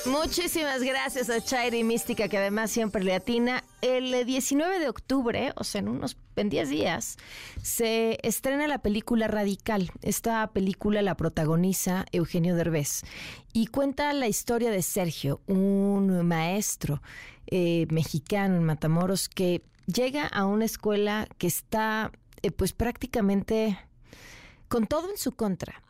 [0.06, 3.64] Muchísimas gracias a Chairi Mística, que además siempre le atina.
[3.82, 7.18] El 19 de octubre, o sea, en unos en 10 días,
[7.62, 9.90] se estrena la película Radical.
[10.00, 13.02] Esta película la protagoniza Eugenio Derbez
[13.52, 17.02] y cuenta la historia de Sergio, un maestro
[17.46, 22.10] eh, mexicano en Matamoros que llega a una escuela que está,
[22.42, 23.78] eh, pues prácticamente
[24.68, 25.82] con todo en su contra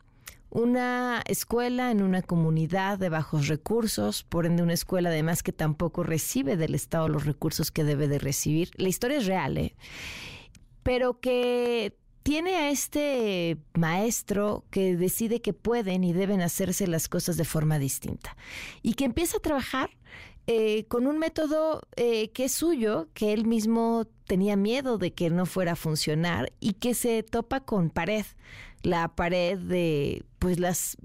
[0.51, 6.03] una escuela en una comunidad de bajos recursos, por ende una escuela además que tampoco
[6.03, 8.69] recibe del Estado los recursos que debe de recibir.
[8.75, 9.75] La historia es real, ¿eh?
[10.83, 17.37] pero que tiene a este maestro que decide que pueden y deben hacerse las cosas
[17.37, 18.35] de forma distinta
[18.83, 19.89] y que empieza a trabajar
[20.47, 25.29] eh, con un método eh, que es suyo, que él mismo tenía miedo de que
[25.29, 28.25] no fuera a funcionar y que se topa con pared
[28.83, 30.97] la pared de pues las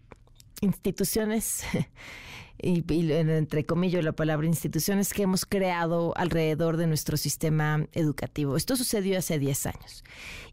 [0.63, 1.63] instituciones
[2.59, 2.83] y,
[3.13, 8.57] entre comillas la palabra instituciones que hemos creado alrededor de nuestro sistema educativo.
[8.57, 10.05] Esto sucedió hace 10 años.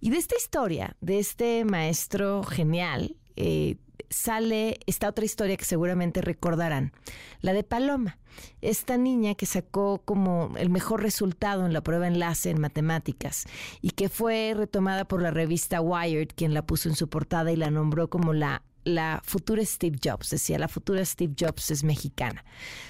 [0.02, 3.78] Y de esta historia, de este maestro genial, eh,
[4.10, 6.92] sale esta otra historia que seguramente recordarán,
[7.40, 8.20] la de Paloma,
[8.62, 13.46] esta niña que sacó como el mejor resultado en la prueba enlace en matemáticas
[13.82, 17.56] y que fue retomada por la revista Wired, quien la puso en su portada y
[17.56, 22.44] la nombró como la la futura Steve Jobs, decía, la futura Steve Jobs es mexicana.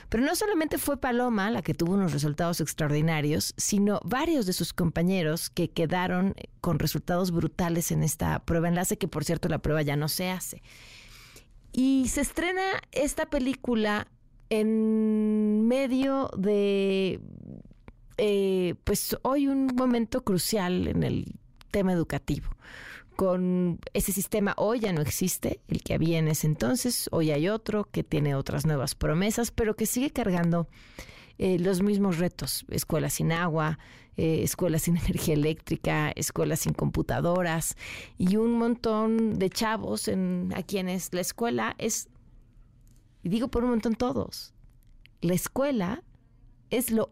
[0.10, 4.74] Pero no solamente fue Paloma la que tuvo unos resultados extraordinarios, sino varios de sus
[4.74, 9.82] compañeros que quedaron con resultados brutales en esta prueba enlace, que por cierto la prueba
[9.82, 10.62] ya no se hace.
[11.72, 14.08] Y se estrena esta película
[14.50, 17.20] en medio de,
[18.18, 21.40] eh, pues hoy un momento crucial en el
[21.72, 22.50] tema educativo.
[23.16, 27.48] Con ese sistema hoy ya no existe, el que había en ese entonces, hoy hay
[27.48, 30.68] otro que tiene otras nuevas promesas, pero que sigue cargando
[31.38, 33.78] eh, los mismos retos, escuelas sin agua,
[34.18, 37.76] eh, escuelas sin energía eléctrica, escuelas sin computadoras
[38.18, 42.10] y un montón de chavos en, a quienes la escuela es,
[43.24, 44.54] y digo por un montón todos,
[45.22, 46.04] la escuela
[46.70, 47.12] es lo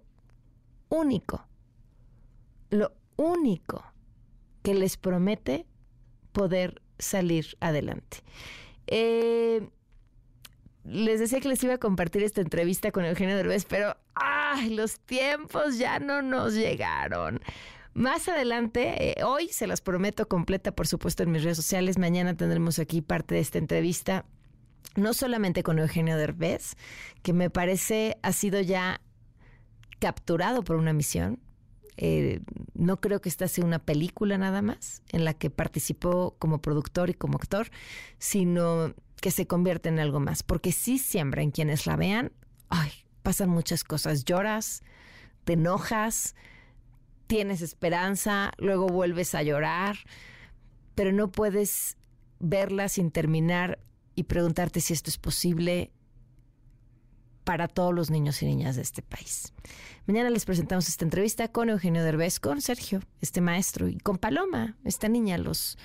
[0.89, 1.47] único,
[2.69, 3.83] lo único
[4.63, 5.65] que les promete
[6.31, 8.17] poder salir adelante.
[8.87, 9.67] Eh,
[10.83, 14.71] les decía que les iba a compartir esta entrevista con Eugenio Derbez, pero ¡ay!
[14.71, 17.39] Los tiempos ya no nos llegaron.
[17.93, 21.97] Más adelante, eh, hoy se las prometo completa, por supuesto, en mis redes sociales.
[21.97, 24.25] Mañana tendremos aquí parte de esta entrevista,
[24.95, 26.75] no solamente con Eugenio Derbez,
[27.21, 29.01] que me parece ha sido ya
[29.99, 31.39] capturado por una misión.
[32.03, 32.41] Eh,
[32.73, 37.11] no creo que esta sea una película nada más en la que participó como productor
[37.11, 37.69] y como actor,
[38.17, 42.31] sino que se convierte en algo más, porque sí siembra en quienes la vean,
[42.69, 42.89] ay,
[43.21, 44.81] pasan muchas cosas, lloras,
[45.43, 46.33] te enojas,
[47.27, 49.97] tienes esperanza, luego vuelves a llorar,
[50.95, 51.97] pero no puedes
[52.39, 53.77] verla sin terminar
[54.15, 55.91] y preguntarte si esto es posible
[57.43, 59.53] para todos los niños y niñas de este país.
[60.07, 64.75] Mañana les presentamos esta entrevista con Eugenio Derbez, con Sergio, este maestro, y con Paloma,
[64.83, 65.77] esta niña, los,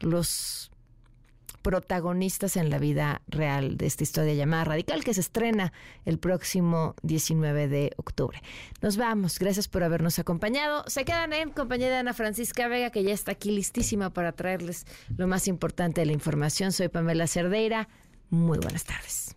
[0.00, 0.70] los
[1.62, 5.72] protagonistas en la vida real de esta historia llamada Radical, que se estrena
[6.06, 8.40] el próximo 19 de octubre.
[8.80, 10.84] Nos vamos, gracias por habernos acompañado.
[10.86, 14.86] Se quedan en compañía de Ana Francisca Vega, que ya está aquí listísima para traerles
[15.16, 16.72] lo más importante de la información.
[16.72, 17.88] Soy Pamela Cerdeira.
[18.30, 19.36] Muy buenas tardes.